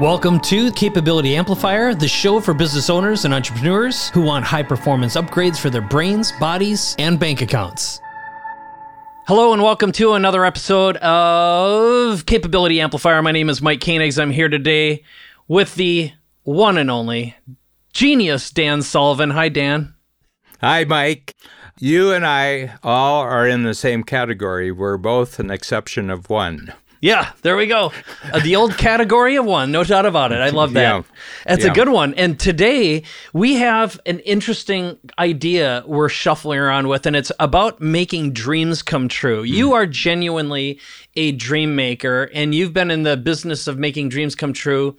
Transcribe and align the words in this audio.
Welcome 0.00 0.40
to 0.40 0.70
Capability 0.72 1.36
Amplifier, 1.36 1.94
the 1.94 2.06
show 2.06 2.38
for 2.38 2.52
business 2.52 2.90
owners 2.90 3.24
and 3.24 3.32
entrepreneurs 3.32 4.10
who 4.10 4.20
want 4.20 4.44
high 4.44 4.62
performance 4.62 5.16
upgrades 5.16 5.58
for 5.58 5.70
their 5.70 5.80
brains, 5.80 6.32
bodies, 6.32 6.94
and 6.98 7.18
bank 7.18 7.40
accounts. 7.40 7.98
Hello, 9.26 9.54
and 9.54 9.62
welcome 9.62 9.92
to 9.92 10.12
another 10.12 10.44
episode 10.44 10.98
of 10.98 12.26
Capability 12.26 12.78
Amplifier. 12.78 13.22
My 13.22 13.32
name 13.32 13.48
is 13.48 13.62
Mike 13.62 13.80
Koenigs. 13.80 14.20
I'm 14.20 14.30
here 14.30 14.50
today 14.50 15.02
with 15.48 15.76
the 15.76 16.12
one 16.42 16.76
and 16.76 16.90
only 16.90 17.34
genius 17.94 18.50
Dan 18.50 18.82
Sullivan. 18.82 19.30
Hi, 19.30 19.48
Dan. 19.48 19.94
Hi, 20.60 20.84
Mike. 20.84 21.34
You 21.80 22.12
and 22.12 22.26
I 22.26 22.74
all 22.82 23.22
are 23.22 23.48
in 23.48 23.62
the 23.62 23.72
same 23.72 24.02
category. 24.02 24.70
We're 24.70 24.98
both 24.98 25.38
an 25.38 25.50
exception 25.50 26.10
of 26.10 26.28
one. 26.28 26.74
Yeah, 27.06 27.30
there 27.42 27.56
we 27.56 27.68
go. 27.68 27.92
Uh, 28.32 28.40
the 28.40 28.56
old 28.56 28.76
category 28.76 29.36
of 29.36 29.44
one, 29.44 29.70
no 29.70 29.84
doubt 29.84 30.06
about 30.06 30.32
it. 30.32 30.40
I 30.40 30.48
love 30.48 30.72
that. 30.72 30.82
Yeah. 30.82 31.02
That's 31.46 31.64
yeah. 31.64 31.70
a 31.70 31.74
good 31.74 31.88
one. 31.88 32.14
And 32.14 32.36
today 32.36 33.04
we 33.32 33.54
have 33.54 34.00
an 34.06 34.18
interesting 34.20 34.98
idea 35.16 35.84
we're 35.86 36.08
shuffling 36.08 36.58
around 36.58 36.88
with, 36.88 37.06
and 37.06 37.14
it's 37.14 37.30
about 37.38 37.80
making 37.80 38.32
dreams 38.32 38.82
come 38.82 39.06
true. 39.06 39.44
Mm. 39.44 39.48
You 39.48 39.72
are 39.74 39.86
genuinely 39.86 40.80
a 41.14 41.30
dream 41.30 41.76
maker, 41.76 42.28
and 42.34 42.52
you've 42.52 42.72
been 42.72 42.90
in 42.90 43.04
the 43.04 43.16
business 43.16 43.68
of 43.68 43.78
making 43.78 44.08
dreams 44.08 44.34
come 44.34 44.52
true 44.52 44.96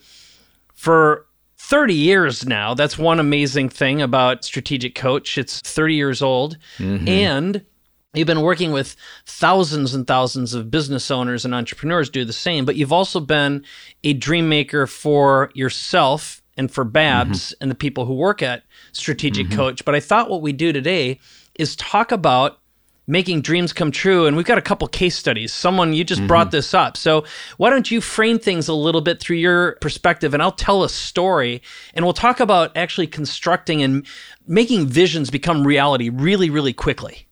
for 0.76 1.26
30 1.58 1.94
years 1.94 2.46
now. 2.46 2.74
That's 2.74 2.98
one 2.98 3.20
amazing 3.20 3.68
thing 3.68 4.02
about 4.02 4.46
Strategic 4.46 4.96
Coach. 4.96 5.38
It's 5.38 5.60
30 5.60 5.96
years 5.96 6.22
old. 6.22 6.58
Mm-hmm. 6.78 7.08
And 7.10 7.66
You've 8.14 8.28
been 8.28 8.42
working 8.42 8.72
with 8.72 8.96
thousands 9.26 9.94
and 9.94 10.08
thousands 10.08 10.54
of 10.54 10.72
business 10.72 11.12
owners 11.12 11.46
and 11.46 11.54
entrepreneurs 11.54 12.10
do 12.10 12.26
the 12.26 12.34
same, 12.34 12.66
but 12.66 12.76
you've 12.76 12.94
also 12.94 13.20
been 13.20 13.64
a 14.04 14.14
dream 14.14 14.50
maker 14.50 14.88
for 14.88 15.52
yourself 15.54 16.42
and 16.56 16.72
for 16.72 16.84
Babs 16.84 17.50
mm-hmm. 17.50 17.64
and 17.64 17.72
the 17.72 17.76
people 17.76 18.06
who 18.06 18.16
work 18.16 18.42
at 18.42 18.64
Strategic 18.92 19.48
mm-hmm. 19.48 19.56
Coach. 19.56 19.86
But 19.86 19.94
I 19.94 20.00
thought 20.00 20.30
what 20.30 20.42
we 20.42 20.54
do 20.54 20.74
today 20.74 21.20
is 21.56 21.76
talk 21.76 22.12
about 22.12 22.60
making 23.08 23.42
dreams 23.42 23.72
come 23.72 23.92
true. 23.92 24.26
And 24.26 24.36
we've 24.36 24.46
got 24.46 24.58
a 24.58 24.62
couple 24.62 24.88
case 24.88 25.16
studies. 25.16 25.54
Someone, 25.54 25.94
you 25.94 26.04
just 26.04 26.20
mm-hmm. 26.20 26.28
brought 26.28 26.52
this 26.52 26.74
up. 26.74 26.98
So 26.98 27.24
why 27.58 27.70
don't 27.70 27.90
you 27.90 28.02
frame 28.02 28.38
things 28.40 28.68
a 28.68 28.74
little 28.74 29.02
bit 29.02 29.20
through 29.20 29.38
your 29.38 29.74
perspective 29.80 30.34
and 30.34 30.44
I'll 30.44 30.52
tell 30.52 30.84
a 30.84 30.90
story 30.90 31.62
and 31.94 32.04
we'll 32.04 32.14
talk 32.14 32.40
about 32.40 32.76
actually 32.76 33.08
constructing 33.08 33.82
and 33.82 34.06
making 34.46 34.88
visions 34.88 35.30
become 35.30 35.66
reality 35.66 36.10
really, 36.10 36.50
really 36.50 36.74
quickly. 36.74 37.27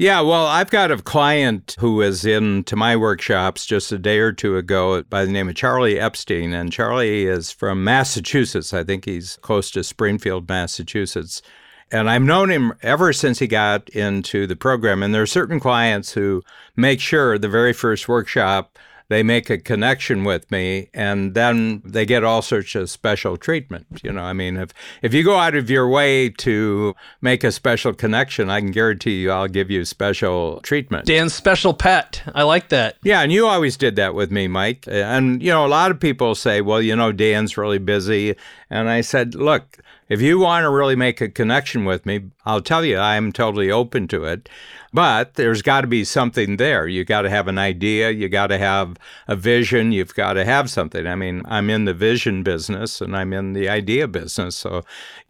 Yeah, 0.00 0.20
well, 0.20 0.46
I've 0.46 0.70
got 0.70 0.92
a 0.92 0.98
client 0.98 1.74
who 1.80 1.96
was 1.96 2.24
in 2.24 2.62
to 2.64 2.76
my 2.76 2.94
workshops 2.94 3.66
just 3.66 3.90
a 3.90 3.98
day 3.98 4.20
or 4.20 4.30
two 4.30 4.56
ago 4.56 5.02
by 5.02 5.24
the 5.24 5.32
name 5.32 5.48
of 5.48 5.56
Charlie 5.56 5.98
Epstein. 5.98 6.52
And 6.52 6.72
Charlie 6.72 7.26
is 7.26 7.50
from 7.50 7.82
Massachusetts. 7.82 8.72
I 8.72 8.84
think 8.84 9.06
he's 9.06 9.38
close 9.42 9.72
to 9.72 9.82
Springfield, 9.82 10.48
Massachusetts. 10.48 11.42
And 11.90 12.08
I've 12.08 12.22
known 12.22 12.48
him 12.48 12.74
ever 12.80 13.12
since 13.12 13.40
he 13.40 13.48
got 13.48 13.88
into 13.88 14.46
the 14.46 14.54
program. 14.54 15.02
And 15.02 15.12
there 15.12 15.22
are 15.22 15.26
certain 15.26 15.58
clients 15.58 16.12
who 16.12 16.44
make 16.76 17.00
sure 17.00 17.36
the 17.36 17.48
very 17.48 17.72
first 17.72 18.06
workshop 18.06 18.78
they 19.08 19.22
make 19.22 19.50
a 19.50 19.58
connection 19.58 20.24
with 20.24 20.50
me 20.50 20.88
and 20.92 21.34
then 21.34 21.82
they 21.84 22.04
get 22.04 22.24
all 22.24 22.42
sorts 22.42 22.74
of 22.74 22.90
special 22.90 23.36
treatment 23.36 23.86
you 24.02 24.12
know 24.12 24.22
i 24.22 24.32
mean 24.32 24.56
if 24.56 24.72
if 25.02 25.14
you 25.14 25.24
go 25.24 25.36
out 25.36 25.54
of 25.54 25.70
your 25.70 25.88
way 25.88 26.28
to 26.28 26.94
make 27.20 27.42
a 27.44 27.52
special 27.52 27.92
connection 27.92 28.50
i 28.50 28.60
can 28.60 28.70
guarantee 28.70 29.22
you 29.22 29.30
i'll 29.30 29.48
give 29.48 29.70
you 29.70 29.84
special 29.84 30.60
treatment. 30.62 31.06
Dan's 31.06 31.34
special 31.34 31.74
pet. 31.74 32.22
I 32.34 32.42
like 32.42 32.68
that. 32.68 32.96
Yeah 33.02 33.22
and 33.22 33.32
you 33.32 33.46
always 33.46 33.76
did 33.76 33.96
that 33.96 34.14
with 34.14 34.30
me 34.30 34.48
mike. 34.48 34.84
And 34.86 35.42
you 35.42 35.50
know 35.50 35.64
a 35.64 35.68
lot 35.68 35.90
of 35.90 36.00
people 36.00 36.34
say 36.34 36.60
well 36.60 36.82
you 36.82 36.94
know 36.94 37.12
dan's 37.12 37.56
really 37.56 37.78
busy. 37.78 38.36
And 38.70 38.88
i 38.88 39.00
said 39.00 39.34
look 39.34 39.78
if 40.08 40.20
you 40.20 40.38
want 40.38 40.64
to 40.64 40.70
really 40.70 40.96
make 40.96 41.20
a 41.20 41.28
connection 41.28 41.84
with 41.84 42.06
me, 42.06 42.30
I'll 42.46 42.62
tell 42.62 42.84
you 42.84 42.98
I'm 42.98 43.32
totally 43.32 43.70
open 43.70 44.08
to 44.08 44.24
it. 44.24 44.48
But 44.92 45.34
there's 45.34 45.60
got 45.60 45.82
to 45.82 45.86
be 45.86 46.02
something 46.02 46.56
there. 46.56 46.88
You 46.88 47.04
got 47.04 47.22
to 47.22 47.30
have 47.30 47.46
an 47.46 47.58
idea. 47.58 48.10
You 48.10 48.28
got 48.30 48.46
to 48.46 48.56
have 48.56 48.96
a 49.26 49.36
vision. 49.36 49.92
You've 49.92 50.14
got 50.14 50.32
to 50.32 50.46
have 50.46 50.70
something. 50.70 51.06
I 51.06 51.14
mean, 51.14 51.42
I'm 51.44 51.68
in 51.68 51.84
the 51.84 51.92
vision 51.92 52.42
business 52.42 53.02
and 53.02 53.14
I'm 53.14 53.34
in 53.34 53.52
the 53.52 53.68
idea 53.68 54.08
business. 54.08 54.56
So 54.56 54.82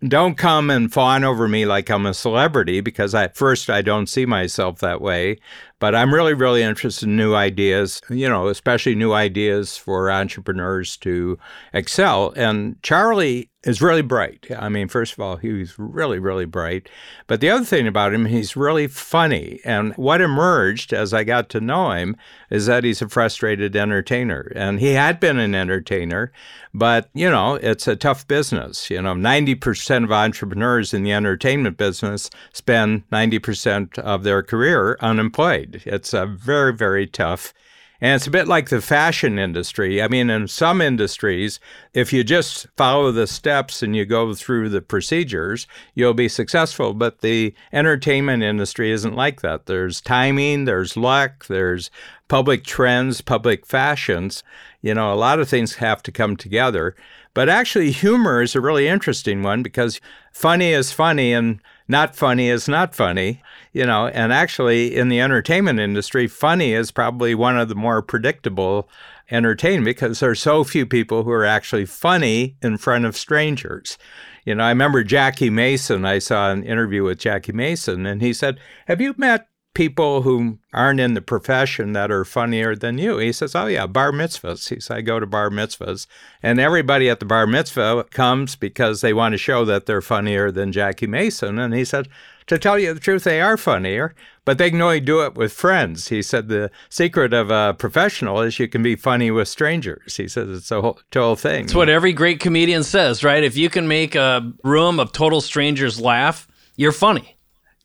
don't 0.06 0.38
come 0.38 0.70
and 0.70 0.92
fawn 0.92 1.24
over 1.24 1.48
me 1.48 1.66
like 1.66 1.90
I'm 1.90 2.06
a 2.06 2.14
celebrity 2.14 2.80
because 2.80 3.16
at 3.16 3.36
first 3.36 3.68
I 3.68 3.82
don't 3.82 4.06
see 4.08 4.26
myself 4.26 4.78
that 4.78 5.00
way. 5.00 5.38
But 5.80 5.94
I'm 5.94 6.14
really, 6.14 6.34
really 6.34 6.62
interested 6.62 7.08
in 7.08 7.16
new 7.16 7.34
ideas, 7.34 8.00
you 8.10 8.28
know, 8.28 8.48
especially 8.48 8.94
new 8.94 9.12
ideas 9.12 9.76
for 9.76 10.10
entrepreneurs 10.10 10.96
to 10.98 11.38
excel. 11.72 12.32
And 12.36 12.80
Charlie 12.82 13.50
is 13.64 13.82
really 13.82 14.02
bright. 14.02 14.46
I 14.56 14.68
mean, 14.68 14.86
first 14.86 15.14
of 15.14 15.20
all, 15.20 15.36
he 15.36 15.52
was 15.52 15.78
really, 15.78 16.20
really 16.20 16.44
bright. 16.44 16.88
But 17.26 17.40
the 17.40 17.50
other 17.50 17.64
thing 17.64 17.88
about 17.88 18.14
him, 18.14 18.26
he's 18.26 18.56
really 18.56 18.86
funny. 18.86 19.58
And 19.64 19.94
what 19.94 20.20
emerged 20.20 20.92
as 20.92 21.12
I 21.12 21.24
got 21.24 21.48
to 21.50 21.60
know 21.60 21.90
him 21.90 22.16
is 22.50 22.66
that 22.66 22.84
he's 22.84 23.02
a 23.02 23.08
frustrated 23.08 23.74
entertainer. 23.74 24.52
And 24.54 24.78
he 24.78 24.92
had 24.92 25.18
been 25.18 25.38
an 25.38 25.56
entertainer, 25.56 26.32
but, 26.72 27.10
you 27.14 27.28
know, 27.28 27.56
it's 27.56 27.88
a 27.88 27.96
tough 27.96 28.28
business. 28.28 28.90
You 28.90 29.02
know, 29.02 29.14
90% 29.14 30.04
of 30.04 30.12
entrepreneurs 30.12 30.94
in 30.94 31.02
the 31.02 31.12
entertainment 31.12 31.76
business 31.76 32.30
spend 32.52 33.08
90% 33.10 33.98
of 33.98 34.22
their 34.22 34.44
career 34.44 34.96
unemployed. 35.00 35.82
It's 35.84 36.14
a 36.14 36.26
very, 36.26 36.72
very 36.72 37.08
tough 37.08 37.52
and 38.00 38.14
it's 38.14 38.28
a 38.28 38.30
bit 38.30 38.46
like 38.46 38.68
the 38.68 38.80
fashion 38.80 39.38
industry. 39.38 40.00
I 40.00 40.06
mean, 40.06 40.30
in 40.30 40.46
some 40.46 40.80
industries, 40.80 41.58
if 41.94 42.12
you 42.12 42.22
just 42.22 42.68
follow 42.76 43.10
the 43.10 43.26
steps 43.26 43.82
and 43.82 43.96
you 43.96 44.04
go 44.04 44.34
through 44.34 44.68
the 44.68 44.80
procedures, 44.80 45.66
you'll 45.94 46.14
be 46.14 46.28
successful. 46.28 46.94
But 46.94 47.22
the 47.22 47.54
entertainment 47.72 48.44
industry 48.44 48.92
isn't 48.92 49.16
like 49.16 49.40
that. 49.40 49.66
There's 49.66 50.00
timing, 50.00 50.64
there's 50.64 50.96
luck, 50.96 51.46
there's 51.46 51.90
public 52.28 52.62
trends, 52.62 53.20
public 53.20 53.66
fashions. 53.66 54.44
You 54.80 54.94
know, 54.94 55.12
a 55.12 55.16
lot 55.16 55.40
of 55.40 55.48
things 55.48 55.76
have 55.76 56.00
to 56.04 56.12
come 56.12 56.36
together. 56.36 56.94
But 57.34 57.48
actually, 57.48 57.90
humor 57.90 58.42
is 58.42 58.54
a 58.54 58.60
really 58.60 58.86
interesting 58.86 59.42
one 59.42 59.62
because 59.62 60.00
funny 60.32 60.72
is 60.72 60.92
funny 60.92 61.32
and 61.32 61.60
not 61.88 62.14
funny 62.14 62.48
is 62.48 62.68
not 62.68 62.94
funny, 62.94 63.42
you 63.72 63.84
know, 63.84 64.08
and 64.08 64.32
actually 64.32 64.94
in 64.94 65.08
the 65.08 65.20
entertainment 65.20 65.80
industry, 65.80 66.26
funny 66.26 66.72
is 66.74 66.90
probably 66.90 67.34
one 67.34 67.58
of 67.58 67.68
the 67.68 67.74
more 67.74 68.02
predictable 68.02 68.88
entertainment 69.30 69.84
because 69.84 70.20
there's 70.20 70.40
so 70.40 70.64
few 70.64 70.86
people 70.86 71.24
who 71.24 71.30
are 71.30 71.44
actually 71.44 71.86
funny 71.86 72.56
in 72.62 72.76
front 72.76 73.04
of 73.04 73.16
strangers. 73.16 73.98
You 74.44 74.54
know, 74.54 74.64
I 74.64 74.68
remember 74.68 75.02
Jackie 75.02 75.50
Mason. 75.50 76.04
I 76.04 76.18
saw 76.18 76.50
an 76.50 76.62
interview 76.62 77.04
with 77.04 77.18
Jackie 77.18 77.52
Mason, 77.52 78.06
and 78.06 78.22
he 78.22 78.32
said, 78.32 78.58
Have 78.86 79.00
you 79.00 79.14
met 79.16 79.48
people 79.78 80.22
who 80.22 80.58
aren't 80.72 80.98
in 80.98 81.14
the 81.14 81.22
profession 81.22 81.92
that 81.92 82.10
are 82.10 82.24
funnier 82.24 82.74
than 82.74 82.98
you. 82.98 83.18
He 83.18 83.30
says, 83.30 83.54
Oh, 83.54 83.66
yeah, 83.66 83.86
bar 83.86 84.10
mitzvahs. 84.10 84.70
He 84.70 84.80
says, 84.80 84.90
I 84.90 85.02
go 85.02 85.20
to 85.20 85.26
bar 85.26 85.50
mitzvahs. 85.50 86.08
And 86.42 86.58
everybody 86.58 87.08
at 87.08 87.20
the 87.20 87.26
bar 87.26 87.46
mitzvah 87.46 88.06
comes 88.10 88.56
because 88.56 89.02
they 89.02 89.12
want 89.12 89.34
to 89.34 89.38
show 89.38 89.64
that 89.66 89.86
they're 89.86 90.02
funnier 90.02 90.50
than 90.50 90.72
Jackie 90.72 91.06
Mason. 91.06 91.60
And 91.60 91.72
he 91.74 91.84
said, 91.84 92.08
To 92.48 92.58
tell 92.58 92.76
you 92.76 92.92
the 92.92 92.98
truth, 92.98 93.22
they 93.22 93.40
are 93.40 93.56
funnier, 93.56 94.16
but 94.44 94.58
they 94.58 94.68
can 94.68 94.82
only 94.82 94.98
do 94.98 95.24
it 95.24 95.36
with 95.36 95.52
friends. 95.52 96.08
He 96.08 96.22
said, 96.22 96.48
The 96.48 96.72
secret 96.88 97.32
of 97.32 97.52
a 97.52 97.76
professional 97.78 98.40
is 98.40 98.58
you 98.58 98.66
can 98.66 98.82
be 98.82 98.96
funny 98.96 99.30
with 99.30 99.46
strangers. 99.46 100.16
He 100.16 100.26
says, 100.26 100.48
It's 100.48 100.72
a 100.72 100.80
whole, 100.80 100.98
whole 101.14 101.36
thing. 101.36 101.66
It's 101.66 101.74
what 101.76 101.88
every 101.88 102.12
great 102.12 102.40
comedian 102.40 102.82
says, 102.82 103.22
right? 103.22 103.44
If 103.44 103.56
you 103.56 103.70
can 103.70 103.86
make 103.86 104.16
a 104.16 104.52
room 104.64 104.98
of 104.98 105.12
total 105.12 105.40
strangers 105.40 106.00
laugh, 106.00 106.48
you're 106.74 106.90
funny. 106.90 107.36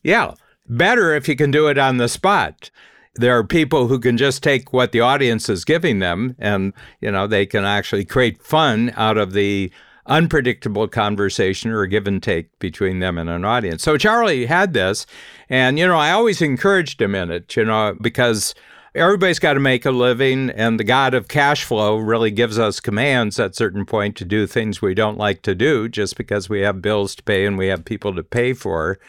Yeah. 0.02 0.34
Better 0.68 1.14
if 1.14 1.28
you 1.28 1.36
can 1.36 1.50
do 1.50 1.68
it 1.68 1.78
on 1.78 1.98
the 1.98 2.08
spot. 2.08 2.70
There 3.16 3.36
are 3.36 3.44
people 3.44 3.86
who 3.86 3.98
can 3.98 4.16
just 4.16 4.42
take 4.42 4.72
what 4.72 4.92
the 4.92 5.00
audience 5.00 5.48
is 5.48 5.64
giving 5.64 6.00
them 6.00 6.34
and, 6.38 6.72
you 7.00 7.10
know, 7.10 7.26
they 7.26 7.46
can 7.46 7.64
actually 7.64 8.04
create 8.04 8.42
fun 8.42 8.92
out 8.96 9.18
of 9.18 9.32
the 9.32 9.70
unpredictable 10.06 10.88
conversation 10.88 11.70
or 11.70 11.86
give 11.86 12.06
and 12.06 12.22
take 12.22 12.58
between 12.58 12.98
them 12.98 13.16
and 13.18 13.30
an 13.30 13.44
audience. 13.44 13.82
So 13.82 13.96
Charlie 13.96 14.46
had 14.46 14.74
this, 14.74 15.06
and, 15.48 15.78
you 15.78 15.86
know, 15.86 15.96
I 15.96 16.10
always 16.10 16.42
encouraged 16.42 17.00
him 17.00 17.14
in 17.14 17.30
it, 17.30 17.56
you 17.56 17.64
know, 17.64 17.96
because 18.00 18.54
everybody's 18.94 19.38
got 19.38 19.54
to 19.54 19.60
make 19.60 19.84
a 19.84 19.90
living 19.90 20.50
and 20.50 20.78
the 20.78 20.84
god 20.84 21.14
of 21.14 21.26
cash 21.26 21.64
flow 21.64 21.96
really 21.96 22.30
gives 22.30 22.60
us 22.60 22.78
commands 22.78 23.40
at 23.40 23.56
certain 23.56 23.84
point 23.84 24.14
to 24.14 24.24
do 24.24 24.46
things 24.46 24.80
we 24.80 24.94
don't 24.94 25.18
like 25.18 25.42
to 25.42 25.52
do 25.52 25.88
just 25.88 26.16
because 26.16 26.48
we 26.48 26.60
have 26.60 26.80
bills 26.80 27.16
to 27.16 27.22
pay 27.24 27.44
and 27.44 27.58
we 27.58 27.66
have 27.66 27.84
people 27.84 28.14
to 28.14 28.22
pay 28.22 28.52
for 28.52 29.00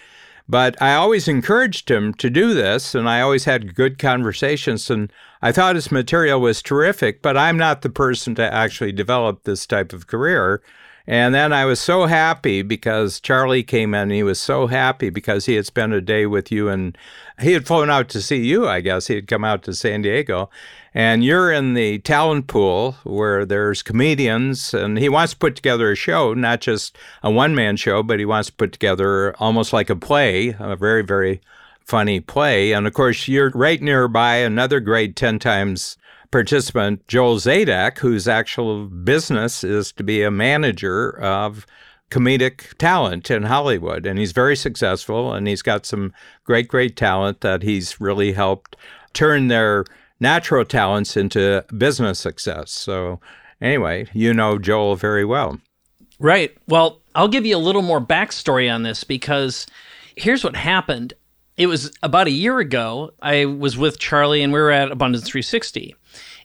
but 0.48 0.80
I 0.82 0.96
always 0.96 1.28
encouraged 1.28 1.90
him 1.90 2.14
to 2.16 2.30
do 2.30 2.54
this, 2.54 2.94
and 2.94 3.10
I 3.10 3.22
always 3.22 3.46
had 3.46 3.76
good 3.76 3.98
conversations. 3.98 4.90
And 4.90 5.12
I 5.42 5.52
thought 5.52 5.76
his 5.76 5.92
material 5.92 6.40
was 6.40 6.62
terrific, 6.62 7.22
but 7.22 7.38
I'm 7.38 7.58
not 7.58 7.82
the 7.82 7.90
person 7.90 8.36
to 8.36 8.54
actually 8.54 8.92
develop 8.92 9.44
this 9.44 9.66
type 9.66 9.92
of 9.92 10.08
career. 10.08 10.62
And 11.08 11.36
then 11.36 11.54
I 11.54 11.66
was 11.66 11.80
so 11.80 12.08
happy 12.08 12.64
because 12.64 13.20
Charlie 13.20 13.64
came 13.64 13.94
in. 13.94 14.10
he 14.10 14.24
was 14.24 14.40
so 14.40 14.68
happy 14.68 15.10
because 15.10 15.46
he 15.46 15.54
had 15.54 15.66
spent 15.66 15.94
a 15.94 16.02
day 16.02 16.26
with 16.26 16.52
you 16.52 16.68
and 16.68 16.98
he 17.40 17.52
had 17.52 17.68
flown 17.68 17.92
out 17.92 18.10
to 18.10 18.22
see 18.22 18.44
you, 18.44 18.68
I 18.68 18.82
guess. 18.82 19.08
He 19.08 19.16
had 19.16 19.28
come 19.28 19.44
out 19.44 19.62
to 19.64 19.74
San 19.74 20.02
Diego. 20.02 20.50
And 20.98 21.26
you're 21.26 21.52
in 21.52 21.74
the 21.74 22.00
talent 22.00 22.48
pool 22.48 22.94
where 23.04 23.46
there's 23.46 23.84
comedians, 23.84 24.74
and 24.74 24.98
he 24.98 25.10
wants 25.10 25.34
to 25.34 25.40
put 25.40 25.58
together 25.58 25.92
a 25.92 25.96
show, 25.96 26.34
not 26.34 26.62
just 26.62 26.98
a 27.22 27.30
one 27.30 27.54
man 27.54 27.76
show, 27.76 28.02
but 28.02 28.18
he 28.18 28.24
wants 28.24 28.48
to 28.48 28.56
put 28.56 28.72
together 28.72 29.36
almost 29.36 29.74
like 29.74 29.90
a 29.90 29.96
play, 29.98 30.56
a 30.58 30.78
very, 30.78 31.04
very 31.04 31.42
funny 31.82 32.22
play. 32.22 32.72
And 32.72 32.88
of 32.88 32.94
course, 32.94 33.28
you're 33.28 33.50
right 33.50 33.82
nearby 33.82 34.38
another 34.38 34.80
great 34.80 35.18
10 35.18 35.38
times 35.38 35.98
participant, 36.32 37.06
Joel 37.10 37.40
Zadak, 37.40 37.98
whose 37.98 38.26
actual 38.26 38.86
business 38.86 39.66
is 39.66 39.92
to 39.92 40.04
be 40.04 40.24
a 40.24 40.32
manager 40.32 41.20
of 41.20 41.68
comedic 42.10 42.74
talent 42.78 43.30
in 43.30 43.44
Hollywood. 43.44 44.06
And 44.06 44.18
he's 44.18 44.32
very 44.32 44.56
successful 44.56 45.34
and 45.34 45.46
he's 45.46 45.62
got 45.62 45.86
some 45.86 46.14
great, 46.46 46.70
great 46.70 46.96
talent 46.96 47.42
that 47.42 47.64
he's 47.64 48.00
really 48.00 48.32
helped 48.32 48.78
turn 49.14 49.50
their 49.50 49.84
natural 50.20 50.66
talents 50.66 51.18
into 51.18 51.64
business 51.78 52.20
success. 52.20 52.72
So, 52.72 53.20
anyway, 53.62 54.08
you 54.14 54.34
know 54.34 54.58
Joel 54.58 54.96
very 54.96 55.26
well. 55.26 55.60
Right. 56.20 56.56
Well, 56.68 57.02
I'll 57.14 57.28
give 57.28 57.46
you 57.46 57.56
a 57.56 57.60
little 57.60 57.82
more 57.82 58.02
backstory 58.02 58.74
on 58.74 58.84
this 58.84 59.04
because 59.04 59.68
here's 60.16 60.44
what 60.44 60.56
happened. 60.56 61.14
It 61.58 61.68
was 61.68 61.92
about 62.04 62.28
a 62.28 62.32
year 62.32 62.60
ago. 62.60 63.12
I 63.22 63.46
was 63.46 63.78
with 63.78 64.00
Charlie 64.00 64.44
and 64.44 64.52
we 64.52 64.60
were 64.60 64.72
at 64.72 64.92
Abundance 64.92 65.26
360 65.26 65.96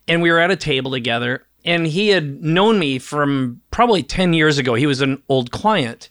and 0.09 0.23
we 0.23 0.31
were 0.31 0.39
at 0.39 0.51
a 0.51 0.57
table 0.57 0.91
together 0.91 1.47
and 1.65 1.87
he 1.87 2.09
had 2.09 2.43
known 2.43 2.79
me 2.79 2.99
from 2.99 3.61
probably 3.71 4.03
10 4.03 4.33
years 4.33 4.59
ago. 4.59 4.75
He 4.75 4.87
was 4.87 5.01
an 5.01 5.23
old 5.29 5.51
client. 5.51 6.09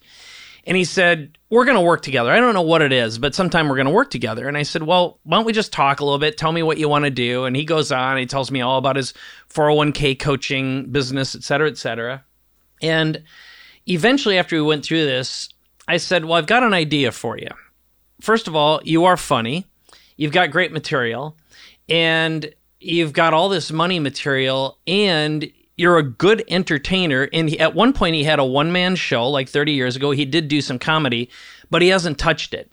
And 0.69 0.77
he 0.77 0.86
said, 0.86 1.36
We're 1.50 1.66
going 1.66 1.77
to 1.77 1.81
work 1.81 2.04
together. 2.04 2.31
I 2.31 2.39
don't 2.39 2.54
know 2.54 2.62
what 2.62 2.83
it 2.83 2.94
is, 2.94 3.18
but 3.18 3.33
sometime 3.33 3.68
we're 3.68 3.75
going 3.75 3.88
to 3.88 3.92
work 3.92 4.12
together. 4.12 4.48
And 4.48 4.56
I 4.56 4.62
said, 4.62 4.83
Well, 4.83 5.19
why 5.24 5.38
don't 5.38 5.45
we 5.45 5.51
just 5.51 5.74
talk 5.74 6.00
a 6.00 6.06
little 6.06 6.19
bit? 6.19 6.38
Tell 6.38 6.51
me 6.51 6.62
what 6.62 6.77
you 6.77 6.88
want 6.88 7.06
to 7.06 7.12
do. 7.12 7.45
And 7.45 7.56
he 7.56 7.66
goes 7.66 7.92
on, 7.92 8.18
he 8.18 8.27
tells 8.27 8.51
me 8.51 8.62
all 8.62 8.77
about 8.77 8.95
his 8.95 9.16
401k 9.51 10.19
coaching 10.19 10.92
business, 10.92 11.33
et 11.33 11.42
cetera, 11.42 11.68
et 11.68 11.80
cetera. 11.80 12.24
And 12.83 13.24
eventually, 13.88 14.38
after 14.38 14.56
we 14.56 14.62
went 14.62 14.86
through 14.86 15.06
this, 15.06 15.50
I 15.88 15.98
said, 15.98 16.25
Well, 16.25 16.36
I've 16.36 16.45
got 16.45 16.62
an 16.62 16.75
idea 16.75 17.12
for 17.12 17.36
you. 17.36 17.50
First 18.21 18.48
of 18.48 18.56
all, 18.56 18.80
you 18.83 19.06
are 19.06 19.18
funny, 19.18 19.66
you've 20.18 20.33
got 20.33 20.51
great 20.51 20.71
material, 20.71 21.36
and 21.89 22.54
you've 22.80 23.13
got 23.13 23.33
all 23.33 23.50
this 23.50 23.71
money 23.71 24.00
material 24.00 24.77
and 24.86 25.51
you're 25.80 25.98
a 25.98 26.04
good 26.04 26.44
entertainer. 26.50 27.30
And 27.31 27.50
he, 27.50 27.58
at 27.58 27.74
one 27.74 27.94
point, 27.94 28.14
he 28.14 28.26
had 28.26 28.38
a 28.38 28.44
one 28.44 28.74
man 28.74 28.98
show 28.98 29.30
like 29.30 29.48
30 29.48 29.72
years 29.72 29.96
ago. 29.96 30.12
He 30.12 30.26
did 30.26 30.50
do 30.50 30.60
some 30.60 30.78
comedy, 30.78 31.30
but 31.70 31.81
he 31.81 31.88
hasn't 31.88 32.20
touched 32.20 32.54
it. 32.54 32.70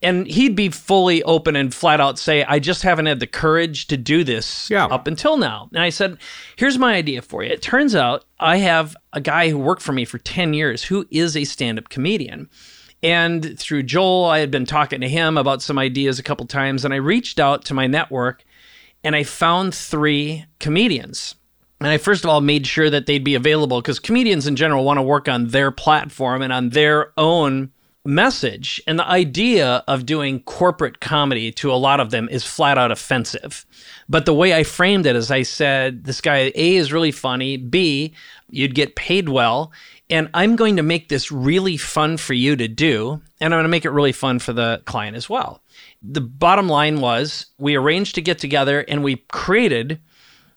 And 0.00 0.26
he'd 0.28 0.54
be 0.54 0.68
fully 0.68 1.20
open 1.24 1.56
and 1.56 1.74
flat 1.74 2.00
out 2.00 2.16
say, 2.16 2.44
I 2.44 2.60
just 2.60 2.82
haven't 2.82 3.06
had 3.06 3.18
the 3.18 3.26
courage 3.26 3.88
to 3.88 3.96
do 3.96 4.22
this 4.22 4.70
yeah. 4.70 4.86
up 4.86 5.08
until 5.08 5.36
now. 5.36 5.68
And 5.72 5.82
I 5.82 5.88
said, 5.90 6.18
Here's 6.54 6.78
my 6.78 6.94
idea 6.94 7.22
for 7.22 7.42
you. 7.42 7.50
It 7.50 7.60
turns 7.60 7.96
out 7.96 8.24
I 8.38 8.58
have 8.58 8.96
a 9.12 9.20
guy 9.20 9.48
who 9.48 9.58
worked 9.58 9.82
for 9.82 9.92
me 9.92 10.04
for 10.04 10.18
10 10.18 10.54
years 10.54 10.84
who 10.84 11.06
is 11.10 11.36
a 11.36 11.44
stand 11.44 11.78
up 11.78 11.88
comedian. 11.88 12.48
And 13.02 13.58
through 13.58 13.82
Joel, 13.82 14.26
I 14.26 14.38
had 14.38 14.52
been 14.52 14.66
talking 14.66 15.00
to 15.00 15.08
him 15.08 15.36
about 15.36 15.60
some 15.60 15.78
ideas 15.78 16.20
a 16.20 16.22
couple 16.22 16.46
times, 16.46 16.84
and 16.84 16.94
I 16.94 16.98
reached 16.98 17.40
out 17.40 17.64
to 17.64 17.74
my 17.74 17.88
network 17.88 18.44
and 19.02 19.16
I 19.16 19.24
found 19.24 19.74
three 19.74 20.44
comedians. 20.60 21.34
And 21.84 21.92
I 21.92 21.98
first 21.98 22.24
of 22.24 22.30
all 22.30 22.40
made 22.40 22.66
sure 22.66 22.88
that 22.88 23.04
they'd 23.04 23.22
be 23.22 23.34
available 23.34 23.78
because 23.82 23.98
comedians 23.98 24.46
in 24.46 24.56
general 24.56 24.84
want 24.84 24.96
to 24.96 25.02
work 25.02 25.28
on 25.28 25.48
their 25.48 25.70
platform 25.70 26.40
and 26.40 26.50
on 26.50 26.70
their 26.70 27.12
own 27.18 27.72
message. 28.06 28.80
And 28.86 28.98
the 28.98 29.06
idea 29.06 29.84
of 29.86 30.06
doing 30.06 30.40
corporate 30.44 31.00
comedy 31.00 31.52
to 31.52 31.70
a 31.70 31.76
lot 31.76 32.00
of 32.00 32.10
them 32.10 32.26
is 32.30 32.42
flat 32.42 32.78
out 32.78 32.90
offensive. 32.90 33.66
But 34.08 34.24
the 34.24 34.32
way 34.32 34.54
I 34.54 34.64
framed 34.64 35.04
it 35.04 35.14
is 35.14 35.30
I 35.30 35.42
said, 35.42 36.04
this 36.04 36.22
guy 36.22 36.50
A 36.54 36.76
is 36.76 36.90
really 36.90 37.12
funny, 37.12 37.58
B, 37.58 38.14
you'd 38.48 38.74
get 38.74 38.96
paid 38.96 39.28
well, 39.28 39.70
and 40.08 40.30
I'm 40.32 40.56
going 40.56 40.76
to 40.76 40.82
make 40.82 41.10
this 41.10 41.30
really 41.30 41.76
fun 41.76 42.16
for 42.16 42.32
you 42.32 42.56
to 42.56 42.66
do, 42.66 43.20
and 43.42 43.52
I'm 43.52 43.58
going 43.58 43.64
to 43.64 43.68
make 43.68 43.84
it 43.84 43.90
really 43.90 44.12
fun 44.12 44.38
for 44.38 44.54
the 44.54 44.80
client 44.86 45.18
as 45.18 45.28
well 45.28 45.60
the 46.04 46.20
bottom 46.20 46.68
line 46.68 47.00
was 47.00 47.46
we 47.58 47.74
arranged 47.76 48.14
to 48.14 48.22
get 48.22 48.38
together 48.38 48.80
and 48.88 49.02
we 49.02 49.16
created 49.32 49.98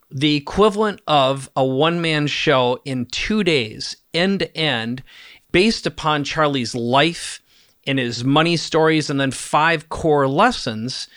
the 0.09 0.35
equivalent 0.35 1.01
of 1.07 1.49
a 1.55 1.65
one 1.65 2.01
man 2.01 2.27
show 2.27 2.79
in 2.85 3.05
two 3.07 3.43
days, 3.43 3.97
end 4.13 4.39
to 4.39 4.57
end, 4.57 5.03
based 5.51 5.85
upon 5.85 6.23
Charlie's 6.23 6.75
life 6.75 7.41
and 7.85 7.99
his 7.99 8.23
money 8.23 8.57
stories, 8.57 9.09
and 9.09 9.19
then 9.19 9.31
five 9.31 9.89
core 9.89 10.27
lessons. 10.27 11.07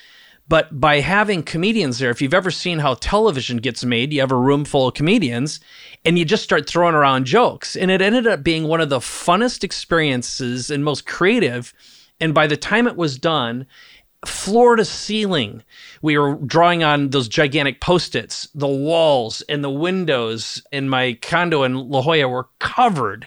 But 0.48 0.80
by 0.80 0.98
having 0.98 1.44
comedians 1.44 1.98
there, 2.00 2.10
if 2.10 2.20
you've 2.20 2.34
ever 2.34 2.50
seen 2.50 2.80
how 2.80 2.94
television 2.94 3.58
gets 3.58 3.84
made, 3.84 4.12
you 4.12 4.20
have 4.20 4.32
a 4.32 4.36
room 4.36 4.64
full 4.64 4.88
of 4.88 4.94
comedians 4.94 5.60
and 6.04 6.18
you 6.18 6.24
just 6.24 6.42
start 6.42 6.68
throwing 6.68 6.96
around 6.96 7.26
jokes. 7.26 7.76
And 7.76 7.88
it 7.88 8.02
ended 8.02 8.26
up 8.26 8.42
being 8.42 8.64
one 8.64 8.80
of 8.80 8.88
the 8.88 8.98
funnest 8.98 9.62
experiences 9.62 10.68
and 10.68 10.84
most 10.84 11.06
creative. 11.06 11.72
And 12.20 12.34
by 12.34 12.48
the 12.48 12.56
time 12.56 12.88
it 12.88 12.96
was 12.96 13.16
done, 13.16 13.64
floor 14.24 14.76
to 14.76 14.84
ceiling. 14.84 15.62
We 16.02 16.18
were 16.18 16.34
drawing 16.34 16.82
on 16.82 17.10
those 17.10 17.28
gigantic 17.28 17.80
post 17.80 18.14
its. 18.14 18.48
The 18.54 18.68
walls 18.68 19.42
and 19.42 19.64
the 19.64 19.70
windows 19.70 20.62
in 20.72 20.88
my 20.88 21.18
condo 21.22 21.62
in 21.62 21.88
La 21.88 22.02
Jolla 22.02 22.28
were 22.28 22.48
covered. 22.58 23.26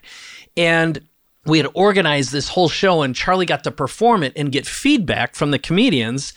And 0.55 1.05
we 1.45 1.57
had 1.57 1.67
organized 1.73 2.31
this 2.31 2.49
whole 2.49 2.69
show, 2.69 3.01
and 3.01 3.15
Charlie 3.15 3.45
got 3.45 3.63
to 3.65 3.71
perform 3.71 4.23
it 4.23 4.33
and 4.35 4.51
get 4.51 4.65
feedback 4.65 5.35
from 5.35 5.51
the 5.51 5.59
comedians. 5.59 6.33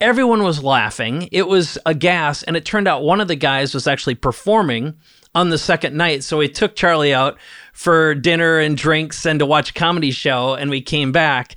Everyone 0.00 0.42
was 0.42 0.62
laughing. 0.62 1.28
It 1.30 1.46
was 1.46 1.78
a 1.86 1.94
gas, 1.94 2.42
and 2.42 2.56
it 2.56 2.64
turned 2.64 2.88
out 2.88 3.02
one 3.02 3.20
of 3.20 3.28
the 3.28 3.36
guys 3.36 3.74
was 3.74 3.86
actually 3.86 4.16
performing 4.16 4.96
on 5.34 5.50
the 5.50 5.58
second 5.58 5.96
night. 5.96 6.24
So 6.24 6.38
we 6.38 6.48
took 6.48 6.74
Charlie 6.74 7.14
out 7.14 7.38
for 7.72 8.14
dinner 8.14 8.58
and 8.58 8.76
drinks 8.76 9.24
and 9.24 9.38
to 9.38 9.46
watch 9.46 9.70
a 9.70 9.74
comedy 9.74 10.10
show, 10.10 10.54
and 10.54 10.68
we 10.68 10.80
came 10.80 11.12
back 11.12 11.56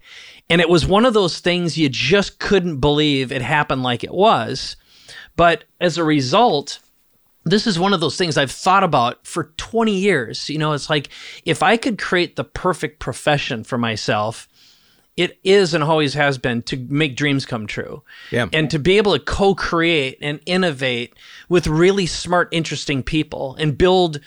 and 0.49 0.61
it 0.61 0.69
was 0.69 0.85
one 0.85 1.05
of 1.05 1.13
those 1.13 1.39
things 1.39 1.77
you 1.77 1.89
just 1.89 2.39
couldn't 2.39 2.79
believe 2.79 3.31
it 3.31 3.41
happened 3.41 3.83
like 3.83 4.03
it 4.03 4.13
was. 4.13 4.75
But 5.35 5.63
as 5.81 5.97
a 5.97 6.03
result, 6.03 6.79
this 7.43 7.67
is 7.67 7.79
one 7.79 7.93
of 7.93 7.99
those 7.99 8.17
things 8.17 8.37
I've 8.37 8.51
thought 8.51 8.83
about 8.83 9.25
for 9.25 9.45
20 9.57 9.93
years. 9.93 10.49
You 10.49 10.59
know, 10.59 10.73
it's 10.73 10.89
like 10.89 11.09
if 11.45 11.63
I 11.63 11.77
could 11.77 11.97
create 11.97 12.35
the 12.35 12.43
perfect 12.43 12.99
profession 12.99 13.63
for 13.63 13.77
myself, 13.77 14.47
it 15.15 15.39
is 15.43 15.73
and 15.73 15.83
always 15.83 16.13
has 16.15 16.37
been 16.37 16.61
to 16.63 16.77
make 16.89 17.15
dreams 17.15 17.45
come 17.45 17.67
true. 17.67 18.03
Yeah. 18.31 18.47
And 18.51 18.69
to 18.71 18.79
be 18.79 18.97
able 18.97 19.13
to 19.13 19.19
co 19.19 19.53
create 19.53 20.17
and 20.21 20.39
innovate 20.45 21.13
with 21.49 21.67
really 21.67 22.05
smart, 22.05 22.49
interesting 22.51 23.03
people 23.03 23.55
and 23.59 23.77
build 23.77 24.19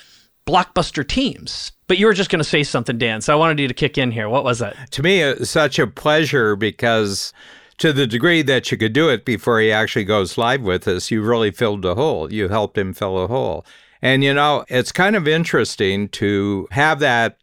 blockbuster 0.46 1.06
teams. 1.06 1.72
But 1.88 1.98
you 1.98 2.06
were 2.06 2.14
just 2.14 2.30
going 2.30 2.40
to 2.40 2.48
say 2.48 2.62
something, 2.62 2.98
Dan. 2.98 3.20
So 3.20 3.32
I 3.32 3.36
wanted 3.36 3.60
you 3.60 3.68
to 3.68 3.74
kick 3.74 3.98
in 3.98 4.10
here. 4.10 4.28
What 4.28 4.44
was 4.44 4.58
that? 4.60 4.90
To 4.92 5.02
me, 5.02 5.20
it's 5.20 5.50
such 5.50 5.78
a 5.78 5.86
pleasure 5.86 6.56
because 6.56 7.32
to 7.78 7.92
the 7.92 8.06
degree 8.06 8.42
that 8.42 8.70
you 8.70 8.78
could 8.78 8.92
do 8.92 9.08
it 9.08 9.24
before 9.24 9.60
he 9.60 9.70
actually 9.70 10.04
goes 10.04 10.38
live 10.38 10.62
with 10.62 10.88
us, 10.88 11.10
you 11.10 11.22
really 11.22 11.50
filled 11.50 11.84
a 11.84 11.94
hole. 11.94 12.32
You 12.32 12.48
helped 12.48 12.78
him 12.78 12.92
fill 12.92 13.22
a 13.22 13.26
hole. 13.26 13.66
And, 14.02 14.24
you 14.24 14.34
know, 14.34 14.64
it's 14.68 14.92
kind 14.92 15.16
of 15.16 15.28
interesting 15.28 16.08
to 16.10 16.68
have 16.70 17.00
that 17.00 17.38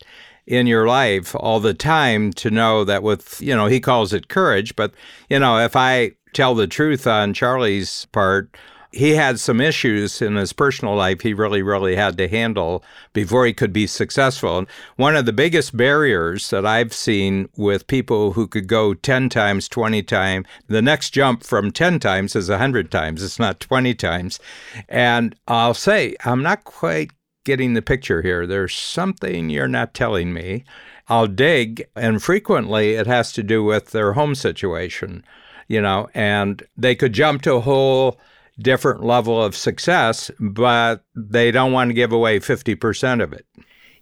in 0.45 0.67
your 0.67 0.87
life 0.87 1.35
all 1.35 1.59
the 1.59 1.73
time 1.73 2.33
to 2.33 2.51
know 2.51 2.83
that 2.83 3.01
with, 3.03 3.41
you 3.41 3.55
know, 3.55 3.67
he 3.67 3.79
calls 3.79 4.13
it 4.13 4.27
courage. 4.27 4.75
But, 4.75 4.93
you 5.29 5.39
know, 5.39 5.57
if 5.59 5.75
I 5.75 6.11
tell 6.33 6.55
the 6.55 6.67
truth 6.67 7.07
on 7.07 7.33
Charlie's 7.33 8.05
part, 8.11 8.55
he 8.93 9.15
had 9.15 9.39
some 9.39 9.59
issues 9.59 10.21
in 10.21 10.35
his 10.35 10.53
personal 10.53 10.95
life 10.95 11.21
he 11.21 11.33
really, 11.33 11.63
really 11.63 11.95
had 11.95 12.15
to 12.19 12.27
handle 12.27 12.83
before 13.11 13.45
he 13.45 13.53
could 13.53 13.73
be 13.73 13.87
successful. 13.87 14.65
One 14.97 15.15
of 15.15 15.25
the 15.25 15.33
biggest 15.33 15.75
barriers 15.75 16.51
that 16.51 16.63
I've 16.63 16.93
seen 16.93 17.49
with 17.57 17.87
people 17.87 18.33
who 18.33 18.47
could 18.47 18.67
go 18.67 18.93
10 18.93 19.29
times, 19.29 19.67
20 19.67 20.03
times, 20.03 20.45
the 20.67 20.81
next 20.81 21.09
jump 21.09 21.43
from 21.43 21.71
10 21.71 21.99
times 21.99 22.35
is 22.35 22.49
100 22.49 22.91
times. 22.91 23.23
It's 23.23 23.39
not 23.39 23.59
20 23.59 23.95
times. 23.95 24.39
And 24.87 25.35
I'll 25.47 25.73
say, 25.73 26.15
I'm 26.23 26.43
not 26.43 26.63
quite 26.63 27.11
getting 27.45 27.73
the 27.73 27.81
picture 27.81 28.21
here. 28.21 28.45
There's 28.45 28.75
something 28.75 29.49
you're 29.49 29.67
not 29.67 29.95
telling 29.95 30.33
me. 30.33 30.65
I'll 31.07 31.27
dig, 31.27 31.83
and 31.95 32.21
frequently 32.21 32.91
it 32.93 33.07
has 33.07 33.33
to 33.33 33.43
do 33.43 33.63
with 33.63 33.89
their 33.89 34.13
home 34.13 34.35
situation, 34.35 35.25
you 35.67 35.81
know, 35.81 36.09
and 36.13 36.63
they 36.77 36.95
could 36.95 37.11
jump 37.11 37.41
to 37.41 37.55
a 37.55 37.59
whole 37.59 38.19
different 38.59 39.03
level 39.03 39.41
of 39.41 39.55
success, 39.55 40.29
but 40.39 41.03
they 41.15 41.51
don't 41.51 41.71
want 41.71 41.89
to 41.89 41.93
give 41.93 42.11
away 42.11 42.39
50% 42.39 43.23
of 43.23 43.33
it. 43.33 43.45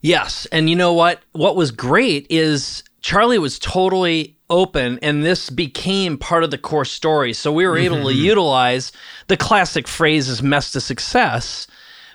Yes. 0.02 0.48
And 0.52 0.70
you 0.70 0.76
know 0.76 0.94
what? 0.94 1.22
What 1.34 1.56
was 1.56 1.72
great 1.72 2.26
is 2.30 2.84
Charlie 3.02 3.40
was 3.40 3.60
totally 3.60 4.36
open 4.50 5.00
and 5.02 5.24
this 5.24 5.50
became 5.50 6.18
part 6.18 6.44
of 6.44 6.52
the 6.52 6.58
core 6.58 6.86
story. 6.86 7.34
So 7.34 7.52
we 7.52 7.66
were 7.66 7.78
able 7.78 7.98
mm-hmm. 7.98 8.08
to 8.08 8.14
utilize 8.14 8.92
the 9.28 9.38
classic 9.38 9.88
phrase 9.88 10.28
is 10.28 10.44
mess 10.44 10.72
to 10.74 10.82
success 10.82 11.68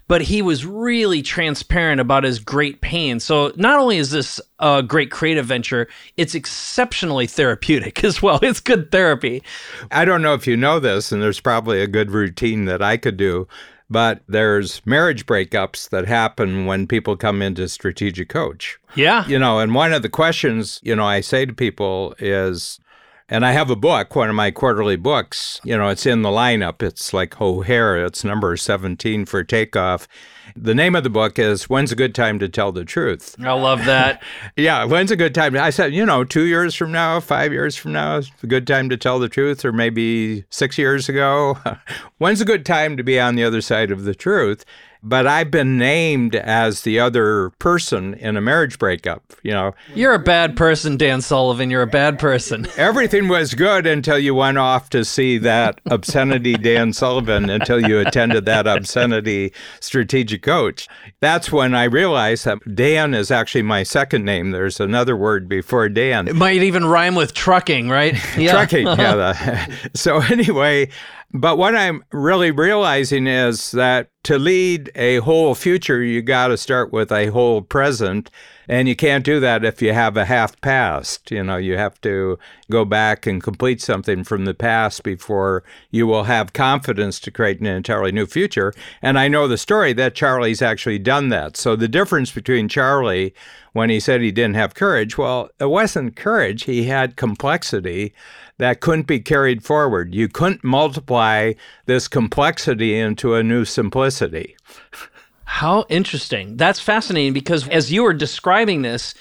but 0.09 0.23
he 0.23 0.43
was 0.43 0.65
really 0.65 1.23
transparent 1.23 2.01
about 2.01 2.25
his 2.25 2.39
great 2.39 2.81
pain. 2.81 3.21
So 3.21 3.53
not 3.57 3.79
only 3.79 3.99
is 3.99 4.11
this 4.11 4.41
a 4.59 4.83
great 4.83 5.11
creative 5.11 5.47
venture, 5.47 5.89
it's 6.17 6.35
exceptionally 6.35 7.27
therapeutic 7.27 8.05
as 8.05 8.23
well. 8.23 8.39
It's 8.43 8.61
good 8.61 8.91
therapy. 8.91 9.43
I 9.91 10.05
don't 10.05 10.23
know 10.23 10.35
if 10.35 10.47
you 10.47 10.57
know 10.57 10.79
this, 10.79 11.13
and 11.13 11.23
there's 11.23 11.41
probably 11.41 11.81
a 11.81 11.87
good 11.87 12.11
routine 12.11 12.67
that 12.67 12.83
I 12.83 12.97
could 12.97 13.17
do 13.17 13.49
but 13.89 14.23
there's 14.27 14.85
marriage 14.85 15.27
breakups 15.27 15.91
that 15.91 16.07
happen 16.07 16.67
when 16.67 16.87
people 16.87 17.17
come 17.17 17.41
into 17.41 17.69
strategic 17.69 18.29
coach. 18.29 18.79
Yeah. 18.95 19.27
You 19.27 19.39
know, 19.39 19.61
and 19.61 19.75
one 19.75 19.93
of 19.93 20.03
the 20.03 20.09
questions, 20.09 20.81
you 20.83 20.97
know, 20.97 21.07
I 21.07 21.21
say 21.21 21.47
to 21.47 21.53
people 21.53 22.15
is, 22.19 22.81
and 23.29 23.45
I 23.45 23.53
have 23.53 23.71
a 23.71 23.77
book, 23.77 24.15
one 24.15 24.29
of 24.29 24.35
my 24.35 24.51
quarterly 24.51 24.97
books, 24.97 25.61
you 25.65 25.77
know, 25.77 25.89
it's 25.89 26.07
in 26.07 26.23
the 26.23 26.29
lineup. 26.29 26.83
It's 26.83 27.13
like 27.13 27.41
O'Hare, 27.41 28.05
it's 28.05 28.25
number 28.25 28.57
17 28.57 29.27
for 29.27 29.43
takeoff. 29.43 30.07
The 30.55 30.75
name 30.75 30.95
of 30.95 31.03
the 31.03 31.11
book 31.11 31.39
is 31.39 31.69
When's 31.69 31.93
a 31.93 31.97
Good 31.97 32.15
Time 32.15 32.39
to 32.39 32.49
Tell 32.49 32.73
the 32.73 32.85
Truth? 32.85 33.37
I 33.41 33.53
love 33.53 33.85
that. 33.87 34.23
yeah, 34.57 34.85
when's 34.85 35.11
a 35.11 35.17
good 35.17 35.35
time? 35.35 35.57
I 35.57 35.71
said, 35.71 35.95
you 35.95 36.07
know, 36.07 36.25
two 36.25 36.45
years 36.45 36.75
from 36.75 36.93
now, 36.93 37.21
five 37.21 37.53
years 37.53 37.77
from 37.77 37.93
now 37.93 38.19
is 38.19 38.31
a 38.43 38.47
good 38.47 38.67
time 38.67 38.89
to 38.91 38.97
tell 38.97 39.19
the 39.19 39.29
truth, 39.29 39.65
or 39.65 39.73
maybe 39.73 40.45
six 40.51 40.79
years 40.79 41.09
ago. 41.09 41.59
when's 42.19 42.41
a 42.41 42.45
good 42.45 42.65
time 42.65 42.97
to 42.97 43.03
be 43.03 43.19
on 43.19 43.35
the 43.35 43.45
other 43.45 43.61
side 43.61 43.91
of 43.91 44.05
the 44.05 44.15
truth? 44.15 44.65
but 45.07 45.25
I've 45.25 45.53
been 45.53 45.79
named 45.79 46.35
as 46.35 46.81
the 46.81 46.99
other 46.99 47.51
person 47.61 48.15
in 48.15 48.37
a 48.37 48.41
marriage 48.41 48.77
breakup. 48.77 49.35
You 49.45 49.53
know, 49.53 49.75
you're 49.95 50.15
a 50.15 50.19
bad 50.19 50.57
person, 50.57 50.97
Dan 50.97 51.21
Sullivan. 51.21 51.71
You're 51.71 51.83
a 51.83 51.87
bad 51.87 52.19
person. 52.19 52.67
Everything 52.77 53.29
was 53.29 53.55
good 53.55 53.87
until 53.87 54.19
you 54.19 54.35
went 54.35 54.59
off 54.59 54.91
to 54.91 55.05
see 55.05 55.39
that 55.39 55.81
obscenity, 55.87 56.55
Dan 56.55 56.93
Sullivan, 56.93 57.49
until 57.49 57.87
you 57.87 58.01
attended 58.01 58.47
that 58.47 58.67
obscenity 58.67 59.53
strategic 59.79 60.36
coach. 60.39 60.89
That's 61.21 61.51
when 61.51 61.75
I 61.75 61.85
realized 61.85 62.45
that 62.45 62.59
Dan 62.75 63.15
is 63.15 63.31
actually 63.31 63.63
my 63.63 63.83
second 63.83 64.25
name. 64.25 64.51
There's 64.51 64.81
another 64.81 65.17
word 65.17 65.49
before 65.49 65.89
Dan. 65.89 66.29
It 66.29 66.37
might 66.37 66.63
even 66.63 66.85
rhyme 66.85 67.15
with 67.15 67.35
trucking, 67.35 67.89
right? 67.89 68.15
Yeah. 68.37 68.53
trucking, 68.53 68.87
yeah. 68.87 69.67
so 69.95 70.21
anyway, 70.21 70.91
but 71.33 71.57
what 71.57 71.75
I'm 71.75 72.05
really 72.13 72.51
realizing 72.51 73.27
is 73.27 73.71
that 73.73 74.11
to 74.25 74.39
lead 74.39 74.91
a 74.95 75.19
whole 75.19 75.55
future, 75.55 76.03
you 76.03 76.23
got 76.23 76.49
to 76.49 76.57
start 76.57 76.93
with 76.93 77.11
a 77.11 77.29
whole 77.29 77.63
present. 77.63 78.31
And 78.69 78.89
you 78.89 78.97
can't 78.97 79.25
do 79.25 79.41
that 79.41 79.65
if 79.65 79.81
you 79.81 79.93
have 79.93 80.17
a 80.17 80.25
half 80.25 80.61
past. 80.61 81.31
You 81.31 81.43
know, 81.45 81.57
you 81.57 81.77
have 81.77 82.01
to 82.01 82.39
go 82.71 82.85
back 82.85 83.27
and 83.27 83.43
complete 83.43 83.81
something 83.81 84.25
from 84.25 84.45
the 84.45 84.55
past 84.55 85.03
before 85.03 85.63
you 85.91 86.07
will 86.07 86.25
have 86.25 86.53
confidence 86.53 87.21
to 87.21 87.31
create 87.31 87.61
an 87.61 87.67
entirely 87.67 88.13
new 88.13 88.27
future. 88.27 88.73
And 89.03 89.19
I 89.19 89.29
know 89.29 89.47
the 89.47 89.59
story 89.59 89.93
that 89.95 90.15
Charlie's 90.15 90.63
actually 90.63 90.99
done 90.99 91.29
that. 91.29 91.57
So 91.57 91.77
the 91.77 91.89
difference 91.89 92.33
between 92.33 92.69
Charlie 92.69 93.35
when 93.73 93.91
he 93.91 94.01
said 94.01 94.23
he 94.23 94.33
didn't 94.33 94.55
have 94.55 94.75
courage, 94.75 95.19
well, 95.19 95.51
it 95.61 95.67
wasn't 95.67 96.17
courage, 96.17 96.65
he 96.65 96.85
had 96.85 97.15
complexity 97.15 98.15
that 98.57 98.81
couldn't 98.81 99.07
be 99.07 99.21
carried 99.21 99.63
forward. 99.63 100.15
You 100.15 100.29
couldn't 100.29 100.65
multiply 100.65 101.53
this 101.85 102.09
complexity 102.09 102.99
into 102.99 103.35
a 103.35 103.43
new 103.43 103.67
simplicity. 103.67 104.57
How 105.47 105.87
interesting. 105.89 106.57
That's 106.57 106.81
fascinating 106.81 107.33
because 107.33 107.67
as 107.69 107.91
you 107.91 108.03
were 108.03 108.13
describing 108.13 108.83
this, 108.83 109.15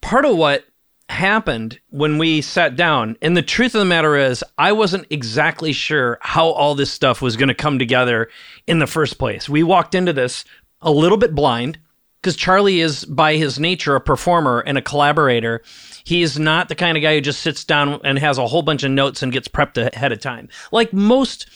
part 0.00 0.24
of 0.24 0.36
what 0.36 0.64
happened 1.08 1.80
when 1.90 2.18
we 2.18 2.42
sat 2.42 2.76
down, 2.76 3.16
and 3.22 3.36
the 3.36 3.42
truth 3.42 3.74
of 3.74 3.78
the 3.78 3.84
matter 3.84 4.16
is, 4.16 4.44
I 4.58 4.72
wasn't 4.72 5.06
exactly 5.10 5.72
sure 5.72 6.18
how 6.20 6.48
all 6.48 6.74
this 6.74 6.90
stuff 6.90 7.22
was 7.22 7.36
going 7.36 7.48
to 7.48 7.54
come 7.54 7.78
together 7.78 8.28
in 8.66 8.80
the 8.80 8.86
first 8.86 9.18
place. 9.18 9.48
We 9.48 9.62
walked 9.62 9.94
into 9.94 10.12
this 10.12 10.44
a 10.82 10.90
little 10.90 11.18
bit 11.18 11.34
blind 11.34 11.78
because 12.20 12.36
Charlie 12.36 12.80
is, 12.80 13.04
by 13.04 13.36
his 13.36 13.58
nature, 13.58 13.94
a 13.94 14.00
performer 14.00 14.60
and 14.60 14.76
a 14.76 14.82
collaborator. 14.82 15.62
He's 16.04 16.38
not 16.38 16.68
the 16.68 16.74
kind 16.74 16.96
of 16.96 17.02
guy 17.02 17.14
who 17.14 17.20
just 17.20 17.40
sits 17.40 17.64
down 17.64 18.00
and 18.04 18.18
has 18.18 18.38
a 18.38 18.46
whole 18.46 18.62
bunch 18.62 18.82
of 18.82 18.90
notes 18.90 19.22
and 19.22 19.32
gets 19.32 19.48
prepped 19.48 19.78
ahead 19.78 20.12
of 20.12 20.20
time. 20.20 20.48
Like 20.72 20.92
most 20.92 21.48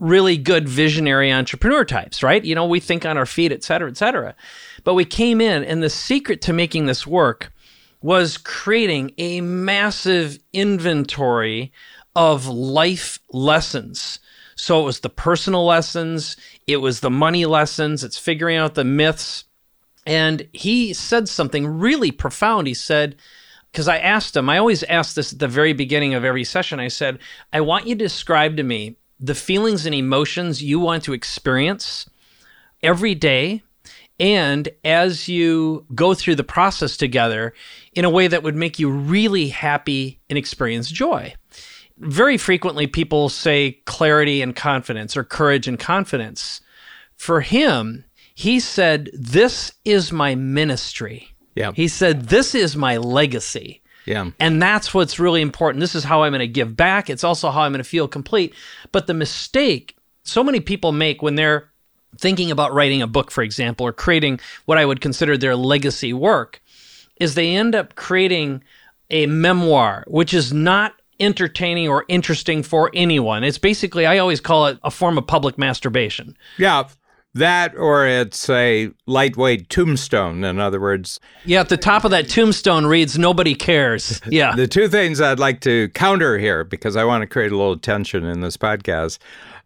really 0.00 0.36
good 0.36 0.68
visionary 0.68 1.30
entrepreneur 1.32 1.84
types, 1.84 2.22
right? 2.22 2.44
You 2.44 2.54
know, 2.56 2.66
we 2.66 2.80
think 2.80 3.06
on 3.06 3.16
our 3.16 3.26
feet, 3.26 3.52
et 3.52 3.62
cetera, 3.62 3.88
et 3.88 3.96
cetera. 3.96 4.34
But 4.82 4.94
we 4.94 5.04
came 5.04 5.40
in, 5.40 5.62
and 5.62 5.82
the 5.82 5.90
secret 5.90 6.40
to 6.42 6.52
making 6.52 6.86
this 6.86 7.06
work 7.06 7.52
was 8.02 8.38
creating 8.38 9.12
a 9.18 9.42
massive 9.42 10.38
inventory 10.52 11.70
of 12.16 12.46
life 12.48 13.18
lessons. 13.30 14.18
So 14.56 14.80
it 14.80 14.84
was 14.84 15.00
the 15.00 15.10
personal 15.10 15.64
lessons, 15.64 16.36
it 16.66 16.78
was 16.78 17.00
the 17.00 17.10
money 17.10 17.46
lessons, 17.46 18.02
it's 18.02 18.18
figuring 18.18 18.56
out 18.56 18.74
the 18.74 18.84
myths. 18.84 19.44
And 20.06 20.48
he 20.52 20.94
said 20.94 21.28
something 21.28 21.66
really 21.66 22.10
profound. 22.10 22.66
He 22.66 22.74
said, 22.74 23.16
because 23.70 23.86
I 23.86 23.98
asked 23.98 24.36
him, 24.36 24.48
I 24.48 24.58
always 24.58 24.82
ask 24.84 25.14
this 25.14 25.32
at 25.32 25.38
the 25.38 25.46
very 25.46 25.72
beginning 25.72 26.14
of 26.14 26.24
every 26.24 26.44
session. 26.44 26.80
I 26.80 26.88
said, 26.88 27.18
I 27.52 27.60
want 27.60 27.86
you 27.86 27.94
to 27.94 28.04
describe 28.04 28.56
to 28.56 28.62
me 28.62 28.96
the 29.20 29.34
feelings 29.34 29.86
and 29.86 29.94
emotions 29.94 30.62
you 30.62 30.80
want 30.80 31.04
to 31.04 31.12
experience 31.12 32.08
every 32.82 33.14
day 33.14 33.62
and 34.18 34.68
as 34.84 35.28
you 35.28 35.86
go 35.94 36.14
through 36.14 36.34
the 36.34 36.44
process 36.44 36.96
together 36.96 37.54
in 37.94 38.04
a 38.04 38.10
way 38.10 38.28
that 38.28 38.42
would 38.42 38.56
make 38.56 38.78
you 38.78 38.90
really 38.90 39.48
happy 39.48 40.20
and 40.28 40.38
experience 40.38 40.90
joy. 40.90 41.34
Very 41.96 42.38
frequently, 42.38 42.86
people 42.86 43.28
say 43.28 43.78
clarity 43.84 44.42
and 44.42 44.56
confidence 44.56 45.16
or 45.16 45.24
courage 45.24 45.68
and 45.68 45.78
confidence. 45.78 46.60
For 47.14 47.42
him, 47.42 48.04
he 48.34 48.60
said, 48.60 49.10
This 49.12 49.72
is 49.84 50.12
my 50.12 50.34
ministry. 50.34 51.34
Yeah. 51.54 51.72
He 51.74 51.88
said, 51.88 52.28
This 52.28 52.54
is 52.54 52.76
my 52.76 52.96
legacy. 52.96 53.79
Yeah. 54.04 54.30
And 54.40 54.60
that's 54.60 54.94
what's 54.94 55.18
really 55.18 55.42
important. 55.42 55.80
This 55.80 55.94
is 55.94 56.04
how 56.04 56.22
I'm 56.22 56.32
going 56.32 56.40
to 56.40 56.46
give 56.48 56.76
back. 56.76 57.10
It's 57.10 57.24
also 57.24 57.50
how 57.50 57.62
I'm 57.62 57.72
going 57.72 57.82
to 57.82 57.88
feel 57.88 58.08
complete. 58.08 58.54
But 58.92 59.06
the 59.06 59.14
mistake 59.14 59.96
so 60.22 60.44
many 60.44 60.60
people 60.60 60.92
make 60.92 61.22
when 61.22 61.34
they're 61.34 61.70
thinking 62.18 62.50
about 62.50 62.74
writing 62.74 63.02
a 63.02 63.06
book, 63.06 63.30
for 63.30 63.42
example, 63.42 63.86
or 63.86 63.92
creating 63.92 64.40
what 64.64 64.78
I 64.78 64.84
would 64.84 65.00
consider 65.00 65.36
their 65.36 65.56
legacy 65.56 66.12
work, 66.12 66.62
is 67.16 67.34
they 67.34 67.54
end 67.54 67.74
up 67.74 67.94
creating 67.94 68.62
a 69.10 69.26
memoir, 69.26 70.04
which 70.06 70.34
is 70.34 70.52
not 70.52 70.94
entertaining 71.18 71.88
or 71.88 72.04
interesting 72.08 72.62
for 72.62 72.90
anyone. 72.94 73.44
It's 73.44 73.58
basically, 73.58 74.06
I 74.06 74.18
always 74.18 74.40
call 74.40 74.66
it 74.66 74.78
a 74.82 74.90
form 74.90 75.18
of 75.18 75.26
public 75.26 75.58
masturbation. 75.58 76.36
Yeah. 76.56 76.88
That 77.34 77.76
or 77.76 78.06
it's 78.06 78.50
a 78.50 78.90
lightweight 79.06 79.68
tombstone, 79.68 80.42
in 80.42 80.58
other 80.58 80.80
words. 80.80 81.20
Yeah, 81.44 81.60
at 81.60 81.68
the 81.68 81.76
top 81.76 82.04
of 82.04 82.10
that 82.10 82.28
tombstone 82.28 82.86
reads, 82.86 83.16
Nobody 83.18 83.54
cares. 83.54 84.20
Yeah. 84.30 84.54
the 84.56 84.66
two 84.66 84.88
things 84.88 85.20
I'd 85.20 85.38
like 85.38 85.60
to 85.60 85.88
counter 85.90 86.38
here, 86.38 86.64
because 86.64 86.96
I 86.96 87.04
want 87.04 87.22
to 87.22 87.26
create 87.28 87.52
a 87.52 87.56
little 87.56 87.78
tension 87.78 88.24
in 88.24 88.40
this 88.40 88.56
podcast, 88.56 89.18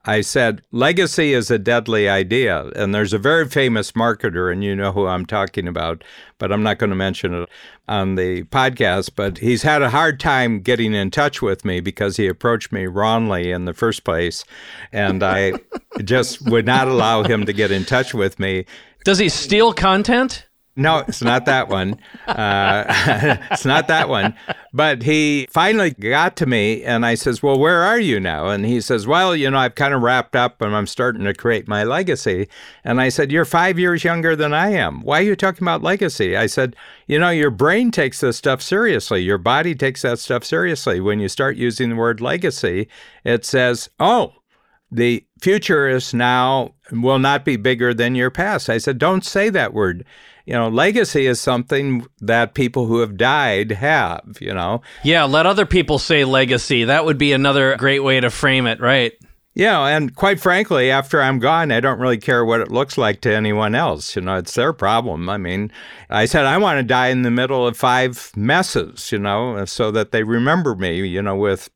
I 0.06 0.20
said, 0.20 0.62
legacy 0.70 1.32
is 1.32 1.50
a 1.50 1.58
deadly 1.58 2.08
idea. 2.08 2.66
And 2.76 2.94
there's 2.94 3.12
a 3.12 3.18
very 3.18 3.49
famous 3.49 3.92
marketer, 3.92 4.52
and 4.52 4.62
you 4.62 4.76
know 4.76 4.92
who 4.92 5.06
I'm 5.06 5.25
talking 5.25 5.66
about, 5.66 6.04
but 6.38 6.52
I'm 6.52 6.62
not 6.62 6.78
going 6.78 6.90
to 6.90 6.96
mention 6.96 7.34
it 7.34 7.49
on 7.88 8.16
the 8.16 8.44
podcast. 8.44 9.12
But 9.16 9.38
he's 9.38 9.62
had 9.62 9.82
a 9.82 9.90
hard 9.90 10.20
time 10.20 10.61
getting 10.61 10.94
in 10.94 11.11
touch 11.11 11.40
with 11.40 11.64
me 11.64 11.80
because 11.80 12.16
he 12.16 12.26
approached 12.26 12.70
me 12.70 12.87
wrongly 12.87 13.50
in 13.50 13.64
the 13.64 13.75
first 13.75 14.04
place. 14.04 14.44
And 14.92 15.23
I 15.23 15.54
just 16.04 16.42
would 16.50 16.66
not 16.66 16.88
allow 16.88 17.23
him 17.23 17.46
to 17.46 17.52
get 17.52 17.70
in 17.70 17.84
touch 17.84 18.12
with 18.12 18.38
me. 18.38 18.66
Does 19.04 19.18
he 19.18 19.28
steal 19.28 19.73
content? 19.73 20.46
No, 20.76 21.04
it's 21.07 21.23
not 21.23 21.45
that 21.45 21.69
one. 21.69 22.00
Uh, 22.26 22.85
it's 23.52 23.64
not 23.64 23.87
that 23.87 24.09
one. 24.09 24.35
But 24.73 25.02
he 25.04 25.47
finally 25.52 25.93
got 25.93 26.37
to 26.38 26.47
me 26.47 26.83
and 26.83 27.07
I 27.07 27.14
says, 27.14 27.40
Well, 27.40 27.59
where 27.61 27.83
are 27.83 28.00
you 28.00 28.19
now? 28.19 28.49
And 28.49 28.66
he 28.66 28.81
says, 28.81 29.07
Well, 29.07 29.37
you 29.37 29.49
know, 29.49 29.59
I've 29.59 29.76
kind 29.76 29.95
of 29.95 30.02
wrapped 30.02 30.35
up 30.35 30.61
and 30.61 30.75
I'm 30.75 30.88
starting 30.88 31.25
to 31.25 31.35
create 31.35 31.69
my 31.69 31.85
legacy. 31.85 32.49
And 32.83 33.00
I 33.00 33.09
said, 33.09 33.31
You're 33.31 33.45
five 33.45 33.78
years 33.78 34.02
younger 34.02 34.35
than 34.35 34.52
I 34.52 34.71
am. 34.71 35.02
Why 35.02 35.21
are 35.21 35.25
you 35.25 35.37
talking 35.37 35.62
about 35.62 35.85
legacy? 35.85 36.37
I 36.37 36.47
said, 36.47 36.75
You 37.07 37.21
know, 37.21 37.31
your 37.31 37.50
brain 37.50 37.93
takes 37.93 38.19
this 38.19 38.37
stuff 38.37 38.61
seriously. 38.61 39.21
Your 39.21 39.38
body 39.38 39.76
takes 39.76 40.02
that 40.02 40.19
stuff 40.19 40.43
seriously. 40.43 40.99
When 40.99 41.21
you 41.21 41.28
start 41.28 41.57
using 41.57 41.90
the 41.90 41.97
word 41.97 42.21
legacy, 42.21 42.88
it 43.23 43.45
says, 43.45 43.90
Oh, 44.00 44.33
the 44.90 45.25
future 45.40 45.88
is 45.88 46.12
now 46.12 46.75
will 46.90 47.21
not 47.21 47.45
be 47.45 47.57
bigger 47.57 47.95
than 47.95 48.16
your 48.16 48.31
past. 48.31 48.69
I 48.69 48.78
said, 48.78 48.99
Don't 48.99 49.25
say 49.25 49.50
that 49.50 49.73
word 49.73 50.04
you 50.45 50.53
know, 50.53 50.69
legacy 50.69 51.27
is 51.27 51.41
something 51.41 52.07
that 52.21 52.55
people 52.55 52.87
who 52.87 53.01
have 53.01 53.17
died 53.17 53.73
have, 53.73 54.39
you 54.41 54.53
know. 54.53 54.83
Yeah, 55.03 55.25
let 55.25 55.47
other 55.47 55.67
people 55.67 55.99
say 55.99 56.25
legacy. 56.25 56.85
That 56.85 57.05
would 57.05 57.19
be 57.19 57.33
another 57.33 57.77
great 57.77 58.01
way 58.01 58.21
to 58.21 58.31
frame 58.31 58.67
it, 58.67 58.81
right? 58.81 59.13
Yeah, 59.55 59.87
and 59.87 60.15
quite 60.15 60.41
frankly, 60.41 60.91
after 60.91 61.23
I'm 61.23 61.39
gone, 61.39 61.71
I 61.71 61.79
don't 61.79 62.01
really 62.01 62.19
care 62.19 62.45
what 62.45 62.61
it 62.61 62.73
looks 62.73 62.99
like 62.99 63.21
to 63.21 63.33
anyone 63.33 63.77
else. 63.77 64.17
You 64.17 64.23
know, 64.23 64.37
it's 64.37 64.55
their 64.55 64.73
problem. 64.73 65.29
I 65.29 65.37
mean, 65.39 65.71
I 66.11 66.25
said 66.25 66.45
I 66.45 66.59
want 66.59 66.79
to 66.79 66.83
die 66.83 67.09
in 67.09 67.23
the 67.23 67.31
middle 67.31 67.67
of 67.67 67.77
five 67.77 68.33
messes, 68.37 69.13
you 69.13 69.19
know, 69.19 69.65
so 69.65 69.93
that 69.93 70.11
they 70.11 70.25
remember 70.25 70.75
me, 70.75 71.07
you 71.07 71.23
know, 71.23 71.37
with 71.37 71.71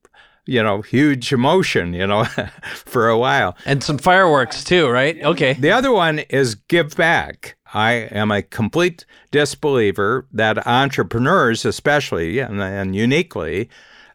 you 0.49 0.63
know, 0.63 0.81
huge 0.81 1.31
emotion, 1.31 1.93
you 1.93 2.07
know, 2.07 2.25
for 2.87 3.09
a 3.09 3.19
while. 3.19 3.55
And 3.67 3.85
some 3.85 3.99
fireworks 3.99 4.65
too, 4.65 4.89
right? 4.89 5.23
Okay. 5.23 5.53
The 5.53 5.71
other 5.71 5.93
one 5.93 6.21
is 6.31 6.55
give 6.55 6.97
back. 6.97 7.57
I 7.75 7.93
am 7.93 8.31
a 8.31 8.41
complete 8.43 9.05
disbeliever 9.31 10.27
that 10.33 10.67
entrepreneurs, 10.67 11.67
especially 11.67 12.39
and, 12.39 12.63
and 12.63 12.97
uniquely, 12.97 13.69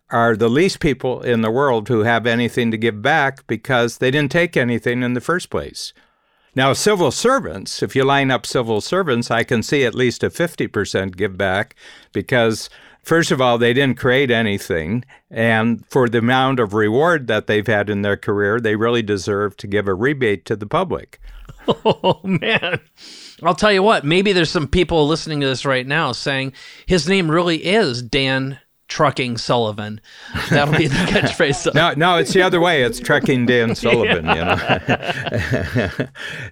are 0.10 0.36
the 0.36 0.50
least 0.50 0.80
people 0.80 1.22
in 1.22 1.42
the 1.42 1.52
world 1.52 1.88
who 1.88 2.02
have 2.02 2.26
anything 2.26 2.72
to 2.72 2.78
give 2.78 3.04
back 3.04 3.46
because 3.46 4.00
they 4.00 4.10
didn't 4.10 4.32
take 4.32 4.58
anything 4.58 5.04
in 5.04 5.14
the 5.14 5.22
first 5.22 5.52
place. 5.52 5.94
Now, 6.56 6.74
civil 6.74 7.10
servants, 7.10 7.82
if 7.82 7.96
you 7.96 8.04
line 8.04 8.30
up 8.30 8.46
civil 8.46 8.80
servants, 8.80 9.32
I 9.32 9.44
can 9.44 9.64
see 9.64 9.86
at 9.86 9.96
least 9.96 10.24
a 10.24 10.30
50% 10.30 11.16
give 11.16 11.36
back 11.36 11.76
because, 12.12 12.70
first 13.04 13.32
of 13.32 13.40
all, 13.42 13.58
they 13.58 13.74
didn't 13.74 13.98
create 13.98 14.32
anything. 14.32 15.04
And 15.30 15.86
for 15.88 16.10
the 16.10 16.18
amount 16.20 16.60
of 16.60 16.74
reward 16.74 17.28
that 17.28 17.48
they've 17.48 17.68
had 17.68 17.90
in 17.90 18.02
their 18.02 18.18
career, 18.18 18.60
they 18.60 18.76
really 18.76 19.02
deserve 19.04 19.56
to 19.58 19.68
give 19.68 19.88
a 19.88 19.94
rebate 19.94 20.46
to 20.46 20.56
the 20.56 20.68
public. 20.68 21.20
Oh, 21.86 22.20
man. 22.24 22.82
I'll 23.42 23.56
tell 23.56 23.72
you 23.72 23.82
what, 23.84 24.04
maybe 24.04 24.34
there's 24.34 24.50
some 24.50 24.68
people 24.68 25.08
listening 25.08 25.40
to 25.40 25.48
this 25.48 25.66
right 25.66 25.88
now 25.88 26.12
saying 26.12 26.52
his 26.88 27.08
name 27.08 27.32
really 27.32 27.64
is 27.66 28.02
Dan 28.02 28.60
trucking 28.90 29.38
Sullivan. 29.38 30.02
That'll 30.50 30.78
be 30.78 30.88
the 30.88 30.96
catchphrase. 31.08 31.74
no, 31.74 31.94
no, 31.96 32.18
it's 32.18 32.34
the 32.34 32.42
other 32.42 32.60
way. 32.60 32.84
It's 32.84 33.00
trucking 33.00 33.46
Dan 33.46 33.76
Sullivan. 33.76 34.26
yeah. 34.26 34.80
You 35.38 36.04
know, 36.06 36.08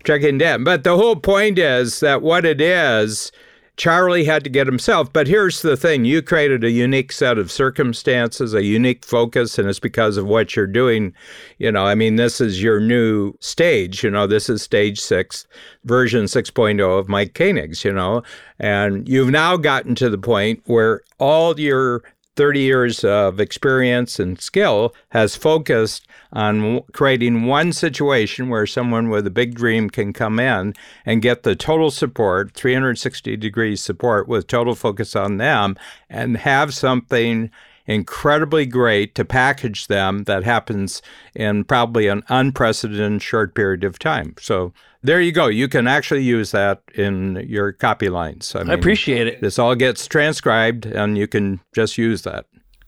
trucking 0.06 0.38
Dan. 0.38 0.64
But 0.64 0.86
the 0.86 0.96
whole 0.96 1.18
point 1.18 1.60
is 1.60 2.00
that 2.00 2.22
what 2.22 2.46
it 2.46 2.62
is. 2.62 3.34
Charlie 3.82 4.26
had 4.26 4.44
to 4.44 4.50
get 4.52 4.68
himself. 4.68 5.12
But 5.12 5.26
here's 5.26 5.64
the 5.64 5.76
thing 5.76 6.06
you 6.06 6.22
created 6.22 6.64
a 6.64 6.70
unique 6.70 7.12
set 7.12 7.40
of 7.40 7.52
circumstances, 7.52 8.54
a 8.54 8.64
unique 8.64 9.04
focus, 9.04 9.58
and 9.58 9.68
it's 9.68 9.80
because 9.80 10.18
of 10.18 10.28
what 10.28 10.56
you're 10.56 10.68
doing. 10.68 11.16
You 11.58 11.72
know, 11.72 11.84
I 11.88 11.96
mean, 11.96 12.16
this 12.16 12.40
is 12.40 12.62
your 12.62 12.80
new 12.80 13.34
stage. 13.40 14.04
You 14.04 14.12
know, 14.12 14.28
this 14.28 14.50
is 14.50 14.62
stage 14.62 15.00
six, 15.00 15.48
version 15.84 16.26
6.0 16.26 17.00
of 17.00 17.10
Mike 17.10 17.34
Koenigs, 17.34 17.84
you 17.84 17.92
know, 17.92 18.22
and 18.60 19.10
you've 19.10 19.32
now 19.32 19.58
gotten 19.58 19.96
to 19.96 20.12
the 20.12 20.18
point 20.20 20.62
where 20.66 21.02
all 21.18 21.60
your 21.60 22.04
30 22.42 22.60
years 22.60 23.04
of 23.04 23.40
experience 23.40 24.18
and 24.18 24.42
skill 24.42 24.96
has 25.10 25.36
focused 25.36 26.08
on 26.34 26.82
creating 26.92 27.46
one 27.46 27.72
situation 27.72 28.50
where 28.50 28.66
someone 28.66 29.10
with 29.10 29.28
a 29.28 29.30
big 29.30 29.54
dream 29.54 29.92
can 29.92 30.12
come 30.12 30.40
in 30.40 30.74
and 31.06 31.22
get 31.22 31.44
the 31.44 31.56
total 31.56 31.92
support, 31.92 32.52
360 32.56 33.38
degrees 33.38 33.80
support 33.80 34.28
with 34.28 34.48
total 34.48 34.74
focus 34.74 35.16
on 35.16 35.38
them, 35.38 35.78
and 36.10 36.36
have 36.38 36.74
something 36.74 37.52
incredibly 37.86 38.66
great 38.66 39.16
to 39.16 39.26
package 39.26 39.88
them 39.88 40.24
that 40.24 40.44
happens 40.44 41.02
in 41.36 41.64
probably 41.64 42.08
an 42.08 42.24
unprecedented 42.30 43.22
short 43.22 43.56
period 43.56 43.84
of 43.84 44.00
time. 44.00 44.36
So 44.40 44.74
there 45.04 45.22
you 45.22 45.32
go. 45.32 45.48
You 45.48 45.68
can 45.68 45.88
actually 45.88 46.24
use 46.24 46.52
that 46.52 46.82
in 46.94 47.46
your 47.48 47.72
copy 47.72 48.10
lines. 48.10 48.56
I, 48.56 48.60
mean, 48.60 48.70
I 48.70 48.74
appreciate 48.74 49.28
it. 49.28 49.42
This 49.42 49.58
all 49.58 49.76
gets 49.76 50.08
transcribed 50.08 50.86
and 50.86 51.18
you 51.18 51.28
can 51.28 51.60
just 51.74 51.98
use 51.98 52.22
that. 52.24 52.46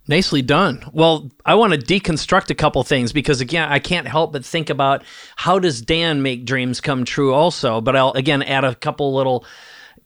Nicely 0.07 0.41
done. 0.41 0.83
Well, 0.91 1.31
I 1.45 1.55
want 1.55 1.73
to 1.73 1.79
deconstruct 1.79 2.49
a 2.49 2.55
couple 2.55 2.83
things 2.83 3.13
because 3.13 3.39
again, 3.39 3.69
I 3.69 3.79
can't 3.79 4.07
help 4.07 4.33
but 4.33 4.43
think 4.43 4.69
about 4.69 5.03
how 5.37 5.59
does 5.59 5.81
Dan 5.81 6.21
make 6.21 6.45
dreams 6.45 6.81
come 6.81 7.05
true 7.05 7.33
also, 7.33 7.79
but 7.79 7.95
I'll 7.95 8.11
again 8.11 8.43
add 8.43 8.65
a 8.65 8.75
couple 8.75 9.13
little 9.13 9.45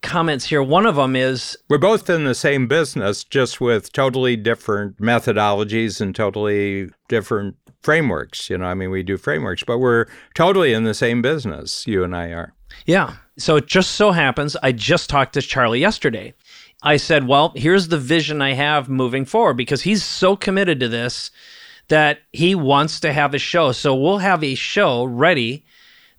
comments 0.01 0.46
here. 0.46 0.63
One 0.63 0.86
of 0.86 0.96
them 0.96 1.16
is 1.16 1.58
We're 1.70 1.77
both 1.77 2.10
in 2.10 2.25
the 2.25 2.36
same 2.36 2.68
business 2.68 3.24
just 3.24 3.60
with 3.62 3.92
totally 3.92 4.36
different 4.36 4.98
methodologies 4.98 6.01
and 6.01 6.16
totally 6.16 6.89
different 7.08 7.56
frameworks. 7.82 8.50
You 8.50 8.58
know, 8.58 8.66
I 8.66 8.74
mean, 8.74 8.92
we 8.92 9.04
do 9.04 9.18
frameworks, 9.18 9.63
but 9.63 9.77
we're 9.80 10.06
totally 10.34 10.74
in 10.74 10.84
the 10.84 10.94
same 10.94 11.22
business, 11.22 11.86
you 11.88 12.04
and 12.04 12.16
I 12.16 12.32
are. 12.32 12.54
Yeah. 12.86 13.16
So 13.38 13.58
it 13.58 13.68
just 13.68 13.92
so 13.92 14.12
happens 14.12 14.56
I 14.63 14.72
just 14.72 15.10
talked 15.10 15.34
to 15.34 15.42
Charlie 15.42 15.80
yesterday. 15.80 16.34
I 16.84 16.98
said, 16.98 17.27
well, 17.27 17.54
here's 17.56 17.88
the 17.88 17.98
vision 17.98 18.42
I 18.42 18.54
have 18.54 18.89
moving 18.89 19.25
forward 19.25 19.56
because 19.56 19.82
he's 19.82 20.04
so 20.04 20.36
committed 20.36 20.80
to 20.80 20.88
this 20.88 21.32
that 21.88 22.20
he 22.34 22.56
wants 22.56 23.00
to 23.00 23.13
have 23.13 23.34
a 23.34 23.39
show. 23.39 23.72
So 23.72 23.96
we'll 23.96 24.20
have 24.20 24.44
a 24.44 24.56
show 24.56 25.04
ready 25.06 25.66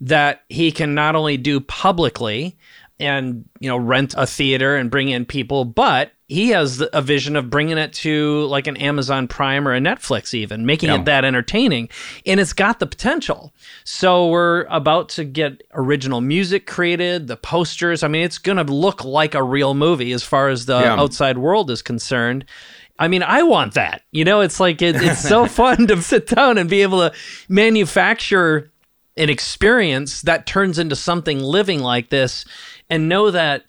that 0.01 0.43
he 0.49 0.73
can 0.73 0.95
not 0.95 1.17
only 1.17 1.37
do 1.37 1.61
publicly 1.61 2.57
and, 3.01 3.49
you 3.61 3.69
know, 3.69 3.77
rent 3.77 4.15
a 4.17 4.27
theater 4.27 4.77
and 4.77 4.91
bring 4.91 5.09
in 5.09 5.25
people, 5.25 5.65
but 5.65 6.13
he 6.29 6.51
has 6.51 6.83
a 6.93 7.01
vision 7.01 7.37
of 7.37 7.49
bringing 7.49 7.79
it 7.79 7.93
to 7.95 8.45
like 8.47 8.67
an 8.67 8.77
Amazon 8.77 9.29
Prime 9.29 9.67
or 9.67 9.75
a 9.75 9.81
Netflix, 9.81 10.35
even 10.35 10.67
making 10.67 10.91
yeah. 10.91 10.97
it 10.97 11.07
that 11.07 11.25
entertaining. 11.25 11.89
And 12.27 12.39
it's 12.39 12.53
got 12.53 12.81
the 12.81 12.87
potential. 12.87 13.55
So 13.85 14.29
we're 14.29 14.65
about 14.65 15.09
to 15.11 15.25
get 15.25 15.63
original 15.73 16.21
music 16.21 16.67
created, 16.67 17.29
the 17.29 17.37
posters. 17.37 18.03
I 18.03 18.09
mean, 18.09 18.25
it's 18.25 18.39
going 18.39 18.65
to 18.65 18.73
look 18.73 19.05
like 19.05 19.35
a 19.35 19.43
real 19.43 19.73
movie 19.73 20.13
as 20.13 20.23
far 20.23 20.49
as 20.49 20.67
the 20.67 20.81
yeah. 20.81 21.01
outside 21.01 21.39
world 21.39 21.71
is 21.71 21.81
concerned. 21.81 22.45
I 22.99 23.09
mean, 23.09 23.23
I 23.23 23.43
want 23.45 23.75
that. 23.75 24.03
You 24.11 24.25
know, 24.25 24.43
it's 24.43 24.61
like 24.61 24.83
it, 24.83 24.97
it's 24.97 25.27
so 25.27 25.47
fun 25.47 25.87
to 25.87 26.03
sit 26.03 26.27
down 26.27 26.59
and 26.59 26.69
be 26.69 26.83
able 26.83 27.09
to 27.09 27.17
manufacture 27.49 28.71
an 29.17 29.29
experience 29.29 30.23
that 30.23 30.47
turns 30.47 30.79
into 30.79 30.95
something 30.95 31.41
living 31.41 31.81
like 31.81 32.09
this 32.09 32.45
and 32.91 33.09
know 33.09 33.31
that 33.31 33.65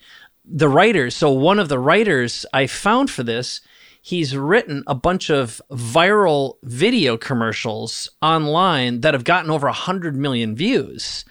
the 0.45 0.69
writers, 0.69 1.15
so 1.15 1.31
one 1.31 1.59
of 1.59 1.69
the 1.69 1.79
writers 1.79 2.45
I 2.53 2.67
found 2.67 3.11
for 3.11 3.23
this, 3.23 3.61
he's 4.01 4.35
written 4.35 4.83
a 4.87 4.95
bunch 4.95 5.29
of 5.29 5.61
viral 5.71 6.55
video 6.63 7.17
commercials 7.17 8.09
online 8.21 9.01
that 9.01 9.13
have 9.13 9.23
gotten 9.23 9.51
over 9.51 9.67
100 9.67 10.15
million 10.15 10.55
views. 10.55 11.25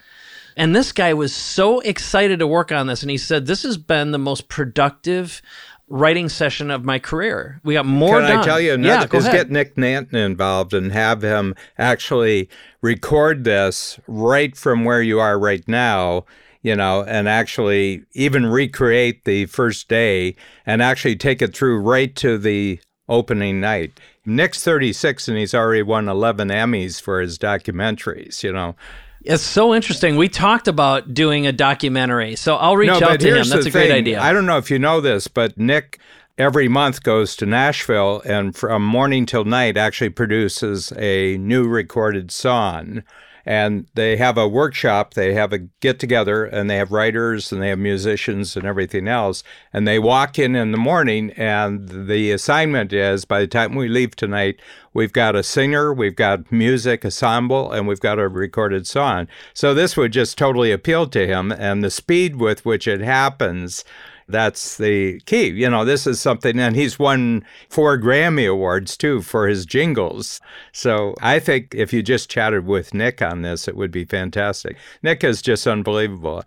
And 0.55 0.75
this 0.75 0.91
guy 0.91 1.13
was 1.13 1.33
so 1.33 1.79
excited 1.79 2.39
to 2.39 2.47
work 2.47 2.71
on 2.71 2.87
this. 2.87 3.01
And 3.01 3.09
he 3.09 3.17
said, 3.17 3.45
This 3.45 3.63
has 3.63 3.77
been 3.77 4.11
the 4.11 4.17
most 4.17 4.49
productive 4.49 5.41
writing 5.87 6.29
session 6.29 6.69
of 6.69 6.85
my 6.85 6.99
career. 6.99 7.59
We 7.63 7.73
got 7.73 7.85
more 7.85 8.19
Can 8.19 8.29
done. 8.29 8.37
I 8.39 8.43
tell 8.43 8.59
you 8.59 8.73
another? 8.73 9.07
Yeah, 9.11 9.17
is 9.17 9.25
get 9.25 9.49
Nick 9.49 9.75
Nanton 9.75 10.13
involved 10.13 10.73
and 10.73 10.91
have 10.91 11.21
him 11.21 11.55
actually 11.77 12.49
record 12.81 13.43
this 13.43 13.99
right 14.07 14.55
from 14.55 14.85
where 14.85 15.01
you 15.01 15.19
are 15.19 15.39
right 15.39 15.65
now 15.67 16.25
you 16.61 16.75
know, 16.75 17.03
and 17.03 17.29
actually 17.29 18.03
even 18.13 18.45
recreate 18.45 19.23
the 19.23 19.45
first 19.45 19.87
day 19.87 20.35
and 20.65 20.81
actually 20.81 21.15
take 21.15 21.41
it 21.41 21.55
through 21.55 21.79
right 21.79 22.15
to 22.17 22.37
the 22.37 22.79
opening 23.07 23.59
night. 23.59 23.99
Nick's 24.25 24.63
36 24.63 25.27
and 25.27 25.37
he's 25.37 25.53
already 25.53 25.81
won 25.81 26.07
11 26.07 26.49
Emmys 26.49 27.01
for 27.01 27.21
his 27.21 27.37
documentaries, 27.37 28.43
you 28.43 28.51
know. 28.51 28.75
It's 29.21 29.43
so 29.43 29.73
interesting. 29.75 30.15
We 30.15 30.29
talked 30.29 30.67
about 30.67 31.13
doing 31.13 31.45
a 31.45 31.51
documentary, 31.51 32.35
so 32.35 32.55
I'll 32.55 32.77
reach 32.77 32.87
no, 32.87 33.09
out 33.09 33.19
to 33.19 33.27
him. 33.27 33.49
That's 33.49 33.65
a 33.65 33.71
great 33.71 33.91
idea. 33.91 34.21
I 34.21 34.31
don't 34.31 34.45
know 34.45 34.57
if 34.57 34.71
you 34.71 34.79
know 34.79 35.01
this, 35.01 35.27
but 35.27 35.57
Nick 35.57 35.99
every 36.37 36.69
month 36.69 37.03
goes 37.03 37.35
to 37.35 37.45
Nashville 37.45 38.21
and 38.25 38.55
from 38.55 38.83
morning 38.83 39.25
till 39.25 39.43
night 39.43 39.75
actually 39.75 40.09
produces 40.09 40.93
a 40.95 41.37
new 41.37 41.67
recorded 41.67 42.31
song 42.31 43.03
and 43.49 43.87
they 43.95 44.15
have 44.15 44.37
a 44.37 44.47
workshop 44.47 45.15
they 45.15 45.33
have 45.33 45.51
a 45.51 45.57
get 45.57 45.97
together 45.97 46.45
and 46.45 46.69
they 46.69 46.75
have 46.75 46.91
writers 46.91 47.51
and 47.51 47.59
they 47.59 47.69
have 47.69 47.79
musicians 47.79 48.55
and 48.55 48.63
everything 48.63 49.07
else. 49.07 49.43
And 49.73 49.87
they 49.87 49.97
walk 49.97 50.37
in 50.37 50.55
in 50.55 50.71
the 50.71 50.77
morning 50.77 51.31
and 51.31 52.07
the 52.07 52.31
assignment 52.31 52.93
is 52.93 53.25
by 53.25 53.39
the 53.39 53.47
time 53.47 53.73
we 53.73 53.87
leave 53.87 54.15
tonight 54.15 54.61
we've 54.93 55.13
got 55.13 55.35
a 55.35 55.41
singer 55.41 55.91
we've 55.91 56.15
got 56.15 56.51
music 56.51 57.03
ensemble 57.03 57.71
and 57.71 57.87
we've 57.87 57.99
got 57.99 58.19
a 58.19 58.27
recorded 58.27 58.85
song. 58.85 59.27
So 59.55 59.73
this 59.73 59.97
would 59.97 60.13
just 60.13 60.37
totally 60.37 60.71
appeal 60.71 61.07
to 61.07 61.25
him 61.25 61.51
and 61.51 61.83
the 61.83 61.89
speed 61.89 62.35
with 62.35 62.63
which 62.65 62.87
it 62.87 63.01
happens 63.01 63.83
that's 64.29 64.77
the 64.77 65.19
key. 65.21 65.47
You 65.47 65.69
know, 65.69 65.83
this 65.83 66.07
is 66.07 66.19
something, 66.21 66.59
and 66.59 66.75
he's 66.75 66.99
won 66.99 67.43
four 67.69 67.97
Grammy 67.97 68.49
Awards 68.49 68.95
too 68.95 69.21
for 69.21 69.47
his 69.47 69.65
jingles. 69.65 70.39
So 70.71 71.15
I 71.21 71.39
think 71.39 71.73
if 71.75 71.91
you 71.91 72.01
just 72.03 72.29
chatted 72.29 72.65
with 72.65 72.93
Nick 72.93 73.21
on 73.21 73.41
this, 73.41 73.67
it 73.67 73.75
would 73.75 73.91
be 73.91 74.05
fantastic. 74.05 74.77
Nick 75.03 75.23
is 75.23 75.41
just 75.41 75.67
unbelievable. 75.67 76.43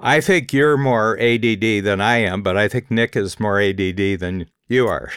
I 0.00 0.20
think 0.20 0.52
you're 0.52 0.76
more 0.76 1.18
ADD 1.20 1.84
than 1.84 2.00
I 2.00 2.16
am, 2.16 2.42
but 2.42 2.56
I 2.56 2.68
think 2.68 2.90
Nick 2.90 3.16
is 3.16 3.38
more 3.38 3.60
ADD 3.60 4.18
than 4.18 4.46
you 4.72 4.88
are. 4.88 5.12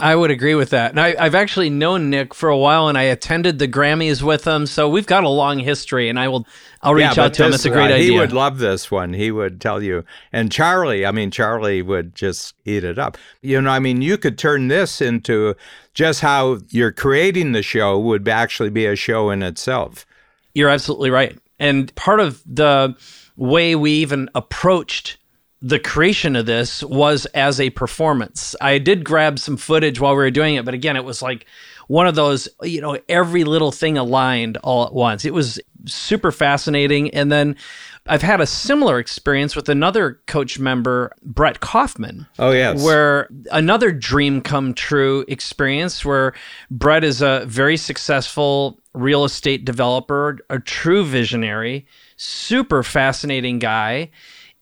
I 0.00 0.16
would 0.16 0.30
agree 0.30 0.54
with 0.54 0.70
that. 0.70 0.90
And 0.90 1.00
I, 1.00 1.22
have 1.22 1.34
actually 1.34 1.70
known 1.70 2.10
Nick 2.10 2.34
for 2.34 2.48
a 2.48 2.58
while, 2.58 2.88
and 2.88 2.98
I 2.98 3.02
attended 3.02 3.58
the 3.58 3.68
Grammys 3.68 4.22
with 4.22 4.46
him, 4.46 4.66
so 4.66 4.88
we've 4.88 5.06
got 5.06 5.24
a 5.24 5.28
long 5.28 5.58
history. 5.58 6.08
And 6.08 6.18
I 6.18 6.28
will, 6.28 6.46
I'll 6.82 6.94
reach 6.94 7.16
yeah, 7.16 7.24
out 7.24 7.34
to 7.34 7.42
this, 7.44 7.48
him. 7.48 7.54
It's 7.54 7.64
a 7.64 7.70
great 7.70 7.90
uh, 7.90 7.94
idea. 7.94 8.12
He 8.12 8.18
would 8.18 8.32
love 8.32 8.58
this 8.58 8.90
one. 8.90 9.12
He 9.12 9.30
would 9.30 9.60
tell 9.60 9.82
you. 9.82 10.04
And 10.32 10.50
Charlie, 10.50 11.06
I 11.06 11.12
mean, 11.12 11.30
Charlie 11.30 11.82
would 11.82 12.14
just 12.14 12.54
eat 12.64 12.84
it 12.84 12.98
up. 12.98 13.16
You 13.40 13.60
know, 13.60 13.70
I 13.70 13.78
mean, 13.78 14.02
you 14.02 14.18
could 14.18 14.36
turn 14.36 14.68
this 14.68 15.00
into 15.00 15.54
just 15.94 16.20
how 16.20 16.58
you're 16.70 16.92
creating 16.92 17.52
the 17.52 17.62
show 17.62 17.98
would 17.98 18.28
actually 18.28 18.70
be 18.70 18.86
a 18.86 18.96
show 18.96 19.30
in 19.30 19.42
itself. 19.42 20.04
You're 20.54 20.70
absolutely 20.70 21.10
right. 21.10 21.38
And 21.58 21.94
part 21.94 22.20
of 22.20 22.42
the 22.46 22.96
way 23.36 23.76
we 23.76 23.92
even 23.92 24.28
approached 24.34 25.18
the 25.64 25.78
creation 25.78 26.36
of 26.36 26.44
this 26.44 26.82
was 26.82 27.24
as 27.26 27.58
a 27.58 27.70
performance. 27.70 28.54
I 28.60 28.76
did 28.76 29.02
grab 29.02 29.38
some 29.38 29.56
footage 29.56 29.98
while 29.98 30.12
we 30.12 30.18
were 30.18 30.30
doing 30.30 30.56
it, 30.56 30.64
but 30.66 30.74
again, 30.74 30.94
it 30.94 31.04
was 31.04 31.22
like 31.22 31.46
one 31.88 32.06
of 32.06 32.14
those, 32.14 32.50
you 32.62 32.82
know, 32.82 32.98
every 33.08 33.44
little 33.44 33.72
thing 33.72 33.96
aligned 33.96 34.58
all 34.58 34.84
at 34.84 34.92
once. 34.92 35.24
It 35.24 35.32
was 35.32 35.58
super 35.86 36.30
fascinating. 36.30 37.08
And 37.14 37.32
then 37.32 37.56
I've 38.06 38.20
had 38.20 38.42
a 38.42 38.46
similar 38.46 38.98
experience 38.98 39.56
with 39.56 39.70
another 39.70 40.20
coach 40.26 40.58
member, 40.58 41.12
Brett 41.22 41.60
Kaufman. 41.60 42.26
Oh, 42.38 42.50
yes. 42.50 42.84
Where 42.84 43.30
another 43.50 43.90
dream 43.90 44.42
come 44.42 44.74
true 44.74 45.24
experience 45.28 46.04
where 46.04 46.34
Brett 46.70 47.04
is 47.04 47.22
a 47.22 47.44
very 47.46 47.78
successful 47.78 48.78
real 48.92 49.24
estate 49.24 49.64
developer, 49.64 50.40
a 50.50 50.58
true 50.58 51.06
visionary, 51.06 51.86
super 52.16 52.82
fascinating 52.82 53.58
guy. 53.58 54.10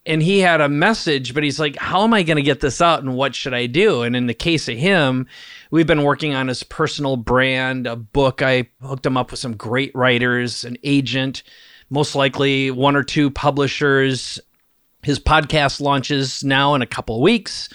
And 0.05 0.21
he 0.21 0.41
had 0.41 0.61
a 0.61 0.69
message, 0.69 1.33
but 1.33 1.45
he's 1.45 1.61
like, 1.61 1.77
How 1.77 2.03
am 2.03 2.13
I 2.13 2.23
going 2.23 2.37
to 2.37 2.43
get 2.43 2.61
this 2.61 2.81
out 2.81 3.03
and 3.03 3.15
what 3.15 3.35
should 3.35 3.55
I 3.55 3.67
do? 3.67 4.03
And 4.03 4.17
in 4.17 4.27
the 4.27 4.35
case 4.35 4.69
of 4.69 4.77
him, 4.77 5.29
we've 5.71 5.87
been 5.87 6.03
working 6.03 6.35
on 6.35 6.49
his 6.49 6.63
personal 6.63 7.17
brand, 7.17 7.87
a 7.87 7.97
book. 7.97 8.43
I 8.43 8.69
hooked 8.83 9.07
him 9.07 9.17
up 9.17 9.31
with 9.31 9.41
some 9.41 9.57
great 9.57 9.95
writers, 9.95 10.65
an 10.65 10.77
agent 10.83 11.43
most 11.93 12.15
likely 12.15 12.71
one 12.71 12.97
or 12.97 13.05
two 13.05 13.31
publishers. 13.31 14.41
His 15.03 15.21
podcast 15.21 15.79
launches 15.81 16.43
now 16.43 16.75
in 16.75 16.81
a 16.81 16.87
couple 16.87 17.21
weeks, 17.21 17.69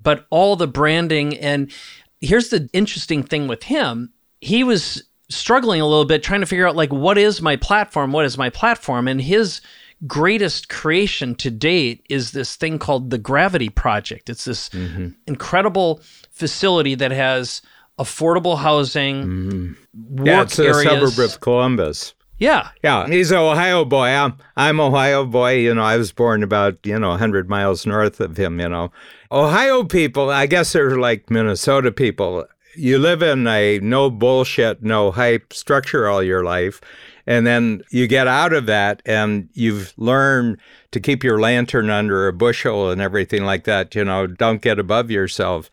but 0.00 0.26
all 0.30 0.54
the 0.54 0.68
branding. 0.68 1.36
And 1.38 1.72
here's 2.20 2.50
the 2.50 2.70
interesting 2.72 3.24
thing 3.24 3.48
with 3.48 3.64
him 3.64 4.12
he 4.40 4.62
was 4.62 5.02
struggling 5.28 5.80
a 5.80 5.86
little 5.86 6.04
bit 6.04 6.22
trying 6.22 6.40
to 6.40 6.46
figure 6.46 6.68
out, 6.68 6.76
like, 6.76 6.92
what 6.92 7.18
is 7.18 7.42
my 7.42 7.56
platform? 7.56 8.12
What 8.12 8.26
is 8.26 8.38
my 8.38 8.48
platform? 8.48 9.08
And 9.08 9.20
his 9.20 9.60
greatest 10.06 10.68
creation 10.68 11.34
to 11.36 11.50
date 11.50 12.04
is 12.08 12.32
this 12.32 12.56
thing 12.56 12.78
called 12.78 13.10
the 13.10 13.18
Gravity 13.18 13.68
Project. 13.68 14.28
It's 14.28 14.44
this 14.44 14.68
mm-hmm. 14.70 15.08
incredible 15.26 16.00
facility 16.30 16.94
that 16.96 17.10
has 17.10 17.62
affordable 17.98 18.58
housing, 18.58 19.24
mm-hmm. 19.24 20.26
yeah, 20.26 20.42
it's 20.42 20.58
areas. 20.58 20.86
a 20.86 21.08
suburb 21.08 21.30
of 21.30 21.40
Columbus. 21.40 22.14
Yeah. 22.38 22.70
Yeah. 22.82 23.06
He's 23.06 23.30
an 23.30 23.38
Ohio 23.38 23.84
boy. 23.84 24.08
I'm, 24.08 24.36
I'm 24.56 24.80
Ohio 24.80 25.24
boy. 25.24 25.52
You 25.52 25.74
know, 25.74 25.84
I 25.84 25.96
was 25.96 26.12
born 26.12 26.42
about, 26.42 26.78
you 26.84 26.98
know, 26.98 27.10
100 27.10 27.48
miles 27.48 27.86
north 27.86 28.20
of 28.20 28.36
him, 28.36 28.60
you 28.60 28.68
know. 28.68 28.90
Ohio 29.30 29.84
people, 29.84 30.30
I 30.30 30.46
guess 30.46 30.72
they're 30.72 30.98
like 30.98 31.30
Minnesota 31.30 31.92
people. 31.92 32.44
You 32.76 32.98
live 32.98 33.22
in 33.22 33.46
a 33.46 33.78
no 33.78 34.10
bullshit, 34.10 34.82
no 34.82 35.12
hype 35.12 35.52
structure 35.52 36.08
all 36.08 36.22
your 36.22 36.42
life. 36.42 36.80
And 37.26 37.46
then 37.46 37.82
you 37.90 38.06
get 38.06 38.26
out 38.26 38.52
of 38.52 38.66
that 38.66 39.02
and 39.06 39.48
you've 39.54 39.94
learned 39.96 40.58
to 40.90 41.00
keep 41.00 41.24
your 41.24 41.40
lantern 41.40 41.90
under 41.90 42.28
a 42.28 42.32
bushel 42.32 42.90
and 42.90 43.00
everything 43.00 43.44
like 43.44 43.64
that. 43.64 43.94
You 43.94 44.04
know, 44.04 44.26
don't 44.26 44.62
get 44.62 44.78
above 44.78 45.10
yourself. 45.10 45.70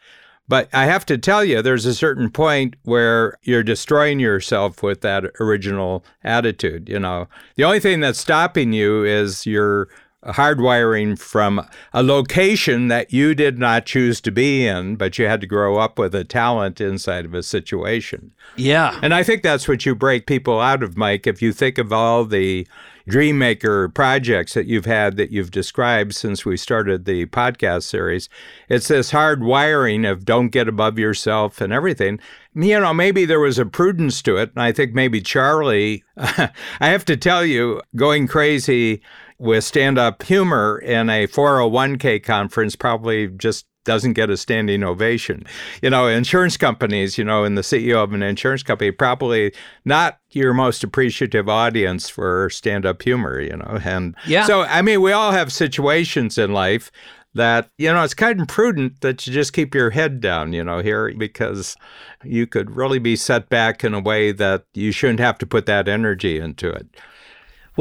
But 0.47 0.67
I 0.73 0.85
have 0.85 1.05
to 1.05 1.17
tell 1.17 1.45
you, 1.45 1.61
there's 1.61 1.85
a 1.85 1.95
certain 1.95 2.29
point 2.29 2.75
where 2.83 3.37
you're 3.43 3.63
destroying 3.63 4.19
yourself 4.19 4.83
with 4.83 5.01
that 5.01 5.23
original 5.39 6.03
attitude. 6.23 6.89
You 6.89 6.99
know, 6.99 7.27
the 7.55 7.63
only 7.63 7.79
thing 7.79 8.01
that's 8.01 8.19
stopping 8.19 8.73
you 8.73 9.05
is 9.05 9.45
your 9.45 9.87
hardwiring 10.25 11.17
from 11.17 11.67
a 11.93 12.03
location 12.03 12.87
that 12.89 13.11
you 13.11 13.33
did 13.33 13.57
not 13.57 13.85
choose 13.85 14.21
to 14.21 14.31
be 14.31 14.65
in, 14.65 14.95
but 14.95 15.17
you 15.17 15.25
had 15.25 15.41
to 15.41 15.47
grow 15.47 15.77
up 15.77 15.97
with 15.97 16.13
a 16.13 16.23
talent 16.23 16.79
inside 16.79 17.25
of 17.25 17.33
a 17.33 17.43
situation. 17.43 18.31
Yeah. 18.55 18.99
And 19.01 19.13
I 19.13 19.23
think 19.23 19.43
that's 19.43 19.67
what 19.67 19.85
you 19.85 19.95
break 19.95 20.27
people 20.27 20.59
out 20.59 20.83
of, 20.83 20.97
Mike. 20.97 21.25
If 21.25 21.41
you 21.41 21.53
think 21.53 21.77
of 21.77 21.91
all 21.91 22.25
the 22.25 22.67
Dreammaker 23.09 23.93
projects 23.93 24.53
that 24.53 24.67
you've 24.67 24.85
had 24.85 25.17
that 25.17 25.31
you've 25.31 25.51
described 25.51 26.13
since 26.13 26.45
we 26.45 26.55
started 26.55 27.05
the 27.05 27.25
podcast 27.27 27.83
series. 27.83 28.29
It's 28.69 28.87
this 28.87 29.11
hard 29.11 29.43
wiring 29.43 30.05
of 30.05 30.25
don't 30.25 30.49
get 30.49 30.67
above 30.67 30.99
yourself 30.99 31.61
and 31.61 31.73
everything. 31.73 32.19
You 32.53 32.79
know, 32.79 32.93
maybe 32.93 33.25
there 33.25 33.39
was 33.39 33.57
a 33.57 33.65
prudence 33.65 34.21
to 34.23 34.37
it. 34.37 34.51
And 34.53 34.61
I 34.61 34.71
think 34.71 34.93
maybe 34.93 35.19
Charlie, 35.19 36.03
I 36.17 36.51
have 36.79 37.05
to 37.05 37.17
tell 37.17 37.45
you, 37.45 37.81
going 37.95 38.27
crazy 38.27 39.01
with 39.41 39.63
stand 39.63 39.97
up 39.97 40.21
humor 40.21 40.77
in 40.77 41.09
a 41.09 41.25
401k 41.25 42.23
conference 42.23 42.75
probably 42.75 43.27
just 43.27 43.65
doesn't 43.83 44.13
get 44.13 44.29
a 44.29 44.37
standing 44.37 44.83
ovation. 44.83 45.43
You 45.81 45.89
know, 45.89 46.07
insurance 46.07 46.57
companies, 46.57 47.17
you 47.17 47.23
know, 47.23 47.43
and 47.43 47.57
the 47.57 47.63
CEO 47.63 48.03
of 48.03 48.13
an 48.13 48.21
insurance 48.21 48.61
company 48.61 48.91
probably 48.91 49.51
not 49.83 50.19
your 50.29 50.53
most 50.53 50.83
appreciative 50.83 51.49
audience 51.49 52.07
for 52.07 52.51
stand 52.51 52.85
up 52.85 53.01
humor, 53.01 53.41
you 53.41 53.57
know. 53.57 53.79
And 53.83 54.15
yeah. 54.27 54.45
so, 54.45 54.61
I 54.61 54.83
mean, 54.83 55.01
we 55.01 55.11
all 55.11 55.31
have 55.31 55.51
situations 55.51 56.37
in 56.37 56.53
life 56.53 56.91
that, 57.33 57.71
you 57.79 57.91
know, 57.91 58.03
it's 58.03 58.13
kind 58.13 58.41
of 58.41 58.47
prudent 58.47 59.01
that 59.01 59.25
you 59.25 59.33
just 59.33 59.53
keep 59.53 59.73
your 59.73 59.89
head 59.89 60.21
down, 60.21 60.53
you 60.53 60.63
know, 60.63 60.79
here, 60.79 61.11
because 61.17 61.75
you 62.23 62.45
could 62.45 62.75
really 62.75 62.99
be 62.99 63.15
set 63.15 63.49
back 63.49 63.83
in 63.83 63.95
a 63.95 63.99
way 63.99 64.31
that 64.31 64.65
you 64.75 64.91
shouldn't 64.91 65.19
have 65.19 65.39
to 65.39 65.47
put 65.47 65.65
that 65.65 65.87
energy 65.87 66.37
into 66.37 66.69
it. 66.69 66.85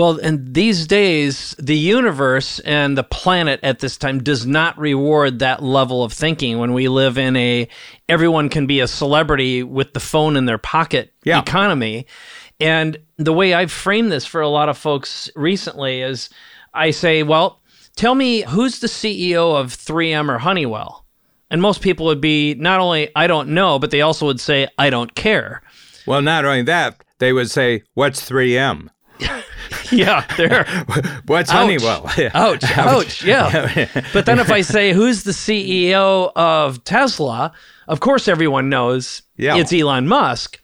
Well, 0.01 0.19
and 0.19 0.55
these 0.55 0.87
days, 0.87 1.55
the 1.59 1.77
universe 1.77 2.59
and 2.61 2.97
the 2.97 3.05
planet 3.05 3.61
at 3.63 3.81
this 3.81 3.99
time 3.99 4.23
does 4.23 4.47
not 4.47 4.79
reward 4.79 5.41
that 5.41 5.63
level 5.63 6.03
of 6.03 6.11
thinking 6.11 6.59
when 6.59 6.73
we 6.73 6.89
live 6.89 7.19
in 7.19 7.37
a 7.37 7.69
everyone 8.09 8.49
can 8.49 8.67
be 8.67 8.81
a 8.81 8.89
celebrity 8.89 9.63
with 9.63 9.93
the 9.93 10.01
phone 10.01 10.37
in 10.39 10.47
their 10.47 10.57
pocket 10.57 11.13
yeah. 11.23 11.39
economy. 11.39 12.07
And 12.59 12.97
the 13.19 13.35
way 13.35 13.53
I've 13.53 13.71
framed 13.71 14.11
this 14.11 14.25
for 14.25 14.41
a 14.41 14.49
lot 14.49 14.71
of 14.71 14.79
folks 14.79 15.29
recently 15.37 16.01
is 16.01 16.31
I 16.73 16.93
say, 16.93 17.23
well, 17.23 17.61
tell 17.95 18.15
me 18.15 18.41
who's 18.41 18.79
the 18.79 18.87
CEO 18.87 19.55
of 19.55 19.77
3M 19.77 20.31
or 20.31 20.39
Honeywell? 20.39 21.05
And 21.51 21.61
most 21.61 21.83
people 21.83 22.07
would 22.07 22.23
be 22.23 22.55
not 22.55 22.81
only, 22.81 23.11
I 23.15 23.27
don't 23.27 23.51
know, 23.51 23.79
but 23.79 23.91
they 23.91 24.01
also 24.01 24.25
would 24.25 24.41
say, 24.41 24.67
I 24.79 24.89
don't 24.89 25.15
care. 25.15 25.61
Well, 26.07 26.23
not 26.23 26.47
only 26.47 26.63
that, 26.63 27.05
they 27.19 27.35
would 27.35 27.51
say, 27.51 27.83
what's 27.93 28.27
3M? 28.27 28.89
yeah, 29.93 30.25
there. 30.37 30.65
What's 31.27 31.51
ouch. 31.51 31.57
Honeywell? 31.57 32.11
ouch, 32.35 32.65
ouch, 32.79 33.25
yeah. 33.25 33.87
but 34.13 34.27
then 34.27 34.39
if 34.39 34.51
I 34.51 34.63
say 34.63 34.93
who's 34.93 35.25
the 35.25 35.33
CEO 35.33 36.33
of 36.35 36.85
Tesla, 36.85 37.53
of 37.89 38.01
course 38.01 38.29
everyone 38.29 38.69
knows 38.69 39.23
yeah. 39.37 39.57
it's 39.57 39.73
Elon 39.73 40.09
Musk. 40.09 40.61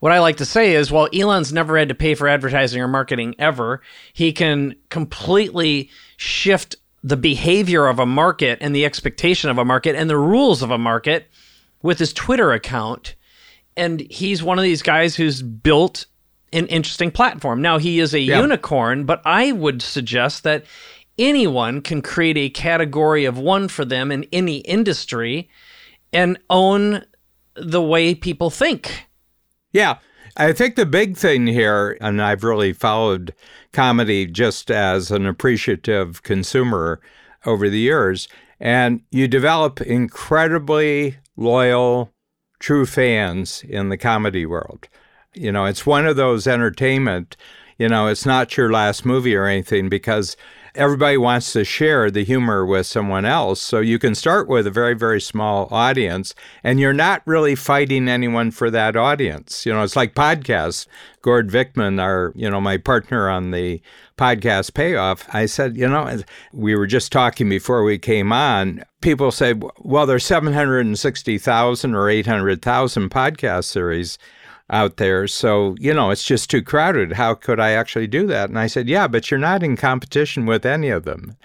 What 0.00 0.12
I 0.12 0.18
like 0.18 0.36
to 0.36 0.44
say 0.44 0.74
is, 0.74 0.92
while 0.92 1.08
Elon's 1.12 1.52
never 1.52 1.78
had 1.78 1.88
to 1.88 1.94
pay 1.94 2.14
for 2.14 2.28
advertising 2.28 2.82
or 2.82 2.88
marketing 2.88 3.34
ever, 3.38 3.80
he 4.12 4.32
can 4.32 4.76
completely 4.90 5.90
shift 6.18 6.76
the 7.02 7.16
behavior 7.16 7.86
of 7.86 7.98
a 7.98 8.06
market 8.06 8.58
and 8.60 8.74
the 8.74 8.84
expectation 8.84 9.48
of 9.48 9.58
a 9.58 9.64
market 9.64 9.96
and 9.96 10.10
the 10.10 10.18
rules 10.18 10.60
of 10.60 10.70
a 10.70 10.78
market 10.78 11.28
with 11.82 11.98
his 11.98 12.12
Twitter 12.12 12.52
account. 12.52 13.14
And 13.76 14.00
he's 14.00 14.42
one 14.42 14.58
of 14.58 14.64
these 14.64 14.82
guys 14.82 15.16
who's 15.16 15.40
built 15.40 16.06
an 16.52 16.66
interesting 16.66 17.10
platform. 17.10 17.60
Now, 17.60 17.78
he 17.78 18.00
is 18.00 18.14
a 18.14 18.20
yeah. 18.20 18.40
unicorn, 18.40 19.04
but 19.04 19.20
I 19.24 19.52
would 19.52 19.82
suggest 19.82 20.42
that 20.44 20.64
anyone 21.18 21.80
can 21.80 22.02
create 22.02 22.36
a 22.36 22.50
category 22.50 23.24
of 23.24 23.38
one 23.38 23.68
for 23.68 23.84
them 23.84 24.12
in 24.12 24.26
any 24.32 24.58
industry 24.58 25.48
and 26.12 26.38
own 26.50 27.04
the 27.54 27.82
way 27.82 28.14
people 28.14 28.50
think. 28.50 29.06
Yeah. 29.72 29.98
I 30.38 30.52
think 30.52 30.76
the 30.76 30.84
big 30.86 31.16
thing 31.16 31.46
here, 31.46 31.96
and 32.00 32.20
I've 32.20 32.44
really 32.44 32.74
followed 32.74 33.34
comedy 33.72 34.26
just 34.26 34.70
as 34.70 35.10
an 35.10 35.26
appreciative 35.26 36.22
consumer 36.22 37.00
over 37.46 37.70
the 37.70 37.78
years, 37.78 38.28
and 38.60 39.00
you 39.10 39.28
develop 39.28 39.80
incredibly 39.80 41.16
loyal, 41.36 42.12
true 42.58 42.84
fans 42.84 43.64
in 43.66 43.88
the 43.88 43.96
comedy 43.96 44.44
world. 44.44 44.88
You 45.36 45.52
know, 45.52 45.66
it's 45.66 45.86
one 45.86 46.06
of 46.06 46.16
those 46.16 46.46
entertainment, 46.46 47.36
you 47.78 47.88
know, 47.88 48.06
it's 48.06 48.24
not 48.24 48.56
your 48.56 48.72
last 48.72 49.04
movie 49.04 49.36
or 49.36 49.46
anything 49.46 49.88
because 49.88 50.36
everybody 50.74 51.16
wants 51.16 51.52
to 51.52 51.64
share 51.64 52.10
the 52.10 52.24
humor 52.24 52.64
with 52.64 52.86
someone 52.86 53.24
else. 53.24 53.60
So 53.60 53.80
you 53.80 53.98
can 53.98 54.14
start 54.14 54.48
with 54.48 54.66
a 54.66 54.70
very, 54.70 54.94
very 54.94 55.20
small 55.20 55.68
audience 55.70 56.34
and 56.62 56.78
you're 56.78 56.92
not 56.92 57.22
really 57.26 57.54
fighting 57.54 58.08
anyone 58.08 58.50
for 58.50 58.70
that 58.70 58.96
audience. 58.96 59.66
You 59.66 59.72
know, 59.72 59.82
it's 59.82 59.96
like 59.96 60.14
podcasts. 60.14 60.86
Gord 61.22 61.50
Vickman, 61.50 62.00
our, 62.00 62.32
you 62.36 62.48
know, 62.48 62.60
my 62.60 62.76
partner 62.76 63.28
on 63.28 63.50
the 63.50 63.80
podcast 64.16 64.74
payoff, 64.74 65.26
I 65.34 65.46
said, 65.46 65.76
you 65.76 65.88
know, 65.88 66.20
we 66.52 66.76
were 66.76 66.86
just 66.86 67.10
talking 67.10 67.48
before 67.48 67.82
we 67.82 67.98
came 67.98 68.32
on. 68.32 68.84
People 69.00 69.32
say, 69.32 69.54
well, 69.80 70.06
there's 70.06 70.24
760,000 70.24 71.94
or 71.94 72.08
800,000 72.08 73.10
podcast 73.10 73.64
series 73.64 74.18
out 74.70 74.96
there. 74.96 75.28
So, 75.28 75.76
you 75.78 75.94
know, 75.94 76.10
it's 76.10 76.24
just 76.24 76.50
too 76.50 76.62
crowded. 76.62 77.12
How 77.12 77.34
could 77.34 77.60
I 77.60 77.70
actually 77.70 78.06
do 78.06 78.26
that? 78.26 78.48
And 78.48 78.58
I 78.58 78.66
said, 78.66 78.88
yeah, 78.88 79.06
but 79.06 79.30
you're 79.30 79.38
not 79.38 79.62
in 79.62 79.76
competition 79.76 80.46
with 80.46 80.66
any 80.66 80.88
of 80.88 81.04
them. 81.04 81.36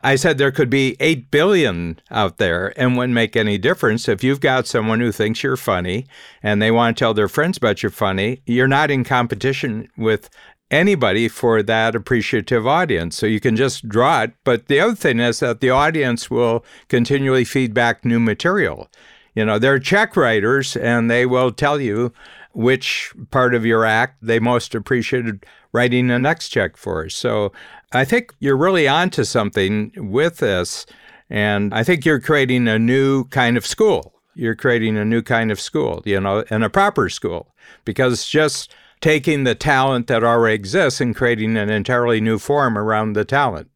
I 0.00 0.14
said 0.14 0.38
there 0.38 0.52
could 0.52 0.70
be 0.70 0.96
8 1.00 1.30
billion 1.30 2.00
out 2.10 2.38
there 2.38 2.72
and 2.78 2.96
wouldn't 2.96 3.14
make 3.14 3.34
any 3.34 3.58
difference. 3.58 4.08
If 4.08 4.22
you've 4.22 4.40
got 4.40 4.68
someone 4.68 5.00
who 5.00 5.10
thinks 5.10 5.42
you're 5.42 5.56
funny 5.56 6.06
and 6.40 6.62
they 6.62 6.70
want 6.70 6.96
to 6.96 7.00
tell 7.00 7.14
their 7.14 7.28
friends 7.28 7.58
about 7.58 7.82
you're 7.82 7.90
funny, 7.90 8.40
you're 8.46 8.68
not 8.68 8.92
in 8.92 9.02
competition 9.02 9.88
with 9.96 10.30
anybody 10.70 11.28
for 11.28 11.64
that 11.64 11.96
appreciative 11.96 12.64
audience. 12.64 13.16
So 13.16 13.26
you 13.26 13.40
can 13.40 13.56
just 13.56 13.88
draw 13.88 14.22
it. 14.22 14.34
But 14.44 14.66
the 14.66 14.78
other 14.78 14.94
thing 14.94 15.18
is 15.18 15.40
that 15.40 15.60
the 15.60 15.70
audience 15.70 16.30
will 16.30 16.64
continually 16.88 17.44
feed 17.44 17.74
back 17.74 18.04
new 18.04 18.20
material. 18.20 18.88
You 19.34 19.44
know, 19.44 19.58
they're 19.58 19.80
check 19.80 20.16
writers 20.16 20.76
and 20.76 21.10
they 21.10 21.26
will 21.26 21.50
tell 21.50 21.80
you 21.80 22.12
which 22.52 23.12
part 23.30 23.54
of 23.54 23.66
your 23.66 23.84
act 23.84 24.16
they 24.22 24.38
most 24.38 24.74
appreciated 24.74 25.44
writing 25.72 26.08
the 26.08 26.18
next 26.18 26.48
check 26.48 26.76
for. 26.76 27.08
So 27.08 27.52
I 27.92 28.04
think 28.04 28.34
you're 28.40 28.56
really 28.56 28.88
onto 28.88 29.24
something 29.24 29.92
with 29.96 30.38
this. 30.38 30.86
And 31.30 31.74
I 31.74 31.84
think 31.84 32.04
you're 32.04 32.20
creating 32.20 32.68
a 32.68 32.78
new 32.78 33.24
kind 33.24 33.56
of 33.56 33.66
school. 33.66 34.14
You're 34.34 34.54
creating 34.54 34.96
a 34.96 35.04
new 35.04 35.22
kind 35.22 35.50
of 35.50 35.60
school, 35.60 36.02
you 36.04 36.20
know, 36.20 36.44
and 36.48 36.64
a 36.64 36.70
proper 36.70 37.08
school 37.08 37.54
because 37.84 38.26
just 38.26 38.72
taking 39.00 39.44
the 39.44 39.54
talent 39.54 40.06
that 40.06 40.24
already 40.24 40.54
exists 40.54 41.00
and 41.00 41.14
creating 41.14 41.56
an 41.56 41.70
entirely 41.70 42.20
new 42.20 42.38
form 42.38 42.78
around 42.78 43.12
the 43.12 43.24
talent, 43.24 43.70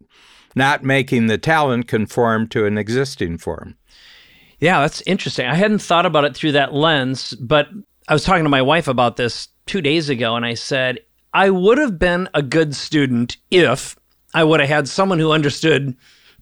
not 0.55 0.83
making 0.83 1.27
the 1.27 1.39
talent 1.39 1.89
conform 1.89 2.49
to 2.49 2.67
an 2.67 2.79
existing 2.79 3.39
form. 3.39 3.77
Yeah, 4.61 4.81
that's 4.81 5.03
interesting. 5.03 5.47
I 5.47 5.57
hadn't 5.57 5.81
thought 5.81 6.07
about 6.07 6.25
it 6.25 6.37
through 6.37 6.53
that 6.53 6.73
lens, 6.73 7.35
but 7.35 7.69
I 8.09 8.15
was 8.15 8.25
talking 8.25 8.45
to 8.45 8.51
my 8.51 8.63
wife 8.63 8.89
about 8.89 9.17
this 9.17 9.49
two 9.67 9.81
days 9.81 10.09
ago, 10.09 10.37
and 10.37 10.45
I 10.45 10.55
said, 10.55 10.99
I 11.33 11.51
would 11.51 11.79
have 11.79 11.99
been 11.99 12.29
a 12.35 12.43
good 12.43 12.75
student 12.75 13.37
if 13.51 13.97
I 14.35 14.45
would 14.45 14.61
have 14.61 14.69
had 14.69 14.89
someone 14.89 15.19
who 15.19 15.33
understood 15.33 15.97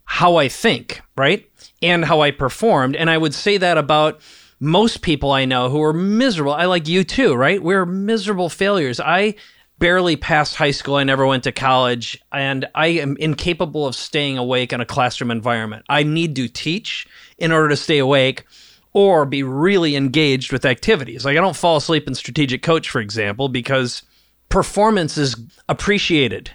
how 0.04 0.36
I 0.36 0.48
think, 0.48 1.02
right? 1.16 1.48
And 1.82 2.04
how 2.04 2.20
I 2.22 2.30
performed. 2.30 2.96
And 2.96 3.08
I 3.10 3.18
would 3.18 3.34
say 3.34 3.58
that 3.58 3.78
about 3.78 4.20
most 4.58 5.02
people 5.02 5.32
I 5.32 5.44
know 5.44 5.70
who 5.70 5.82
are 5.82 5.92
miserable. 5.92 6.52
I 6.52 6.64
like 6.64 6.88
you 6.88 7.04
too, 7.04 7.34
right? 7.34 7.62
We're 7.62 7.86
miserable 7.86 8.48
failures. 8.48 9.00
I 9.00 9.34
barely 9.78 10.16
passed 10.16 10.56
high 10.56 10.72
school. 10.72 10.96
I 10.96 11.04
never 11.04 11.26
went 11.26 11.44
to 11.44 11.52
college, 11.52 12.20
and 12.32 12.66
I 12.74 12.88
am 12.88 13.16
incapable 13.18 13.86
of 13.86 13.94
staying 13.94 14.36
awake 14.36 14.72
in 14.72 14.80
a 14.80 14.86
classroom 14.86 15.30
environment. 15.30 15.84
I 15.88 16.02
need 16.02 16.36
to 16.36 16.48
teach 16.48 17.06
in 17.38 17.52
order 17.52 17.68
to 17.68 17.76
stay 17.76 17.98
awake 17.98 18.44
or 18.92 19.24
be 19.24 19.42
really 19.42 19.96
engaged 19.96 20.52
with 20.52 20.64
activities. 20.64 21.24
Like 21.24 21.36
I 21.36 21.40
don't 21.40 21.56
fall 21.56 21.76
asleep 21.76 22.06
in 22.08 22.14
strategic 22.14 22.62
coach, 22.62 22.88
for 22.90 23.00
example, 23.00 23.48
because 23.48 24.02
performance 24.48 25.16
is 25.16 25.36
appreciated. 25.68 26.50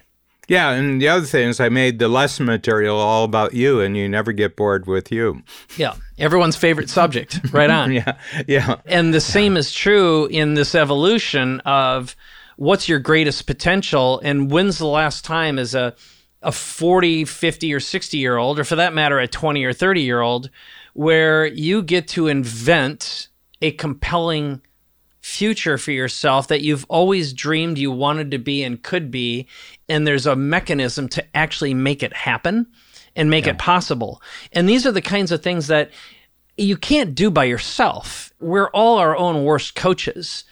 Yeah, 0.47 0.71
and 0.71 1.01
the 1.01 1.07
other 1.07 1.25
thing 1.25 1.49
is 1.49 1.59
I 1.59 1.69
made 1.69 1.97
the 1.97 2.07
lesson 2.07 2.45
material 2.45 2.97
all 2.97 3.23
about 3.23 3.55
you 3.55 3.79
and 3.81 3.97
you 3.97 4.07
never 4.07 4.31
get 4.31 4.55
bored 4.55 4.85
with 4.85 5.11
you. 5.11 5.41
Yeah. 5.75 5.95
Everyone's 6.19 6.55
favorite 6.55 6.89
subject. 6.89 7.39
Right 7.51 7.69
on. 7.69 7.91
yeah. 7.91 8.17
Yeah. 8.47 8.75
And 8.85 9.13
the 9.13 9.21
same 9.21 9.57
is 9.57 9.71
true 9.73 10.27
in 10.27 10.53
this 10.53 10.75
evolution 10.75 11.61
of 11.61 12.15
what's 12.57 12.87
your 12.87 12.99
greatest 12.99 13.47
potential 13.47 14.19
and 14.23 14.51
when's 14.51 14.77
the 14.77 14.85
last 14.87 15.25
time 15.25 15.57
as 15.57 15.73
a 15.73 15.95
a 16.41 16.51
40, 16.51 17.25
50 17.25 17.73
or 17.73 17.79
60 17.79 18.17
year 18.19 18.37
old 18.37 18.59
or 18.59 18.63
for 18.63 18.75
that 18.75 18.93
matter 18.93 19.17
a 19.19 19.27
20 19.27 19.63
or 19.63 19.73
30 19.73 20.01
year 20.01 20.21
old 20.21 20.51
where 20.95 21.45
you 21.45 21.83
get 21.83 22.07
to 22.07 22.27
invent 22.27 23.27
a 23.61 23.71
compelling 23.71 24.61
future 25.19 25.77
for 25.77 25.91
yourself 25.91 26.47
that 26.47 26.61
you've 26.61 26.85
always 26.87 27.33
dreamed 27.33 27.77
you 27.77 27.91
wanted 27.91 28.31
to 28.31 28.37
be 28.37 28.63
and 28.63 28.81
could 28.81 29.11
be. 29.11 29.45
And 29.89 30.07
there's 30.07 30.25
a 30.25 30.37
mechanism 30.37 31.09
to 31.09 31.35
actually 31.35 31.73
make 31.73 32.01
it 32.01 32.13
happen 32.13 32.67
and 33.13 33.29
make 33.29 33.45
yeah. 33.45 33.51
it 33.51 33.57
possible. 33.57 34.21
And 34.53 34.69
these 34.69 34.85
are 34.85 34.91
the 34.93 35.01
kinds 35.01 35.33
of 35.33 35.43
things 35.43 35.67
that 35.67 35.91
you 36.57 36.77
can't 36.77 37.13
do 37.13 37.29
by 37.29 37.43
yourself. 37.43 38.31
We're 38.39 38.69
all 38.69 38.97
our 38.97 39.17
own 39.17 39.43
worst 39.43 39.75
coaches. 39.75 40.45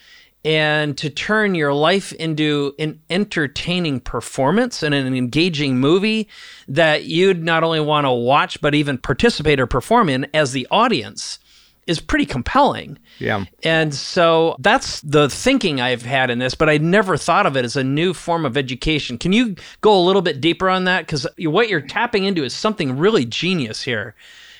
And 0.45 0.97
to 0.97 1.09
turn 1.09 1.55
your 1.55 1.73
life 1.73 2.11
into 2.13 2.75
an 2.77 2.99
entertaining 3.09 4.01
performance 4.01 4.83
and 4.83 4.93
an 4.93 5.15
engaging 5.15 5.77
movie 5.77 6.27
that 6.67 7.05
you'd 7.05 7.41
not 7.41 7.63
only 7.63 7.79
want 7.79 8.05
to 8.05 8.11
watch, 8.11 8.59
but 8.59 8.75
even 8.75 8.97
participate 8.97 9.59
or 9.59 9.67
perform 9.67 10.09
in 10.09 10.27
as 10.33 10.51
the 10.51 10.67
audience 10.69 11.39
is 11.87 11.99
pretty 11.99 12.25
compelling. 12.25 12.97
Yeah. 13.19 13.45
And 13.63 13.93
so 13.93 14.55
that's 14.59 15.01
the 15.01 15.29
thinking 15.29 15.81
I've 15.81 16.03
had 16.03 16.29
in 16.29 16.39
this, 16.39 16.55
but 16.55 16.69
I 16.69 16.77
never 16.77 17.17
thought 17.17 17.45
of 17.45 17.57
it 17.57 17.65
as 17.65 17.75
a 17.75 17.83
new 17.83 18.13
form 18.13 18.45
of 18.45 18.57
education. 18.57 19.17
Can 19.17 19.33
you 19.33 19.55
go 19.81 19.97
a 19.97 20.03
little 20.03 20.21
bit 20.21 20.41
deeper 20.41 20.69
on 20.69 20.85
that? 20.85 21.05
Because 21.05 21.27
what 21.37 21.69
you're 21.69 21.81
tapping 21.81 22.23
into 22.23 22.43
is 22.43 22.53
something 22.53 22.97
really 22.97 23.25
genius 23.25 23.81
here. 23.81 24.15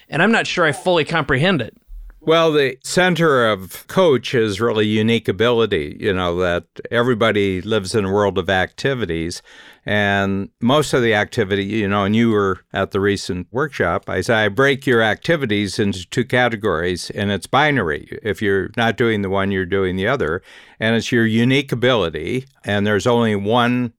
And 0.09 0.21
I'm 0.21 0.31
not 0.31 0.47
sure 0.47 0.65
I 0.65 0.73
fully 0.73 1.05
comprehend 1.05 1.61
it. 1.61 1.75
Well, 2.25 2.53
the 2.53 2.77
center 2.81 3.45
of 3.45 3.85
coach 3.87 4.33
is 4.33 4.61
really 4.61 4.87
unique 4.87 5.27
ability, 5.27 5.97
you 5.99 6.13
know, 6.13 6.39
that 6.39 6.63
everybody 6.89 7.61
lives 7.61 7.93
in 7.93 8.05
a 8.05 8.11
world 8.11 8.37
of 8.37 8.49
activities. 8.49 9.41
And 9.85 10.47
most 10.61 10.93
of 10.93 11.01
the 11.01 11.13
activity, 11.15 11.65
you 11.65 11.89
know, 11.89 12.05
and 12.05 12.15
you 12.15 12.31
were 12.31 12.61
at 12.71 12.91
the 12.91 13.01
recent 13.01 13.47
workshop, 13.51 14.09
I 14.09 14.21
say 14.21 14.45
I 14.45 14.47
break 14.47 14.87
your 14.87 15.01
activities 15.01 15.79
into 15.79 16.09
two 16.09 16.23
categories, 16.23 17.09
and 17.09 17.29
it's 17.29 17.45
binary. 17.45 18.17
If 18.23 18.41
you're 18.41 18.69
not 18.77 18.95
doing 18.95 19.21
the 19.21 19.29
one, 19.29 19.51
you're 19.51 19.65
doing 19.65 19.97
the 19.97 20.07
other. 20.07 20.41
And 20.79 20.95
it's 20.95 21.11
your 21.11 21.25
unique 21.25 21.73
ability, 21.73 22.45
and 22.63 22.87
there's 22.87 23.05
only 23.05 23.35
one 23.35 23.91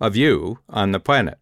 of 0.00 0.14
you 0.14 0.60
on 0.68 0.92
the 0.92 1.00
planet. 1.00 1.38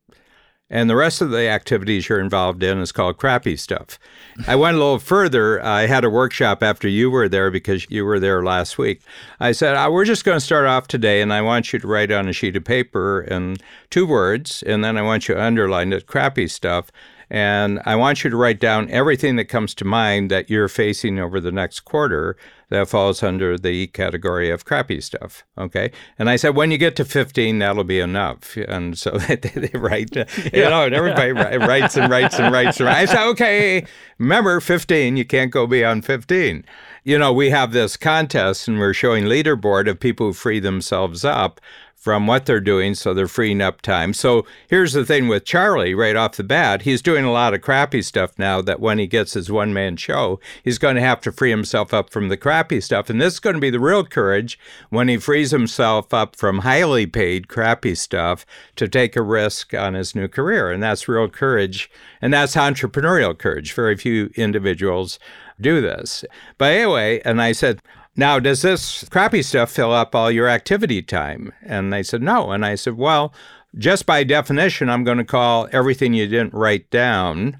And 0.71 0.89
the 0.89 0.97
rest 0.97 1.21
of 1.21 1.31
the 1.31 1.49
activities 1.49 2.09
you're 2.09 2.21
involved 2.21 2.63
in 2.63 2.79
is 2.79 2.93
called 2.93 3.19
crappy 3.19 3.57
stuff. 3.57 3.99
I 4.47 4.55
went 4.55 4.77
a 4.77 4.79
little 4.79 5.01
further. 5.01 5.61
I 5.63 5.87
had 5.87 6.05
a 6.05 6.11
workshop 6.11 6.63
after 6.63 6.87
you 6.87 7.11
were 7.11 7.29
there 7.29 7.51
because 7.51 7.91
you 7.91 8.05
were 8.05 8.21
there 8.21 8.45
last 8.45 8.79
week. 8.79 9.03
I 9.41 9.51
said, 9.51 9.77
oh, 9.77 9.91
We're 9.91 10.05
just 10.05 10.25
going 10.25 10.37
to 10.37 10.45
start 10.45 10.67
off 10.67 10.87
today, 10.87 11.21
and 11.21 11.33
I 11.33 11.43
want 11.43 11.73
you 11.73 11.81
to 11.81 11.89
write 11.89 12.13
on 12.13 12.29
a 12.29 12.33
sheet 12.33 12.57
of 12.57 12.65
paper 12.65 13.21
in 13.23 13.57
two 13.91 14.07
words, 14.07 14.63
and 14.63 14.85
then 14.85 14.97
I 14.97 15.03
want 15.03 15.29
you 15.29 15.35
to 15.35 15.43
underline 15.43 15.93
it 15.93 16.07
crappy 16.07 16.47
stuff. 16.47 16.93
And 17.31 17.81
I 17.87 17.95
want 17.95 18.25
you 18.25 18.31
to 18.31 18.37
write 18.37 18.59
down 18.59 18.91
everything 18.91 19.37
that 19.37 19.45
comes 19.45 19.73
to 19.77 19.85
mind 19.85 20.31
that 20.33 20.51
you're 20.51 20.69
facing 20.69 21.21
over 21.21 21.39
the 21.39 21.53
next 21.53 21.81
quarter 21.81 22.37
that 22.71 22.89
falls 22.89 23.23
under 23.23 23.57
the 23.57 23.89
category 23.89 24.51
of 24.51 24.65
crappy 24.65 25.01
stuff. 25.01 25.45
Okay. 25.59 25.93
And 26.19 26.29
I 26.31 26.37
said, 26.37 26.57
when 26.57 26.71
you 26.71 26.79
get 26.79 26.97
to 26.97 27.05
15, 27.05 27.59
that'll 27.59 27.85
be 27.85 28.01
enough. 28.01 28.57
And 28.57 28.99
so 28.99 29.11
they, 29.29 29.37
they 29.37 29.79
write, 29.79 30.15
you 30.17 30.63
know, 30.65 30.85
and 30.85 30.95
everybody 30.95 31.33
writes 31.33 31.97
and 31.97 32.11
writes 32.11 32.39
and 32.39 32.53
writes 32.53 32.79
and 32.79 32.87
writes. 32.87 33.13
I 33.13 33.15
said, 33.15 33.27
okay, 33.31 33.87
remember 34.19 34.61
15, 34.61 35.17
you 35.17 35.25
can't 35.25 35.53
go 35.53 35.67
beyond 35.67 36.05
15. 36.05 36.65
You 37.05 37.19
know, 37.19 37.33
we 37.33 37.51
have 37.51 37.73
this 37.73 37.97
contest 37.97 38.69
and 38.69 38.79
we're 38.79 38.93
showing 38.93 39.25
leaderboard 39.25 39.89
of 39.89 40.01
people 40.01 40.27
who 40.27 40.33
free 40.33 40.61
themselves 40.61 41.25
up 41.25 41.61
from 42.01 42.27
what 42.27 42.47
they're 42.47 42.61
doing, 42.61 42.95
so 42.95 43.13
they're 43.13 43.29
freeing 43.29 43.61
up 43.61 43.83
time. 43.83 44.15
So 44.15 44.47
here's 44.69 44.95
the 44.95 45.05
thing 45.05 45.29
with 45.29 45.45
Charlie 45.45 45.95
right 45.95 46.17
off 46.17 46.39
the 46.39 46.43
bat 46.43 46.83
he's 46.83 47.03
doing 47.03 47.27
a 47.27 47.31
lot 47.31 47.53
of 47.53 47.61
crappy 47.61 48.01
stuff 48.01 48.39
now 48.39 48.63
that 48.63 48.81
when 48.81 48.99
he 48.99 49.07
gets 49.07 49.35
his 49.35 49.53
one 49.53 49.75
man 49.75 49.99
show, 49.99 50.41
he's 50.65 50.79
going 50.79 50.97
to 50.97 51.03
have 51.03 51.21
to 51.21 51.31
free 51.31 51.51
himself 51.51 51.93
up 51.93 52.09
from 52.09 52.31
the 52.31 52.39
crappy 52.39 52.81
stuff. 52.81 53.11
And 53.11 53.21
this 53.21 53.35
is 53.35 53.41
going 53.41 53.55
to 53.55 53.61
be 53.61 53.69
the 53.69 53.79
real 53.79 54.03
courage 54.03 54.59
when 54.89 55.09
he 55.09 55.19
frees 55.19 55.51
himself 55.51 56.15
up 56.15 56.37
from 56.37 56.61
highly 56.61 57.05
paid 57.07 57.49
crappy 57.49 57.95
stuff 57.95 58.47
to 58.77 58.89
take 58.89 59.15
a 59.15 59.23
risk 59.23 59.75
on 59.75 59.93
his 59.93 60.15
new 60.15 60.27
career. 60.27 60.71
And 60.71 60.83
that's 60.83 61.07
real 61.07 61.29
courage. 61.29 61.91
And 62.23 62.33
that's 62.33 62.57
entrepreneurial 62.57 63.37
courage. 63.37 63.75
Very 63.75 63.97
few 63.97 64.31
individuals 64.37 65.19
do 65.61 65.83
this. 65.83 66.25
But 66.57 66.73
anyway, 66.73 67.21
and 67.27 67.43
I 67.43 67.53
said, 67.53 67.83
now, 68.17 68.39
does 68.39 68.63
this 68.63 69.09
crappy 69.09 69.43
stuff 69.43 69.71
fill 69.71 69.93
up 69.93 70.15
all 70.15 70.31
your 70.31 70.49
activity 70.49 71.01
time? 71.03 71.53
And 71.63 71.93
they 71.93 72.03
said, 72.03 72.23
no. 72.23 72.51
And 72.51 72.67
I 72.67 72.75
said, 72.75 72.97
well, 72.97 73.33
just 73.79 74.05
by 74.05 74.25
definition, 74.25 74.89
I'm 74.89 75.05
going 75.05 75.19
to 75.19 75.25
call 75.25 75.69
everything 75.73 76.13
you 76.13 76.27
didn't 76.27 76.55
write 76.55 76.91
down 76.91 77.59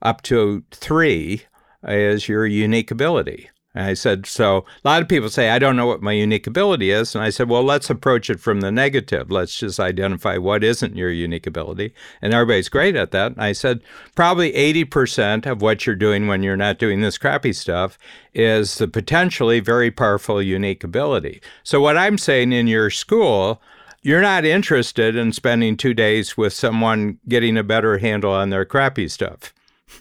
up 0.00 0.22
to 0.22 0.64
three 0.72 1.42
as 1.82 2.28
your 2.28 2.46
unique 2.46 2.90
ability. 2.90 3.48
And 3.74 3.86
I 3.86 3.94
said, 3.94 4.26
so 4.26 4.66
a 4.84 4.88
lot 4.88 5.00
of 5.00 5.08
people 5.08 5.30
say, 5.30 5.48
I 5.48 5.58
don't 5.58 5.76
know 5.76 5.86
what 5.86 6.02
my 6.02 6.12
unique 6.12 6.46
ability 6.46 6.90
is. 6.90 7.14
And 7.14 7.24
I 7.24 7.30
said, 7.30 7.48
well, 7.48 7.62
let's 7.62 7.88
approach 7.88 8.28
it 8.28 8.38
from 8.38 8.60
the 8.60 8.70
negative. 8.70 9.30
Let's 9.30 9.56
just 9.56 9.80
identify 9.80 10.36
what 10.36 10.62
isn't 10.62 10.96
your 10.96 11.10
unique 11.10 11.46
ability. 11.46 11.94
And 12.20 12.34
everybody's 12.34 12.68
great 12.68 12.96
at 12.96 13.12
that. 13.12 13.32
And 13.32 13.40
I 13.40 13.52
said, 13.52 13.80
probably 14.14 14.52
80% 14.52 15.46
of 15.46 15.62
what 15.62 15.86
you're 15.86 15.96
doing 15.96 16.26
when 16.26 16.42
you're 16.42 16.56
not 16.56 16.78
doing 16.78 17.00
this 17.00 17.16
crappy 17.16 17.54
stuff 17.54 17.98
is 18.34 18.76
the 18.76 18.88
potentially 18.88 19.60
very 19.60 19.90
powerful 19.90 20.42
unique 20.42 20.84
ability. 20.84 21.40
So 21.62 21.80
what 21.80 21.96
I'm 21.96 22.18
saying 22.18 22.52
in 22.52 22.66
your 22.66 22.90
school, 22.90 23.62
you're 24.02 24.20
not 24.20 24.44
interested 24.44 25.16
in 25.16 25.32
spending 25.32 25.76
two 25.76 25.94
days 25.94 26.36
with 26.36 26.52
someone 26.52 27.18
getting 27.26 27.56
a 27.56 27.62
better 27.62 27.98
handle 27.98 28.32
on 28.32 28.50
their 28.50 28.66
crappy 28.66 29.08
stuff. 29.08 29.54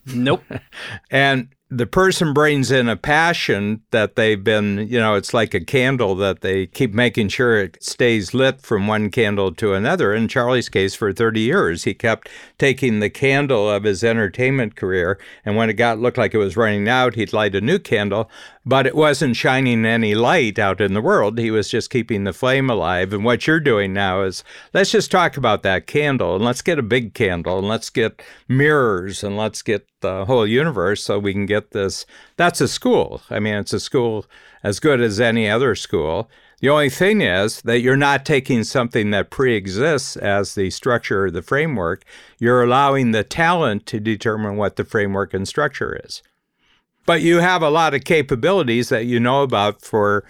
Nope. 0.06 0.44
and 1.12 1.50
the 1.74 1.88
person 1.88 2.34
brings 2.34 2.70
in 2.70 2.90
a 2.90 2.98
passion 2.98 3.82
that 3.92 4.18
they've 4.18 4.44
been, 4.44 4.90
you 4.90 5.00
know, 5.00 5.16
it's 5.16 5.34
like 5.34 5.54
a 5.54 5.64
candle 5.64 6.16
that 6.16 6.42
they 6.42 6.68
keep 6.68 6.94
making 6.94 7.30
sure 7.30 7.62
it 7.62 7.82
stays 7.82 8.34
lit 8.34 8.60
from 8.60 8.88
one 8.88 9.10
candle 9.10 9.54
to 9.54 9.74
another. 9.74 10.14
In 10.14 10.28
Charlie's 10.28 10.68
case, 10.68 10.96
for 10.96 11.14
30 11.14 11.40
years, 11.40 11.86
he 11.86 11.94
kept 11.94 12.28
taking 12.58 13.00
the 13.00 13.10
candle 13.10 13.70
of 13.70 13.86
his 13.86 14.04
entertainment 14.04 14.76
career, 14.76 15.18
and 15.46 15.56
when 15.56 15.70
it 15.70 15.76
got 15.76 15.98
looked 15.98 16.18
like 16.18 16.34
it 16.34 16.40
was 16.40 16.58
running 16.58 16.90
out, 16.90 17.16
he'd 17.16 17.32
light 17.32 17.56
a 17.56 17.62
new 17.62 17.80
candle. 17.80 18.30
But 18.66 18.86
it 18.86 18.96
wasn't 18.96 19.36
shining 19.36 19.86
any 19.86 20.14
light 20.14 20.60
out 20.60 20.82
in 20.82 20.94
the 20.94 21.02
world. 21.02 21.40
He 21.40 21.50
was 21.50 21.70
just 21.70 21.90
keeping 21.90 22.24
the 22.24 22.34
flame 22.34 22.70
alive. 22.70 23.12
And 23.12 23.26
what 23.26 23.48
you're 23.48 23.60
doing 23.60 23.94
now 23.94 24.22
is 24.22 24.44
let's 24.74 24.92
just 24.92 25.10
talk 25.10 25.38
about 25.38 25.64
that 25.64 25.88
candle 25.88 26.36
and 26.36 26.46
let's 26.46 26.62
get 26.62 26.80
a 26.80 26.84
big 26.84 27.14
candle 27.14 27.60
and 27.60 27.68
let's 27.68 27.90
get 27.90 28.22
mirrors 28.48 29.24
and 29.24 29.36
let's 29.36 29.62
get 29.62 29.88
the 30.02 30.26
whole 30.26 30.46
universe 30.46 31.04
so 31.04 31.18
we 31.18 31.34
can 31.34 31.46
get 31.46 31.72
this. 31.72 32.06
That's 32.38 32.62
a 32.62 32.68
school. 32.68 33.22
I 33.30 33.40
mean, 33.40 33.56
it's 33.56 33.74
a 33.74 33.80
school 33.80 34.26
as 34.64 34.80
good 34.80 35.02
as 35.02 35.20
any 35.20 35.50
other 35.50 35.74
school. 35.76 36.30
The 36.60 36.70
only 36.70 36.90
thing 36.90 37.22
is 37.22 37.62
that 37.64 37.82
you're 37.82 37.98
not 37.98 38.24
taking 38.24 38.64
something 38.64 39.10
that 39.10 39.32
pre 39.32 39.56
exists 39.56 40.16
as 40.16 40.54
the 40.54 40.70
structure 40.70 41.26
or 41.26 41.32
the 41.32 41.42
framework. 41.42 42.04
You're 42.38 42.62
allowing 42.62 43.12
the 43.12 43.24
talent 43.24 43.88
to 43.88 44.00
determine 44.00 44.58
what 44.58 44.76
the 44.76 44.86
framework 44.86 45.34
and 45.34 45.48
structure 45.48 46.00
is. 46.06 46.22
But 47.12 47.24
you 47.24 47.40
have 47.40 47.62
a 47.62 47.70
lot 47.70 47.94
of 47.94 48.06
capabilities 48.06 48.88
that 48.88 49.04
you 49.04 49.20
know 49.20 49.44
about 49.44 49.82
for 49.82 50.24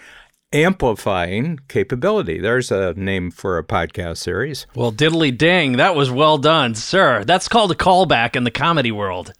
amplifying 0.52 1.60
capability. 1.68 2.40
There's 2.40 2.72
a 2.72 2.92
name 2.94 3.30
for 3.30 3.56
a 3.56 3.62
podcast 3.62 4.16
series. 4.16 4.66
Well, 4.74 4.90
diddly 4.90 5.38
ding, 5.38 5.76
that 5.76 5.94
was 5.94 6.10
well 6.10 6.38
done, 6.38 6.74
sir. 6.74 7.22
That's 7.22 7.46
called 7.46 7.70
a 7.70 7.76
callback 7.76 8.34
in 8.34 8.42
the 8.42 8.50
comedy 8.50 8.90
world. 8.90 9.32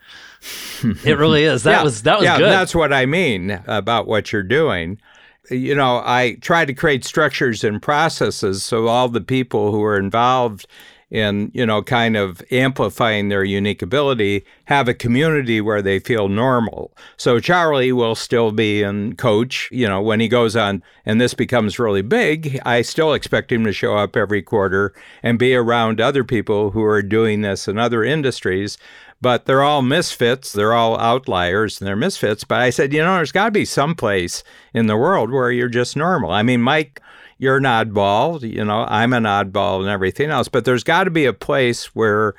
it 1.05 1.19
really 1.19 1.43
is. 1.43 1.65
That 1.65 1.79
yeah, 1.79 1.83
was 1.83 2.03
that 2.05 2.19
was 2.21 2.27
yeah, 2.27 2.39
good. 2.39 2.49
That's 2.49 2.77
what 2.77 2.93
I 2.93 3.07
mean 3.07 3.61
about 3.67 4.07
what 4.07 4.33
you're 4.33 4.45
doing. 4.45 5.01
You 5.51 5.75
know, 5.75 6.01
I 6.05 6.37
try 6.43 6.65
to 6.65 6.73
create 6.73 7.05
structures 7.05 7.65
and 7.65 7.83
processes 7.83 8.63
so 8.63 8.87
all 8.87 9.09
the 9.09 9.21
people 9.21 9.73
who 9.73 9.83
are 9.83 9.99
involved 9.99 10.69
in, 11.13 11.51
you 11.53 11.67
know, 11.67 11.83
kind 11.83 12.17
of 12.17 12.43
amplifying 12.51 13.29
their 13.29 13.45
unique 13.45 13.83
ability, 13.83 14.45
have 14.65 14.89
a 14.89 14.95
community 14.95 15.61
where 15.61 15.83
they 15.83 15.99
feel 15.99 16.27
normal. 16.27 16.91
So 17.19 17.39
Charlie 17.39 17.93
will 17.93 18.15
still 18.15 18.51
be 18.51 18.83
in 18.83 19.17
coach, 19.17 19.69
you 19.71 19.87
know, 19.87 20.01
when 20.01 20.21
he 20.21 20.27
goes 20.27 20.57
on 20.57 20.83
and 21.05 21.21
this 21.21 21.35
becomes 21.35 21.79
really 21.79 22.01
big, 22.01 22.59
I 22.65 22.81
still 22.81 23.13
expect 23.13 23.53
him 23.53 23.63
to 23.65 23.75
show 23.75 23.95
up 23.95 24.17
every 24.17 24.41
quarter 24.41 24.95
and 25.23 25.39
be 25.39 25.55
around 25.55 26.01
other 26.01 26.25
people 26.25 26.71
who 26.71 26.83
are 26.83 27.03
doing 27.03 27.43
this 27.43 27.69
in 27.69 27.79
other 27.79 28.03
industries 28.03 28.79
but 29.21 29.47
they're 29.47 29.63
all 29.63 29.83
misfits. 29.83 30.53
They're 30.53 30.73
all 30.73 30.99
outliers 30.99 31.81
and 31.81 31.87
they're 31.87 31.95
misfits. 31.95 32.43
But 32.43 32.61
I 32.61 32.71
said, 32.71 32.93
you 32.93 33.01
know, 33.01 33.15
there's 33.15 33.31
got 33.31 33.45
to 33.45 33.51
be 33.53 33.65
some 33.65 33.95
place 33.95 34.43
in 34.75 34.89
the 34.89 34.97
world 34.97 35.31
where 35.31 35.53
you're 35.53 35.69
just 35.69 35.97
normal. 35.97 36.33
I 36.33 36.43
mean, 36.43 36.61
Mike 36.61 37.01
you're 37.43 37.57
an 37.57 37.65
oddball, 37.65 38.41
you 38.41 38.65
know, 38.65 38.87
I'm 38.87 39.13
an 39.13 39.25
oddball 39.25 39.81
and 39.81 39.89
everything 39.89 40.31
else, 40.31 40.47
but 40.47 40.65
there's 40.65 40.85
got 40.85 41.05
to 41.05 41.11
be 41.11 41.25
a 41.25 41.33
place 41.33 41.87
where, 41.87 42.35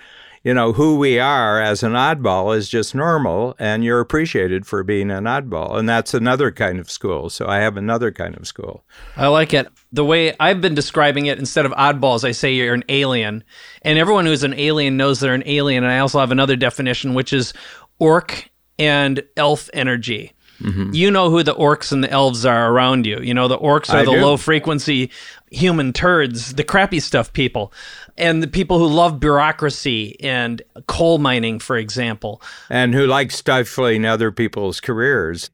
you 0.46 0.54
know, 0.54 0.72
who 0.72 0.98
we 0.98 1.20
are 1.20 1.62
as 1.62 1.84
an 1.84 1.92
oddball 1.92 2.56
is 2.56 2.70
just 2.70 2.96
normal 2.96 3.54
and 3.60 3.84
you're 3.84 4.00
appreciated 4.00 4.66
for 4.66 4.82
being 4.82 5.12
an 5.12 5.26
oddball. 5.26 5.78
And 5.78 5.90
that's 5.90 6.14
another 6.14 6.52
kind 6.52 6.80
of 6.80 6.90
school. 6.90 7.30
So 7.30 7.48
I 7.48 7.58
have 7.58 7.76
another 7.76 8.14
kind 8.14 8.38
of 8.38 8.48
school. 8.48 8.86
I 9.18 9.28
like 9.28 9.54
it. 9.54 9.68
The 9.92 10.06
way 10.06 10.34
I've 10.40 10.62
been 10.62 10.74
describing 10.74 11.26
it, 11.26 11.38
instead 11.38 11.66
of 11.66 11.74
oddballs, 11.74 12.24
I 12.24 12.32
say 12.32 12.54
you're 12.54 12.74
an 12.74 12.86
alien. 12.88 13.44
And 13.82 14.00
everyone 14.00 14.26
who's 14.26 14.44
an 14.44 14.54
alien 14.54 14.96
knows 14.96 15.20
they're 15.20 15.34
an 15.34 15.44
alien. 15.46 15.84
And 15.84 15.92
I 15.92 16.00
also 16.00 16.22
have 16.22 16.32
another 16.32 16.56
definition, 16.56 17.14
which 17.14 17.34
is 17.34 17.54
orc 18.00 18.50
and 18.80 19.22
elf 19.36 19.70
energy. 19.74 20.32
Mm-hmm. 20.62 20.94
You 20.94 21.12
know 21.12 21.30
who 21.30 21.44
the 21.44 21.56
orcs 21.56 21.92
and 21.92 22.04
the 22.04 22.10
elves 22.10 22.46
are 22.46 22.72
around 22.72 23.06
you. 23.06 23.20
You 23.20 23.34
know, 23.34 23.48
the 23.48 23.58
orcs 23.58 23.94
are 23.94 23.98
I 23.98 24.06
the 24.06 24.12
do. 24.12 24.22
low 24.22 24.38
frequency 24.38 25.10
human 25.52 25.94
turds, 25.94 26.54
the 26.54 26.64
crappy 26.64 27.00
stuff 27.00 27.32
people, 27.34 27.72
and 28.18 28.42
the 28.42 28.48
people 28.48 28.80
who 28.80 28.88
love 28.88 29.20
bureaucracy 29.20 30.20
and 30.20 30.62
coal 30.88 31.18
mining, 31.18 31.60
for 31.60 31.78
example. 31.78 32.42
And 32.70 32.94
who 32.94 33.06
like 33.06 33.32
stifling 33.32 34.06
other 34.06 34.32
people's 34.32 34.80
careers. 34.80 35.50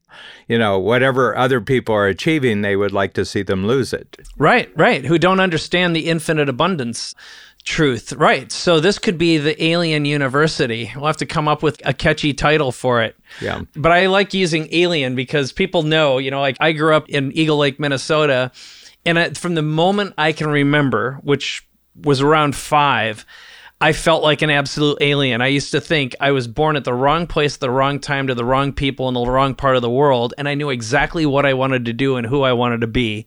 You 0.48 0.58
know, 0.58 0.78
whatever 0.78 1.36
other 1.36 1.60
people 1.60 1.94
are 1.94 2.06
achieving, 2.06 2.62
they 2.62 2.76
would 2.76 2.92
like 2.92 3.14
to 3.14 3.24
see 3.24 3.42
them 3.42 3.66
lose 3.66 3.92
it. 3.92 4.16
Right, 4.36 4.70
right. 4.76 5.04
Who 5.04 5.18
don't 5.18 5.40
understand 5.40 5.94
the 5.94 6.08
infinite 6.08 6.48
abundance 6.48 7.14
truth. 7.64 8.12
Right. 8.12 8.50
So 8.50 8.80
this 8.80 8.98
could 8.98 9.18
be 9.18 9.38
the 9.38 9.62
Alien 9.62 10.04
University. 10.04 10.90
We'll 10.94 11.06
have 11.06 11.16
to 11.18 11.26
come 11.26 11.48
up 11.48 11.62
with 11.62 11.80
a 11.84 11.92
catchy 11.92 12.32
title 12.34 12.72
for 12.72 13.02
it. 13.02 13.16
Yeah. 13.40 13.62
But 13.76 13.92
I 13.92 14.06
like 14.06 14.34
using 14.34 14.68
alien 14.72 15.14
because 15.14 15.52
people 15.52 15.82
know, 15.82 16.18
you 16.18 16.30
know, 16.30 16.40
like 16.40 16.56
I 16.60 16.72
grew 16.72 16.94
up 16.94 17.08
in 17.08 17.32
Eagle 17.32 17.58
Lake, 17.58 17.78
Minnesota, 17.78 18.50
and 19.04 19.18
I, 19.18 19.30
from 19.30 19.54
the 19.54 19.62
moment 19.62 20.14
I 20.18 20.32
can 20.32 20.48
remember, 20.48 21.18
which 21.22 21.66
was 22.02 22.20
around 22.20 22.54
5, 22.54 23.24
I 23.82 23.92
felt 23.92 24.22
like 24.22 24.42
an 24.42 24.50
absolute 24.50 24.98
alien. 25.00 25.40
I 25.40 25.46
used 25.46 25.70
to 25.72 25.80
think 25.80 26.14
I 26.20 26.32
was 26.32 26.46
born 26.46 26.76
at 26.76 26.84
the 26.84 26.92
wrong 26.92 27.26
place 27.26 27.54
at 27.54 27.60
the 27.60 27.70
wrong 27.70 27.98
time 27.98 28.26
to 28.26 28.34
the 28.34 28.44
wrong 28.44 28.72
people 28.72 29.08
in 29.08 29.14
the 29.14 29.24
wrong 29.24 29.54
part 29.54 29.76
of 29.76 29.82
the 29.82 29.90
world, 29.90 30.34
and 30.36 30.48
I 30.48 30.54
knew 30.54 30.68
exactly 30.68 31.24
what 31.24 31.46
I 31.46 31.54
wanted 31.54 31.86
to 31.86 31.94
do 31.94 32.16
and 32.16 32.26
who 32.26 32.42
I 32.42 32.52
wanted 32.52 32.82
to 32.82 32.86
be. 32.86 33.26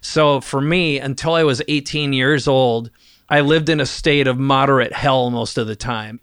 So 0.00 0.40
for 0.40 0.62
me, 0.62 0.98
until 0.98 1.34
I 1.34 1.44
was 1.44 1.60
18 1.68 2.14
years 2.14 2.48
old, 2.48 2.90
I 3.30 3.40
lived 3.40 3.68
in 3.68 3.80
a 3.80 3.86
state 3.86 4.26
of 4.26 4.38
moderate 4.38 4.92
hell 4.92 5.30
most 5.30 5.56
of 5.56 5.66
the 5.66 5.76
time. 5.76 6.20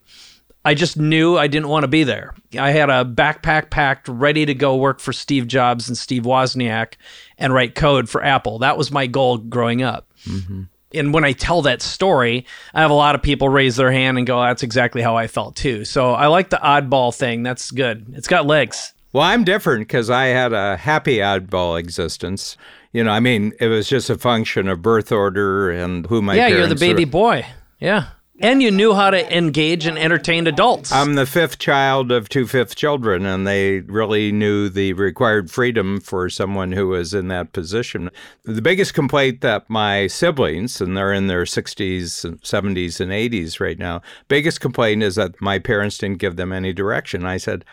I 0.65 0.73
just 0.73 0.97
knew 0.97 1.37
I 1.37 1.47
didn't 1.47 1.69
want 1.69 1.83
to 1.83 1.87
be 1.87 2.03
there. 2.03 2.35
I 2.59 2.71
had 2.71 2.89
a 2.89 3.05
backpack 3.05 3.69
packed, 3.69 4.09
ready 4.09 4.45
to 4.45 4.53
go 4.53 4.75
work 4.75 4.99
for 4.99 5.13
Steve 5.13 5.47
Jobs 5.47 5.87
and 5.87 5.97
Steve 5.97 6.23
Wozniak 6.23 6.95
and 7.37 7.53
write 7.53 7.73
code 7.73 8.09
for 8.09 8.21
Apple. 8.21 8.59
That 8.59 8.77
was 8.77 8.91
my 8.91 9.07
goal 9.07 9.37
growing 9.37 9.81
up. 9.81 10.11
Mm-hmm. 10.25 10.63
And 10.93 11.13
when 11.13 11.23
I 11.23 11.31
tell 11.31 11.61
that 11.61 11.81
story, 11.81 12.45
I 12.73 12.81
have 12.81 12.91
a 12.91 12.95
lot 12.95 13.15
of 13.15 13.21
people 13.21 13.47
raise 13.47 13.77
their 13.77 13.91
hand 13.91 14.17
and 14.17 14.27
go, 14.27 14.41
That's 14.41 14.63
exactly 14.63 15.01
how 15.01 15.15
I 15.15 15.27
felt 15.27 15.55
too. 15.55 15.85
So 15.85 16.13
I 16.13 16.27
like 16.27 16.49
the 16.49 16.57
oddball 16.57 17.15
thing. 17.15 17.43
That's 17.43 17.71
good. 17.71 18.05
It's 18.13 18.27
got 18.27 18.45
legs. 18.45 18.93
Well, 19.13 19.23
I'm 19.23 19.45
different 19.45 19.81
because 19.87 20.09
I 20.09 20.25
had 20.25 20.51
a 20.51 20.75
happy 20.75 21.17
oddball 21.17 21.79
existence. 21.79 22.57
You 22.97 23.03
know, 23.03 23.11
I 23.11 23.19
mean, 23.19 23.53
it 23.59 23.67
was 23.67 23.87
just 23.87 24.09
a 24.09 24.17
function 24.17 24.67
of 24.67 24.81
birth 24.81 25.11
order 25.11 25.69
and 25.69 26.07
who 26.07 26.19
my 26.19 26.33
yeah, 26.33 26.47
you're 26.47 26.65
the 26.65 26.73
baby 26.73 27.05
were. 27.05 27.11
boy. 27.11 27.45
Yeah. 27.77 28.07
And 28.39 28.63
you 28.63 28.71
knew 28.71 28.95
how 28.95 29.11
to 29.11 29.37
engage 29.37 29.85
and 29.85 29.99
entertain 29.99 30.47
adults. 30.47 30.91
I'm 30.91 31.13
the 31.13 31.27
fifth 31.27 31.59
child 31.59 32.11
of 32.11 32.27
two 32.27 32.47
fifth 32.47 32.75
children, 32.75 33.23
and 33.23 33.45
they 33.45 33.81
really 33.81 34.31
knew 34.31 34.67
the 34.67 34.93
required 34.93 35.51
freedom 35.51 36.01
for 36.01 36.27
someone 36.27 36.71
who 36.71 36.87
was 36.87 37.13
in 37.13 37.27
that 37.27 37.53
position. 37.53 38.09
The 38.45 38.63
biggest 38.63 38.95
complaint 38.95 39.41
that 39.41 39.69
my 39.69 40.07
siblings, 40.07 40.81
and 40.81 40.97
they're 40.97 41.13
in 41.13 41.27
their 41.27 41.43
60s, 41.43 42.25
70s, 42.41 42.99
and 42.99 43.11
80s 43.11 43.59
right 43.59 43.77
now, 43.77 44.01
biggest 44.27 44.59
complaint 44.59 45.03
is 45.03 45.17
that 45.17 45.39
my 45.39 45.59
parents 45.59 45.99
didn't 45.99 46.17
give 46.17 46.35
them 46.35 46.51
any 46.51 46.73
direction. 46.73 47.25
I 47.25 47.37
said, 47.37 47.63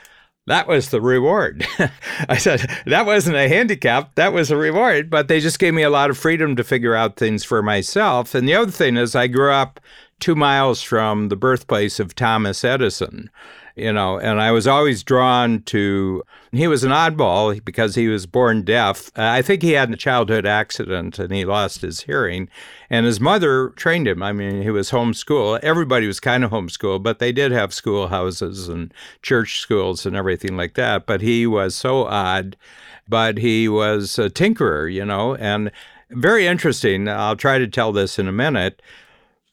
that 0.46 0.68
was 0.68 0.90
the 0.90 1.00
reward. 1.00 1.66
I 2.28 2.36
said, 2.36 2.68
that 2.86 3.06
wasn't 3.06 3.36
a 3.36 3.48
handicap, 3.48 4.14
that 4.16 4.32
was 4.32 4.50
a 4.50 4.56
reward. 4.56 5.10
But 5.10 5.28
they 5.28 5.40
just 5.40 5.58
gave 5.58 5.74
me 5.74 5.82
a 5.82 5.90
lot 5.90 6.10
of 6.10 6.18
freedom 6.18 6.56
to 6.56 6.64
figure 6.64 6.94
out 6.94 7.16
things 7.16 7.44
for 7.44 7.62
myself. 7.62 8.34
And 8.34 8.46
the 8.48 8.54
other 8.54 8.70
thing 8.70 8.96
is, 8.96 9.14
I 9.14 9.26
grew 9.26 9.52
up 9.52 9.80
two 10.20 10.34
miles 10.34 10.82
from 10.82 11.28
the 11.28 11.36
birthplace 11.36 11.98
of 11.98 12.14
Thomas 12.14 12.64
Edison 12.64 13.30
you 13.76 13.92
know, 13.92 14.18
and 14.18 14.40
I 14.40 14.52
was 14.52 14.66
always 14.66 15.02
drawn 15.02 15.62
to. 15.62 16.22
He 16.52 16.68
was 16.68 16.84
an 16.84 16.92
oddball 16.92 17.64
because 17.64 17.96
he 17.96 18.06
was 18.06 18.26
born 18.26 18.62
deaf. 18.62 19.10
I 19.16 19.42
think 19.42 19.62
he 19.62 19.72
had 19.72 19.92
a 19.92 19.96
childhood 19.96 20.46
accident 20.46 21.18
and 21.18 21.32
he 21.32 21.44
lost 21.44 21.80
his 21.80 22.02
hearing. 22.02 22.48
And 22.88 23.06
his 23.06 23.20
mother 23.20 23.70
trained 23.70 24.06
him. 24.06 24.22
I 24.22 24.32
mean, 24.32 24.62
he 24.62 24.70
was 24.70 24.92
homeschooled. 24.92 25.60
Everybody 25.64 26.06
was 26.06 26.20
kind 26.20 26.44
of 26.44 26.52
homeschooled, 26.52 27.02
but 27.02 27.18
they 27.18 27.32
did 27.32 27.50
have 27.50 27.74
schoolhouses 27.74 28.68
and 28.68 28.94
church 29.22 29.58
schools 29.58 30.06
and 30.06 30.14
everything 30.14 30.56
like 30.56 30.74
that. 30.74 31.06
But 31.06 31.20
he 31.20 31.44
was 31.44 31.74
so 31.74 32.04
odd, 32.04 32.56
but 33.08 33.38
he 33.38 33.68
was 33.68 34.16
a 34.18 34.30
tinkerer, 34.30 34.92
you 34.92 35.04
know, 35.04 35.34
and 35.34 35.72
very 36.10 36.46
interesting. 36.46 37.08
I'll 37.08 37.34
try 37.34 37.58
to 37.58 37.66
tell 37.66 37.90
this 37.90 38.20
in 38.20 38.28
a 38.28 38.32
minute. 38.32 38.80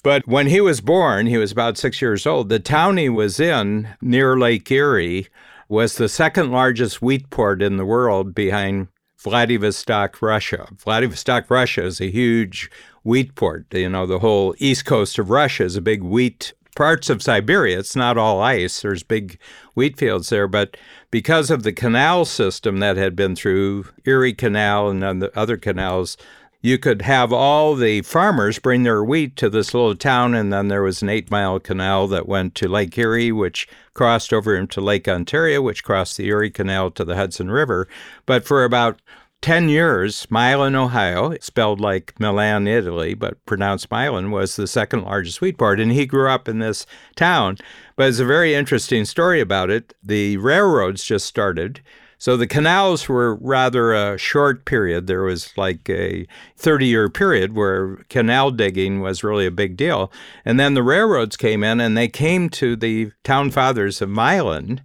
But 0.04 0.28
when 0.28 0.48
he 0.48 0.62
was 0.62 0.82
born, 0.82 1.28
he 1.28 1.38
was 1.38 1.52
about 1.52 1.78
six 1.78 2.02
years 2.02 2.26
old. 2.26 2.50
The 2.50 2.60
town 2.60 2.98
he 2.98 3.10
was 3.10 3.40
in 3.40 3.90
near 4.02 4.38
Lake 4.38 4.70
Erie 4.72 5.28
was 5.70 5.96
the 5.96 6.10
second 6.10 6.52
largest 6.52 7.02
wheat 7.02 7.30
port 7.30 7.62
in 7.62 7.78
the 7.78 7.86
world 7.86 8.34
behind 8.34 8.88
Vladivostok, 9.18 10.22
Russia. 10.22 10.68
Vladivostok, 10.78 11.50
Russia 11.50 11.86
is 11.86 12.02
a 12.02 12.10
huge 12.10 12.72
wheat 13.04 13.36
port. 13.36 13.66
You 13.72 13.90
know, 13.90 14.08
the 14.08 14.20
whole 14.20 14.56
east 14.58 14.86
coast 14.86 15.20
of 15.20 15.30
Russia 15.30 15.64
is 15.64 15.76
a 15.76 15.82
big 15.82 16.02
wheat 16.02 16.54
parts 16.76 17.10
of 17.10 17.22
Siberia. 17.22 17.78
It's 17.78 17.96
not 17.96 18.18
all 18.18 18.42
ice. 18.42 18.82
There's 18.82 19.04
big 19.04 19.38
wheat 19.76 19.98
fields 19.98 20.30
there, 20.30 20.48
but 20.48 20.78
because 21.12 21.52
of 21.52 21.64
the 21.64 21.74
canal 21.74 22.26
system 22.26 22.80
that 22.80 22.98
had 22.98 23.16
been 23.16 23.36
through 23.36 23.86
Erie 24.06 24.34
Canal 24.34 24.90
and 24.90 25.22
the 25.22 25.38
other 25.38 25.58
canals, 25.58 26.18
you 26.62 26.78
could 26.78 27.02
have 27.02 27.34
all 27.34 27.76
the 27.76 28.02
farmers 28.04 28.60
bring 28.60 28.84
their 28.84 29.04
wheat 29.04 29.36
to 29.38 29.50
this 29.50 29.74
little 29.74 29.96
town, 29.96 30.36
and 30.36 30.54
then 30.54 30.68
there 30.68 30.84
was 30.84 31.02
an 31.02 31.10
eight 31.10 31.32
mile 31.32 31.60
canal 31.60 32.08
that 32.08 32.28
went 32.28 32.56
to 32.56 32.68
Lake 32.68 32.98
Erie, 32.98 33.32
which 33.32 33.68
crossed 33.94 34.32
over 34.32 34.56
into 34.56 34.80
Lake 34.80 35.08
Ontario, 35.08 35.62
which 35.62 35.84
crossed 35.84 36.18
the 36.18 36.28
Erie 36.28 36.52
Canal 36.52 36.92
to 36.92 37.04
the 37.04 37.16
Hudson 37.16 37.50
River. 37.50 37.88
But 38.26 38.46
for 38.46 38.64
about 38.64 39.02
10 39.42 39.70
years, 39.70 40.28
Milan, 40.30 40.76
Ohio, 40.76 41.36
spelled 41.42 41.82
like 41.82 42.14
Milan, 42.20 42.68
Italy, 42.68 43.16
but 43.16 43.44
pronounced 43.48 43.90
Milan, 43.90 44.30
was 44.30 44.56
the 44.56 44.68
second 44.68 45.04
largest 45.04 45.42
wheat 45.42 45.58
port. 45.58 45.80
And 45.80 45.92
he 45.92 46.06
grew 46.06 46.30
up 46.30 46.48
in 46.48 46.60
this 46.60 46.86
town. 47.16 47.58
But 47.96 48.10
it's 48.10 48.20
a 48.20 48.26
very 48.26 48.54
interesting 48.54 49.04
story 49.04 49.42
about 49.42 49.72
it. 49.72 49.96
The 50.04 50.38
railroads 50.38 51.04
just 51.04 51.26
started. 51.26 51.82
So 52.22 52.38
the 52.38 52.46
canals 52.46 53.10
were 53.10 53.34
rather 53.38 53.94
a 53.94 54.16
short 54.16 54.66
period. 54.66 55.08
There 55.08 55.24
was 55.24 55.58
like 55.58 55.90
a 55.90 56.28
30 56.56 56.86
year 56.86 57.10
period 57.10 57.56
where 57.56 57.96
canal 58.10 58.52
digging 58.52 59.02
was 59.02 59.24
really 59.24 59.48
a 59.48 59.50
big 59.50 59.76
deal. 59.76 60.12
And 60.46 60.60
then 60.60 60.76
the 60.76 60.84
railroads 60.84 61.36
came 61.36 61.64
in 61.64 61.82
and 61.82 61.98
they 61.98 62.08
came 62.08 62.48
to 62.50 62.76
the 62.76 63.12
town 63.24 63.50
fathers 63.50 64.04
of 64.04 64.10
Milan 64.10 64.82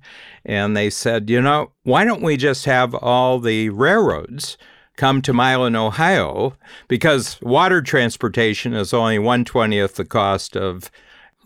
and 0.47 0.75
they 0.75 0.89
said, 0.89 1.29
you 1.29 1.43
know, 1.43 1.73
why 1.83 2.07
don't 2.07 2.23
we 2.23 2.39
just 2.39 2.65
have 2.65 2.95
all 2.95 3.39
the 3.39 3.69
railroads? 3.69 4.57
come 4.97 5.21
to 5.21 5.35
Milan, 5.35 5.77
Ohio, 5.77 6.57
because 6.89 7.39
water 7.43 7.83
transportation 7.83 8.73
is 8.73 8.95
only 8.95 9.19
120th 9.19 9.97
the 9.97 10.07
cost 10.07 10.57
of 10.57 10.91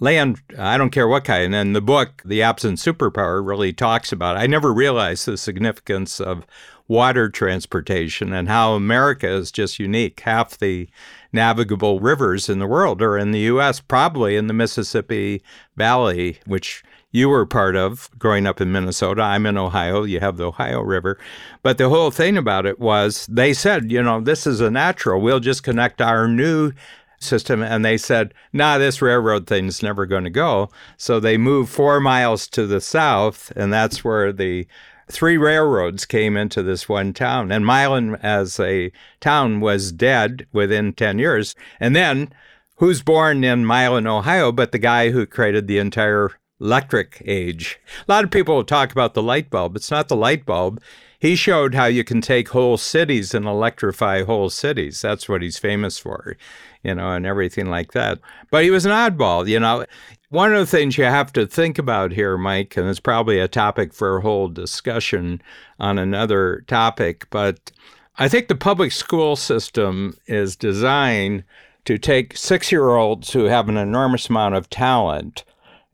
land, 0.01 0.41
I 0.59 0.77
don't 0.77 0.91
care 0.91 1.07
what 1.07 1.25
kind. 1.25 1.55
And 1.55 1.77
the 1.77 1.81
book, 1.81 2.23
The 2.25 2.43
Absent 2.43 2.79
Superpower, 2.79 3.47
really 3.47 3.73
talks 3.73 4.11
about 4.11 4.37
it. 4.37 4.41
I 4.41 4.47
never 4.47 4.73
realized 4.73 5.27
the 5.27 5.37
significance 5.37 6.21
of 6.21 6.47
water 6.89 7.29
transportation 7.29 8.33
and 8.33 8.49
how 8.49 8.75
America 8.75 9.29
is 9.29 9.53
just 9.53 9.79
unique. 9.79 10.19
Half 10.21 10.59
the 10.59 10.89
navigable 11.33 12.01
rivers 12.01 12.49
in 12.49 12.59
the 12.59 12.67
world 12.67 13.01
are 13.01 13.17
in 13.17 13.31
the 13.31 13.39
U.S., 13.41 13.79
probably 13.79 14.35
in 14.35 14.49
the 14.49 14.55
Mississippi 14.55 15.41
Valley, 15.77 16.41
which 16.47 16.83
you 17.13 17.29
were 17.29 17.47
part 17.47 17.77
of 17.77 18.09
growing 18.19 18.47
up 18.47 18.61
in 18.61 18.73
Minnesota. 18.73 19.23
I'm 19.23 19.47
in 19.47 19.57
Ohio. 19.57 20.05
You 20.05 20.21
have 20.21 20.37
the 20.37 20.49
Ohio 20.49 20.81
River. 20.81 21.19
But 21.63 21.79
the 21.79 21.89
whole 21.89 22.11
thing 22.11 22.37
about 22.37 22.67
it 22.67 22.79
was 22.79 23.27
they 23.27 23.53
said, 23.53 23.91
you 23.91 24.03
know, 24.03 24.21
this 24.21 24.47
is 24.47 24.61
a 24.61 24.71
natural. 24.71 25.21
We'll 25.21 25.41
just 25.41 25.63
connect 25.63 26.01
our 26.01 26.29
new 26.29 26.73
system. 27.21 27.63
And 27.63 27.85
they 27.85 27.97
said, 27.97 28.35
nah, 28.53 28.79
this 28.79 29.03
railroad 29.03 29.47
thing's 29.47 29.83
never 29.83 30.07
going 30.07 30.25
to 30.25 30.31
go. 30.31 30.71
So 30.97 31.21
they 31.21 31.37
moved 31.37 31.71
four 31.71 32.01
miles 32.01 32.49
to 32.49 32.67
the 32.67 32.81
south, 32.81 33.53
and 33.57 33.73
that's 33.73 34.05
where 34.05 34.33
the 34.33 34.67
three 35.11 35.37
railroads 35.37 36.07
came 36.07 36.37
into 36.37 36.63
this 36.63 36.89
one 36.89 37.13
town. 37.13 37.53
And 37.53 37.67
Milan, 37.67 38.17
as 38.17 38.59
a 38.59 38.93
town, 39.21 39.61
was 39.61 39.93
dead 39.93 40.47
within 40.53 40.93
10 40.93 41.19
years. 41.19 41.55
And 41.79 41.95
then, 41.95 42.33
who's 42.77 43.03
born 43.03 43.45
in 43.45 43.67
Milan, 43.67 44.07
Ohio, 44.07 44.53
but 44.53 44.73
the 44.73 44.79
guy 44.79 45.11
who 45.11 45.27
created 45.27 45.67
the 45.67 45.79
entire 45.79 46.31
electric 46.61 47.23
age? 47.27 47.79
A 48.09 48.13
lot 48.13 48.25
of 48.25 48.31
people 48.31 48.63
talk 48.65 48.93
about 48.93 49.15
the 49.15 49.23
light 49.23 49.51
bulb. 49.51 49.77
It's 49.77 49.91
not 49.91 50.09
the 50.09 50.17
light 50.17 50.47
bulb. 50.47 50.81
He 51.19 51.37
showed 51.37 51.75
how 51.75 51.85
you 51.85 52.03
can 52.03 52.23
take 52.23 52.49
whole 52.49 52.79
cities 52.79 53.35
and 53.35 53.45
electrify 53.45 54.23
whole 54.23 54.49
cities. 54.49 55.03
That's 55.03 55.29
what 55.29 55.43
he's 55.43 55.59
famous 55.59 55.99
for 55.99 56.37
you 56.83 56.95
know, 56.95 57.13
and 57.13 57.27
everything 57.27 57.67
like 57.67 57.93
that. 57.93 58.19
But 58.51 58.65
he 58.65 58.71
was 58.71 58.87
an 58.87 58.93
oddball, 58.93 59.47
you 59.47 59.61
know. 59.61 59.85
One 60.31 60.55
of 60.55 60.61
the 60.61 60.67
things 60.67 60.97
you 60.97 61.05
have 61.05 61.33
to 61.33 61.47
think 61.47 61.77
about 61.79 62.13
here, 62.13 62.39
Mike, 62.39 62.77
and 62.77 62.89
it's 62.89 63.01
probably 63.01 63.41
a 63.41 63.49
topic 63.49 63.93
for 63.93 64.17
a 64.17 64.21
whole 64.21 64.49
discussion 64.49 65.43
on 65.81 65.99
another 65.99 66.65
topic, 66.69 67.27
but 67.31 67.73
I 68.17 68.29
think 68.29 68.49
the 68.49 68.55
public 68.55 68.93
school 68.93 69.35
system 69.35 70.15
is 70.27 70.55
designed 70.55 71.43
to 71.87 71.97
take 71.97 72.37
six 72.37 72.71
year 72.71 72.91
olds 72.91 73.33
who 73.33 73.45
have 73.45 73.69
an 73.69 73.79
enormous 73.79 74.29
amount 74.29 74.55
of 74.55 74.69
talent 74.69 75.43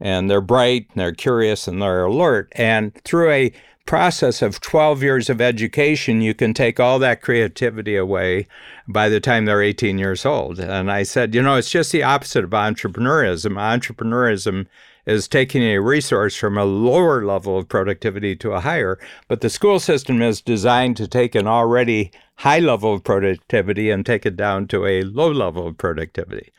and 0.01 0.31
they're 0.31 0.41
bright 0.41 0.87
and 0.91 1.01
they're 1.01 1.13
curious 1.13 1.67
and 1.67 1.81
they're 1.81 2.05
alert 2.05 2.53
and 2.55 2.95
through 3.05 3.31
a 3.31 3.53
process 3.87 4.43
of 4.43 4.61
12 4.61 5.03
years 5.03 5.31
of 5.31 5.41
education, 5.41 6.21
you 6.21 6.35
can 6.35 6.53
take 6.53 6.79
all 6.79 6.99
that 6.99 7.23
creativity 7.23 7.97
away 7.97 8.47
by 8.89 9.09
the 9.09 9.21
time 9.21 9.45
they're 9.45 9.63
18 9.63 9.97
years 9.97 10.27
old. 10.27 10.59
And 10.59 10.91
I 10.91 11.05
said, 11.05 11.35
you 11.35 11.41
know, 11.41 11.55
it's 11.55 11.71
just 11.71 11.93
the 11.93 12.03
opposite 12.03 12.45
of 12.45 12.51
entrepreneurism. 12.51 13.53
Entrepreneurism 13.53 14.67
is 15.07 15.29
taking 15.29 15.63
a 15.63 15.79
resource 15.79 16.37
from 16.37 16.59
a 16.59 16.65
lower 16.65 17.25
level 17.25 17.57
of 17.57 17.69
productivity 17.69 18.35
to 18.35 18.53
a 18.53 18.61
higher, 18.61 18.99
but 19.29 19.41
the 19.41 19.49
school 19.49 19.79
system 19.79 20.21
is 20.21 20.41
designed 20.41 20.97
to 20.97 21.07
take 21.07 21.37
an 21.37 21.47
already 21.47 22.11
high 22.35 22.59
level 22.59 22.93
of 22.93 23.05
productivity 23.05 23.89
and 23.89 24.05
take 24.05 24.27
it 24.27 24.37
down 24.37 24.67
to 24.67 24.85
a 24.85 25.03
low 25.03 25.31
level 25.31 25.69
of 25.69 25.79
productivity. 25.79 26.53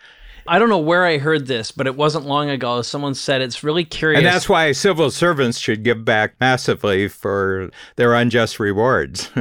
I 0.47 0.59
don't 0.59 0.69
know 0.69 0.77
where 0.77 1.05
I 1.05 1.17
heard 1.17 1.47
this, 1.47 1.71
but 1.71 1.87
it 1.87 1.95
wasn't 1.95 2.25
long 2.25 2.49
ago. 2.49 2.81
Someone 2.81 3.15
said 3.15 3.41
it's 3.41 3.63
really 3.63 3.85
curious. 3.85 4.19
And 4.19 4.25
that's 4.25 4.47
why 4.47 4.71
civil 4.71 5.11
servants 5.11 5.59
should 5.59 5.83
give 5.83 6.05
back 6.05 6.35
massively 6.39 7.07
for 7.07 7.69
their 7.95 8.13
unjust 8.13 8.59
rewards. 8.59 9.29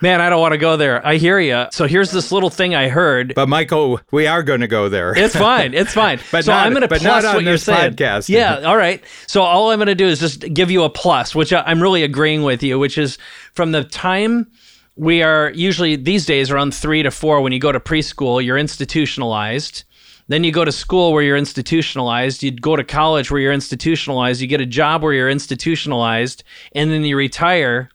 Man, 0.00 0.20
I 0.20 0.28
don't 0.28 0.40
want 0.40 0.52
to 0.52 0.58
go 0.58 0.76
there. 0.76 1.06
I 1.06 1.16
hear 1.16 1.38
you. 1.38 1.66
So 1.70 1.86
here's 1.86 2.10
this 2.10 2.32
little 2.32 2.50
thing 2.50 2.74
I 2.74 2.88
heard. 2.88 3.32
But 3.34 3.48
Michael, 3.48 4.00
we 4.10 4.26
are 4.26 4.42
going 4.42 4.60
to 4.60 4.66
go 4.66 4.88
there. 4.88 5.16
it's 5.16 5.36
fine. 5.36 5.72
It's 5.72 5.94
fine. 5.94 6.18
but 6.32 6.44
so 6.44 6.52
not, 6.52 6.66
I'm 6.66 6.72
going 6.72 6.82
to 6.82 6.88
plus 6.88 7.24
what 7.24 7.42
you're 7.42 7.56
saying. 7.56 7.92
Podcast. 7.92 8.28
Yeah. 8.28 8.60
All 8.60 8.76
right. 8.76 9.02
So 9.26 9.42
all 9.42 9.70
I'm 9.70 9.78
going 9.78 9.86
to 9.86 9.94
do 9.94 10.06
is 10.06 10.18
just 10.18 10.40
give 10.52 10.70
you 10.70 10.82
a 10.82 10.90
plus, 10.90 11.34
which 11.34 11.52
I'm 11.52 11.80
really 11.80 12.02
agreeing 12.02 12.42
with 12.42 12.62
you, 12.62 12.78
which 12.78 12.98
is 12.98 13.18
from 13.54 13.72
the 13.72 13.84
time 13.84 14.50
we 14.96 15.22
are 15.22 15.50
usually 15.54 15.96
these 15.96 16.26
days 16.26 16.50
around 16.50 16.74
three 16.74 17.02
to 17.02 17.10
four 17.10 17.40
when 17.40 17.52
you 17.52 17.58
go 17.58 17.72
to 17.72 17.80
preschool, 17.80 18.44
you're 18.44 18.58
institutionalized. 18.58 19.84
Then 20.28 20.44
you 20.44 20.52
go 20.52 20.64
to 20.64 20.72
school 20.72 21.12
where 21.12 21.22
you're 21.22 21.36
institutionalized. 21.36 22.42
You'd 22.42 22.62
go 22.62 22.76
to 22.76 22.84
college 22.84 23.30
where 23.30 23.40
you're 23.40 23.52
institutionalized. 23.52 24.40
You 24.40 24.46
get 24.46 24.60
a 24.60 24.66
job 24.66 25.02
where 25.02 25.12
you're 25.12 25.30
institutionalized. 25.30 26.42
And 26.74 26.90
then 26.90 27.04
you 27.04 27.16
retire 27.16 27.90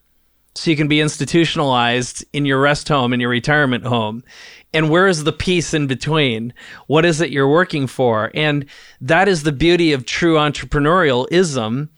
so 0.54 0.70
you 0.70 0.76
can 0.76 0.88
be 0.88 1.00
institutionalized 1.00 2.24
in 2.32 2.44
your 2.44 2.60
rest 2.60 2.88
home, 2.88 3.12
in 3.12 3.20
your 3.20 3.30
retirement 3.30 3.84
home. 3.84 4.22
And 4.72 4.90
where 4.90 5.08
is 5.08 5.24
the 5.24 5.32
peace 5.32 5.74
in 5.74 5.86
between? 5.86 6.52
What 6.86 7.04
is 7.04 7.20
it 7.20 7.30
you're 7.30 7.48
working 7.48 7.86
for? 7.86 8.30
And 8.34 8.66
that 9.00 9.28
is 9.28 9.42
the 9.42 9.52
beauty 9.52 9.92
of 9.92 10.06
true 10.06 10.34
entrepreneurialism 10.34 11.88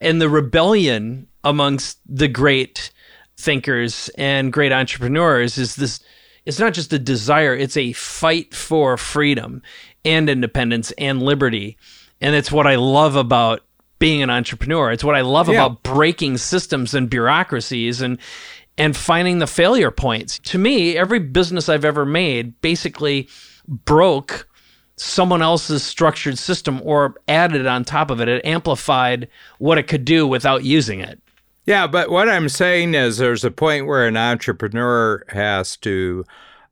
and 0.00 0.20
the 0.20 0.28
rebellion 0.28 1.28
amongst 1.44 1.98
the 2.06 2.28
great 2.28 2.92
thinkers 3.36 4.10
and 4.16 4.52
great 4.52 4.72
entrepreneurs 4.72 5.58
is 5.58 5.76
this 5.76 6.00
it's 6.44 6.58
not 6.58 6.74
just 6.74 6.92
a 6.92 6.98
desire, 6.98 7.54
it's 7.54 7.76
a 7.76 7.92
fight 7.92 8.54
for 8.54 8.96
freedom 8.96 9.62
and 10.04 10.28
independence 10.28 10.90
and 10.92 11.22
liberty. 11.22 11.76
And 12.20 12.34
it's 12.34 12.52
what 12.52 12.66
I 12.66 12.76
love 12.76 13.16
about 13.16 13.62
being 13.98 14.22
an 14.22 14.30
entrepreneur. 14.30 14.90
It's 14.90 15.04
what 15.04 15.14
I 15.14 15.20
love 15.20 15.48
yeah. 15.48 15.54
about 15.64 15.82
breaking 15.82 16.38
systems 16.38 16.94
and 16.94 17.08
bureaucracies 17.08 18.00
and 18.00 18.18
and 18.78 18.96
finding 18.96 19.38
the 19.38 19.46
failure 19.46 19.90
points. 19.90 20.38
To 20.40 20.58
me, 20.58 20.96
every 20.96 21.18
business 21.18 21.68
I've 21.68 21.84
ever 21.84 22.06
made 22.06 22.60
basically 22.62 23.28
broke 23.68 24.48
someone 24.96 25.42
else's 25.42 25.82
structured 25.82 26.38
system 26.38 26.80
or 26.82 27.14
added 27.28 27.66
on 27.66 27.84
top 27.84 28.10
of 28.10 28.20
it. 28.20 28.28
It 28.28 28.44
amplified 28.44 29.28
what 29.58 29.78
it 29.78 29.84
could 29.84 30.04
do 30.04 30.26
without 30.26 30.64
using 30.64 31.00
it. 31.00 31.20
Yeah, 31.64 31.86
but 31.86 32.10
what 32.10 32.28
I'm 32.28 32.48
saying 32.48 32.94
is 32.94 33.18
there's 33.18 33.44
a 33.44 33.50
point 33.50 33.86
where 33.86 34.06
an 34.06 34.16
entrepreneur 34.16 35.24
has 35.28 35.76
to 35.78 36.24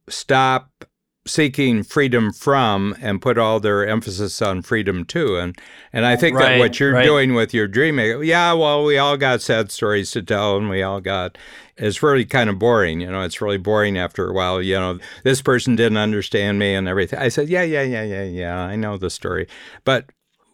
stop 0.08 0.84
seeking 1.26 1.82
freedom 1.82 2.32
from 2.32 2.96
and 3.00 3.22
put 3.22 3.38
all 3.38 3.60
their 3.60 3.86
emphasis 3.86 4.40
on 4.40 4.62
freedom 4.62 5.04
to 5.04 5.36
and 5.36 5.56
and 5.92 6.06
I 6.06 6.16
think 6.16 6.36
right, 6.36 6.54
that 6.54 6.58
what 6.58 6.80
you're 6.80 6.94
right. 6.94 7.04
doing 7.04 7.34
with 7.34 7.52
your 7.52 7.68
dreaming 7.68 8.10
eh, 8.10 8.20
yeah 8.22 8.54
well 8.54 8.84
we 8.84 8.96
all 8.96 9.18
got 9.18 9.42
sad 9.42 9.70
stories 9.70 10.10
to 10.12 10.22
tell 10.22 10.56
and 10.56 10.70
we 10.70 10.82
all 10.82 11.00
got 11.00 11.36
it's 11.76 12.02
really 12.02 12.24
kind 12.24 12.48
of 12.48 12.58
boring 12.58 13.02
you 13.02 13.10
know 13.10 13.20
it's 13.20 13.42
really 13.42 13.58
boring 13.58 13.98
after 13.98 14.30
a 14.30 14.32
while 14.32 14.62
you 14.62 14.74
know 14.74 14.98
this 15.22 15.42
person 15.42 15.76
didn't 15.76 15.98
understand 15.98 16.58
me 16.58 16.74
and 16.74 16.88
everything. 16.88 17.18
I 17.18 17.28
said 17.28 17.50
yeah 17.50 17.62
yeah 17.62 17.82
yeah 17.82 18.02
yeah 18.02 18.24
yeah 18.24 18.58
I 18.58 18.76
know 18.76 18.96
the 18.96 19.10
story. 19.10 19.46
But 19.84 20.06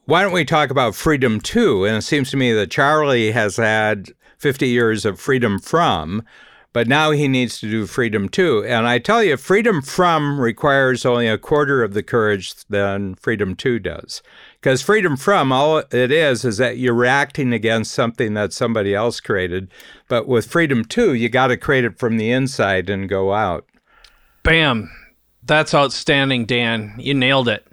why 0.06 0.22
don't 0.22 0.32
we 0.32 0.44
talk 0.44 0.70
about 0.70 0.94
freedom 0.94 1.40
too? 1.40 1.84
And 1.84 1.96
it 1.96 2.02
seems 2.02 2.30
to 2.30 2.36
me 2.36 2.52
that 2.52 2.70
Charlie 2.70 3.32
has 3.32 3.56
had 3.56 4.10
50 4.38 4.68
years 4.68 5.04
of 5.04 5.20
freedom 5.20 5.58
from, 5.58 6.22
but 6.72 6.88
now 6.88 7.10
he 7.10 7.26
needs 7.26 7.58
to 7.60 7.70
do 7.70 7.86
freedom 7.86 8.28
too. 8.28 8.62
And 8.66 8.86
I 8.86 8.98
tell 8.98 9.24
you, 9.24 9.38
freedom 9.38 9.80
from 9.80 10.38
requires 10.38 11.06
only 11.06 11.26
a 11.26 11.38
quarter 11.38 11.82
of 11.82 11.94
the 11.94 12.02
courage 12.02 12.54
than 12.68 13.14
freedom 13.14 13.54
to 13.56 13.78
does. 13.78 14.22
Because 14.60 14.82
freedom 14.82 15.16
from, 15.16 15.52
all 15.52 15.78
it 15.78 16.12
is, 16.12 16.44
is 16.44 16.58
that 16.58 16.76
you're 16.76 16.92
reacting 16.92 17.54
against 17.54 17.92
something 17.92 18.34
that 18.34 18.52
somebody 18.52 18.94
else 18.94 19.20
created. 19.20 19.70
But 20.08 20.28
with 20.28 20.50
freedom 20.50 20.84
to, 20.84 21.14
you 21.14 21.30
got 21.30 21.46
to 21.46 21.56
create 21.56 21.84
it 21.84 21.98
from 21.98 22.18
the 22.18 22.30
inside 22.30 22.90
and 22.90 23.08
go 23.08 23.32
out. 23.32 23.66
Bam. 24.42 24.90
That's 25.42 25.72
outstanding, 25.72 26.44
Dan. 26.44 26.94
You 26.98 27.14
nailed 27.14 27.48
it. 27.48 27.66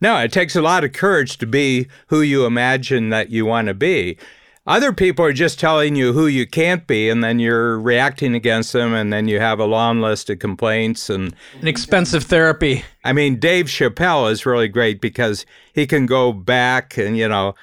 No, 0.00 0.18
it 0.18 0.32
takes 0.32 0.56
a 0.56 0.62
lot 0.62 0.84
of 0.84 0.92
courage 0.92 1.38
to 1.38 1.46
be 1.46 1.88
who 2.06 2.22
you 2.22 2.46
imagine 2.46 3.08
that 3.10 3.30
you 3.30 3.44
want 3.44 3.68
to 3.68 3.74
be. 3.74 4.16
Other 4.66 4.92
people 4.92 5.24
are 5.24 5.32
just 5.32 5.60
telling 5.60 5.94
you 5.94 6.12
who 6.12 6.26
you 6.26 6.46
can't 6.46 6.86
be, 6.86 7.08
and 7.08 7.22
then 7.22 7.38
you're 7.38 7.78
reacting 7.78 8.34
against 8.34 8.72
them, 8.72 8.94
and 8.94 9.12
then 9.12 9.28
you 9.28 9.38
have 9.38 9.60
a 9.60 9.64
long 9.64 10.00
list 10.00 10.28
of 10.28 10.40
complaints 10.40 11.08
and 11.08 11.34
an 11.60 11.68
expensive 11.68 12.24
therapy. 12.24 12.84
I 13.04 13.12
mean, 13.12 13.38
Dave 13.38 13.66
Chappelle 13.66 14.30
is 14.30 14.44
really 14.44 14.68
great 14.68 15.00
because 15.00 15.46
he 15.72 15.86
can 15.86 16.06
go 16.06 16.32
back 16.32 16.98
and, 16.98 17.16
you 17.16 17.28
know, 17.28 17.54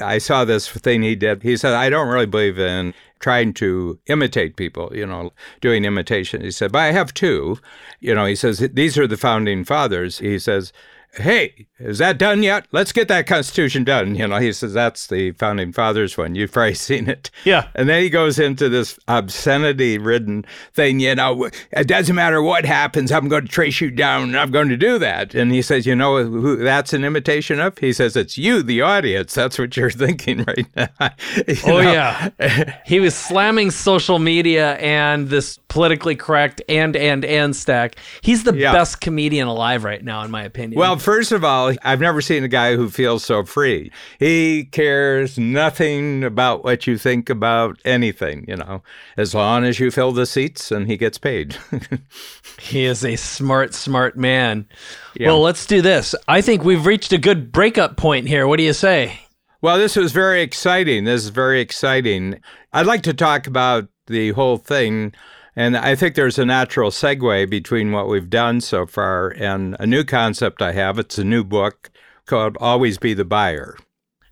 I 0.00 0.18
saw 0.18 0.44
this 0.44 0.68
thing 0.68 1.02
he 1.02 1.16
did. 1.16 1.42
He 1.42 1.56
said, 1.56 1.74
I 1.74 1.90
don't 1.90 2.08
really 2.08 2.26
believe 2.26 2.58
in 2.58 2.94
trying 3.18 3.54
to 3.54 3.98
imitate 4.06 4.56
people, 4.56 4.90
you 4.94 5.04
know, 5.04 5.32
doing 5.60 5.84
imitation. 5.84 6.42
He 6.42 6.50
said, 6.50 6.72
but 6.72 6.78
I 6.78 6.92
have 6.92 7.12
two. 7.12 7.58
You 8.00 8.14
know, 8.14 8.24
he 8.24 8.34
says, 8.34 8.58
these 8.72 8.96
are 8.96 9.06
the 9.06 9.16
founding 9.16 9.64
fathers. 9.64 10.18
He 10.18 10.38
says, 10.38 10.72
hey, 11.14 11.66
is 11.78 11.98
that 11.98 12.16
done 12.16 12.42
yet? 12.42 12.66
Let's 12.72 12.92
get 12.92 13.08
that 13.08 13.26
Constitution 13.26 13.84
done. 13.84 14.14
You 14.14 14.26
know, 14.26 14.38
he 14.38 14.52
says, 14.52 14.72
that's 14.72 15.08
the 15.08 15.32
Founding 15.32 15.72
Fathers 15.72 16.16
one. 16.16 16.34
You've 16.34 16.52
probably 16.52 16.74
seen 16.82 17.08
it. 17.08 17.30
Yeah. 17.44 17.68
And 17.74 17.88
then 17.88 18.02
he 18.02 18.08
goes 18.08 18.38
into 18.38 18.68
this 18.68 18.98
obscenity 19.08 19.98
ridden 19.98 20.46
thing, 20.72 21.00
you 21.00 21.14
know, 21.14 21.50
it 21.72 21.86
doesn't 21.86 22.14
matter 22.14 22.42
what 22.42 22.64
happens, 22.64 23.12
I'm 23.12 23.28
going 23.28 23.46
to 23.46 23.48
trace 23.48 23.80
you 23.80 23.90
down 23.90 24.34
I'm 24.36 24.50
going 24.50 24.68
to 24.68 24.76
do 24.76 24.98
that. 24.98 25.34
And 25.34 25.52
he 25.52 25.62
says, 25.62 25.86
you 25.86 25.94
know 25.94 26.24
who 26.24 26.56
that's 26.56 26.92
an 26.92 27.04
imitation 27.04 27.60
of? 27.60 27.76
He 27.78 27.92
says, 27.92 28.16
it's 28.16 28.38
you, 28.38 28.62
the 28.62 28.80
audience. 28.80 29.34
That's 29.34 29.58
what 29.58 29.76
you're 29.76 29.90
thinking 30.02 30.44
right 30.44 30.66
now. 30.74 30.88
oh, 31.66 31.82
know? 31.82 31.92
yeah. 31.92 32.78
he 32.86 33.00
was 33.00 33.14
slamming 33.14 33.70
social 33.70 34.18
media 34.18 34.74
and 34.76 35.28
this 35.28 35.58
politically 35.68 36.16
correct 36.16 36.62
and, 36.68 36.96
and, 36.96 37.24
and 37.24 37.54
stack. 37.54 37.96
He's 38.20 38.44
the 38.44 38.54
yeah. 38.54 38.72
best 38.72 39.00
comedian 39.00 39.48
alive 39.48 39.84
right 39.84 40.02
now, 40.02 40.22
in 40.22 40.30
my 40.30 40.42
opinion. 40.42 40.78
Well, 40.78 40.96
first 41.02 41.32
of 41.32 41.44
all, 41.44 41.72
I've 41.82 42.00
never 42.00 42.20
seen 42.20 42.44
a 42.44 42.48
guy 42.48 42.76
who 42.76 42.88
feels 42.88 43.24
so 43.24 43.44
free. 43.44 43.90
He 44.18 44.64
cares 44.64 45.38
nothing 45.38 46.24
about 46.24 46.64
what 46.64 46.86
you 46.86 46.96
think 46.96 47.28
about 47.28 47.78
anything, 47.84 48.44
you 48.48 48.56
know, 48.56 48.82
as 49.16 49.34
long 49.34 49.64
as 49.64 49.78
you 49.78 49.90
fill 49.90 50.12
the 50.12 50.26
seats 50.26 50.70
and 50.70 50.86
he 50.86 50.96
gets 50.96 51.18
paid. 51.18 51.56
he 52.58 52.84
is 52.84 53.04
a 53.04 53.16
smart, 53.16 53.74
smart 53.74 54.16
man. 54.16 54.66
Yeah. 55.14 55.28
Well, 55.28 55.40
let's 55.40 55.66
do 55.66 55.82
this. 55.82 56.14
I 56.28 56.40
think 56.40 56.64
we've 56.64 56.86
reached 56.86 57.12
a 57.12 57.18
good 57.18 57.52
breakup 57.52 57.96
point 57.96 58.28
here. 58.28 58.46
What 58.46 58.56
do 58.56 58.62
you 58.62 58.72
say? 58.72 59.20
Well, 59.60 59.78
this 59.78 59.94
was 59.94 60.12
very 60.12 60.42
exciting. 60.42 61.04
This 61.04 61.22
is 61.22 61.28
very 61.28 61.60
exciting. 61.60 62.40
I'd 62.72 62.86
like 62.86 63.02
to 63.02 63.14
talk 63.14 63.46
about 63.46 63.88
the 64.06 64.30
whole 64.30 64.56
thing 64.56 65.14
and 65.54 65.76
I 65.76 65.94
think 65.94 66.14
there's 66.14 66.38
a 66.38 66.46
natural 66.46 66.90
segue 66.90 67.50
between 67.50 67.92
what 67.92 68.08
we've 68.08 68.30
done 68.30 68.60
so 68.60 68.86
far 68.86 69.28
and 69.28 69.76
a 69.78 69.86
new 69.86 70.04
concept 70.04 70.62
I 70.62 70.72
have. 70.72 70.98
It's 70.98 71.18
a 71.18 71.24
new 71.24 71.44
book 71.44 71.90
called 72.26 72.56
Always 72.60 72.98
Be 72.98 73.14
the 73.14 73.24
Buyer. 73.24 73.76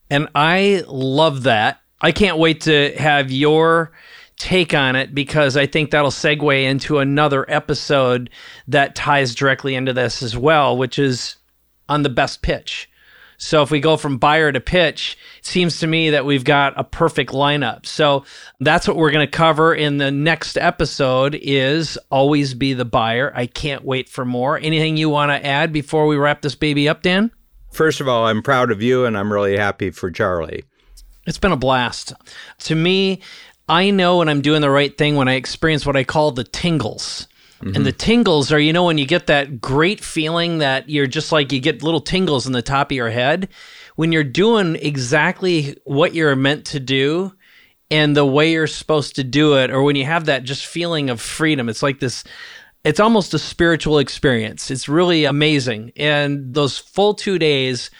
And 0.08 0.28
I 0.34 0.82
love 0.86 1.42
that. 1.44 1.80
I 2.00 2.12
can't 2.12 2.38
wait 2.38 2.62
to 2.62 2.94
have 2.96 3.30
your 3.30 3.92
take 4.38 4.72
on 4.72 4.96
it 4.96 5.14
because 5.14 5.56
I 5.56 5.66
think 5.66 5.90
that'll 5.90 6.10
segue 6.10 6.64
into 6.64 6.98
another 6.98 7.48
episode 7.50 8.30
that 8.66 8.96
ties 8.96 9.34
directly 9.34 9.74
into 9.74 9.92
this 9.92 10.22
as 10.22 10.36
well, 10.36 10.76
which 10.76 10.98
is 10.98 11.36
on 11.88 12.02
the 12.02 12.08
best 12.08 12.40
pitch. 12.40 12.89
So 13.42 13.62
if 13.62 13.70
we 13.70 13.80
go 13.80 13.96
from 13.96 14.18
buyer 14.18 14.52
to 14.52 14.60
pitch, 14.60 15.16
it 15.38 15.46
seems 15.46 15.80
to 15.80 15.86
me 15.86 16.10
that 16.10 16.26
we've 16.26 16.44
got 16.44 16.78
a 16.78 16.84
perfect 16.84 17.32
lineup. 17.32 17.86
So 17.86 18.26
that's 18.60 18.86
what 18.86 18.98
we're 18.98 19.12
going 19.12 19.26
to 19.26 19.30
cover 19.30 19.74
in 19.74 19.96
the 19.96 20.10
next 20.10 20.58
episode 20.58 21.34
is 21.34 21.98
always 22.10 22.52
be 22.52 22.74
the 22.74 22.84
buyer. 22.84 23.32
I 23.34 23.46
can't 23.46 23.82
wait 23.82 24.10
for 24.10 24.26
more. 24.26 24.58
Anything 24.58 24.98
you 24.98 25.08
want 25.08 25.30
to 25.30 25.44
add 25.44 25.72
before 25.72 26.06
we 26.06 26.16
wrap 26.16 26.42
this 26.42 26.54
baby 26.54 26.86
up, 26.86 27.00
Dan? 27.00 27.30
First 27.72 28.02
of 28.02 28.08
all, 28.08 28.26
I'm 28.26 28.42
proud 28.42 28.70
of 28.70 28.82
you 28.82 29.06
and 29.06 29.16
I'm 29.16 29.32
really 29.32 29.56
happy 29.56 29.90
for 29.90 30.10
Charlie. 30.10 30.64
It's 31.26 31.38
been 31.38 31.50
a 31.50 31.56
blast. 31.56 32.12
To 32.58 32.74
me, 32.74 33.22
I 33.70 33.90
know 33.90 34.18
when 34.18 34.28
I'm 34.28 34.42
doing 34.42 34.60
the 34.60 34.70
right 34.70 34.96
thing 34.96 35.16
when 35.16 35.28
I 35.28 35.34
experience 35.34 35.86
what 35.86 35.96
I 35.96 36.04
call 36.04 36.32
the 36.32 36.44
tingles. 36.44 37.26
Mm-hmm. 37.62 37.76
And 37.76 37.86
the 37.86 37.92
tingles 37.92 38.52
are, 38.52 38.58
you 38.58 38.72
know, 38.72 38.84
when 38.84 38.96
you 38.96 39.06
get 39.06 39.26
that 39.26 39.60
great 39.60 40.00
feeling 40.00 40.58
that 40.58 40.88
you're 40.88 41.06
just 41.06 41.30
like 41.30 41.52
you 41.52 41.60
get 41.60 41.82
little 41.82 42.00
tingles 42.00 42.46
in 42.46 42.52
the 42.52 42.62
top 42.62 42.90
of 42.90 42.96
your 42.96 43.10
head 43.10 43.48
when 43.96 44.12
you're 44.12 44.24
doing 44.24 44.76
exactly 44.76 45.76
what 45.84 46.14
you're 46.14 46.34
meant 46.34 46.64
to 46.64 46.80
do 46.80 47.34
and 47.90 48.16
the 48.16 48.24
way 48.24 48.52
you're 48.52 48.66
supposed 48.66 49.16
to 49.16 49.24
do 49.24 49.58
it, 49.58 49.70
or 49.70 49.82
when 49.82 49.96
you 49.96 50.06
have 50.06 50.26
that 50.26 50.44
just 50.44 50.64
feeling 50.64 51.10
of 51.10 51.20
freedom. 51.20 51.68
It's 51.68 51.82
like 51.82 52.00
this, 52.00 52.24
it's 52.84 53.00
almost 53.00 53.34
a 53.34 53.38
spiritual 53.38 53.98
experience. 53.98 54.70
It's 54.70 54.88
really 54.88 55.24
amazing. 55.24 55.92
And 55.96 56.54
those 56.54 56.78
full 56.78 57.14
two 57.14 57.38
days, 57.38 57.90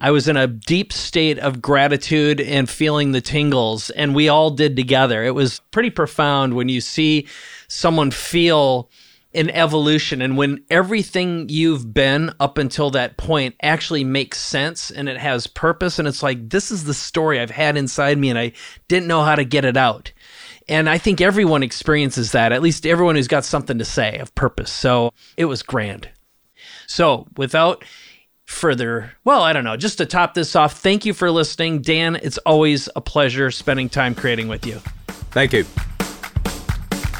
I 0.00 0.12
was 0.12 0.28
in 0.28 0.36
a 0.36 0.46
deep 0.46 0.92
state 0.92 1.38
of 1.38 1.60
gratitude 1.60 2.40
and 2.40 2.70
feeling 2.70 3.12
the 3.12 3.20
tingles, 3.20 3.90
and 3.90 4.14
we 4.14 4.28
all 4.28 4.50
did 4.50 4.76
together. 4.76 5.24
It 5.24 5.34
was 5.34 5.60
pretty 5.72 5.90
profound 5.90 6.54
when 6.54 6.68
you 6.68 6.80
see 6.80 7.26
someone 7.66 8.10
feel 8.12 8.90
an 9.34 9.50
evolution 9.50 10.22
and 10.22 10.36
when 10.36 10.64
everything 10.70 11.48
you've 11.48 11.92
been 11.92 12.32
up 12.40 12.56
until 12.58 12.90
that 12.90 13.16
point 13.18 13.54
actually 13.62 14.02
makes 14.02 14.40
sense 14.40 14.90
and 14.90 15.08
it 15.08 15.18
has 15.18 15.46
purpose 15.46 15.98
and 15.98 16.08
it's 16.08 16.22
like 16.22 16.48
this 16.48 16.70
is 16.70 16.84
the 16.84 16.94
story 16.94 17.38
I've 17.38 17.50
had 17.50 17.76
inside 17.76 18.16
me 18.16 18.30
and 18.30 18.38
I 18.38 18.52
didn't 18.88 19.06
know 19.06 19.22
how 19.22 19.34
to 19.34 19.44
get 19.44 19.66
it 19.66 19.76
out. 19.76 20.12
And 20.66 20.88
I 20.88 20.98
think 20.98 21.20
everyone 21.20 21.62
experiences 21.62 22.32
that, 22.32 22.52
at 22.52 22.62
least 22.62 22.86
everyone 22.86 23.16
who's 23.16 23.28
got 23.28 23.44
something 23.44 23.78
to 23.78 23.84
say 23.84 24.18
of 24.18 24.34
purpose. 24.34 24.72
So 24.72 25.12
it 25.36 25.44
was 25.44 25.62
grand. 25.62 26.08
So 26.86 27.26
without 27.36 27.84
further, 28.48 29.12
well, 29.24 29.42
I 29.42 29.52
don't 29.52 29.62
know, 29.62 29.76
just 29.76 29.98
to 29.98 30.06
top 30.06 30.34
this 30.34 30.56
off, 30.56 30.78
thank 30.78 31.04
you 31.04 31.12
for 31.12 31.30
listening. 31.30 31.82
Dan, 31.82 32.16
it's 32.16 32.38
always 32.38 32.88
a 32.96 33.00
pleasure 33.00 33.50
spending 33.50 33.88
time 33.88 34.14
creating 34.14 34.48
with 34.48 34.66
you. 34.66 34.80
Thank 35.30 35.52
you. 35.52 35.64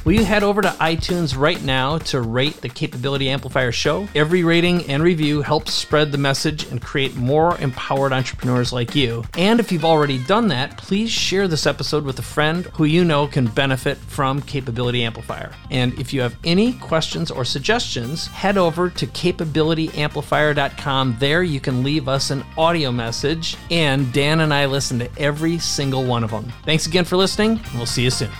Will 0.04 0.12
you 0.12 0.24
head 0.24 0.42
over 0.42 0.62
to 0.62 0.68
iTunes 0.68 1.36
right 1.36 1.62
now 1.62 1.98
to 1.98 2.20
rate 2.20 2.60
the 2.60 2.68
Capability 2.68 3.28
Amplifier 3.28 3.72
show? 3.72 4.08
Every 4.14 4.44
rating 4.44 4.86
and 4.86 5.02
review 5.02 5.42
helps 5.42 5.74
spread 5.74 6.12
the 6.12 6.18
message 6.18 6.64
and 6.70 6.80
create 6.80 7.16
more 7.16 7.58
empowered 7.58 8.12
entrepreneurs 8.12 8.72
like 8.72 8.94
you. 8.94 9.24
And 9.36 9.60
if 9.60 9.70
you've 9.70 9.84
already 9.84 10.22
done 10.24 10.48
that, 10.48 10.78
please 10.78 11.10
share 11.10 11.48
this 11.48 11.66
episode 11.66 12.04
with 12.04 12.18
a 12.18 12.22
friend 12.22 12.64
who 12.74 12.84
you 12.84 13.04
know 13.04 13.26
can 13.26 13.48
benefit 13.48 13.98
from 13.98 14.40
Capability 14.40 15.04
Amplifier. 15.04 15.52
And 15.70 15.92
if 15.98 16.14
you 16.14 16.22
have 16.22 16.36
any 16.44 16.74
questions 16.74 17.30
or 17.30 17.44
suggestions, 17.44 18.28
head 18.28 18.56
over 18.56 18.88
to 18.90 19.06
capabilityamplifier.com. 19.06 21.16
There 21.18 21.42
you 21.42 21.60
can 21.60 21.82
leave 21.82 22.08
us 22.08 22.30
an 22.30 22.44
audio 22.56 22.92
message, 22.92 23.56
and 23.70 24.10
Dan 24.12 24.40
and 24.40 24.54
I 24.54 24.66
listen 24.66 24.98
to 25.00 25.10
every 25.18 25.58
single 25.58 26.04
one 26.04 26.24
of 26.24 26.30
them. 26.30 26.50
Thanks 26.64 26.86
again 26.86 27.04
for 27.04 27.16
listening, 27.16 27.58
and 27.58 27.74
we'll 27.74 27.86
see 27.86 28.04
you 28.04 28.10
soon. 28.10 28.30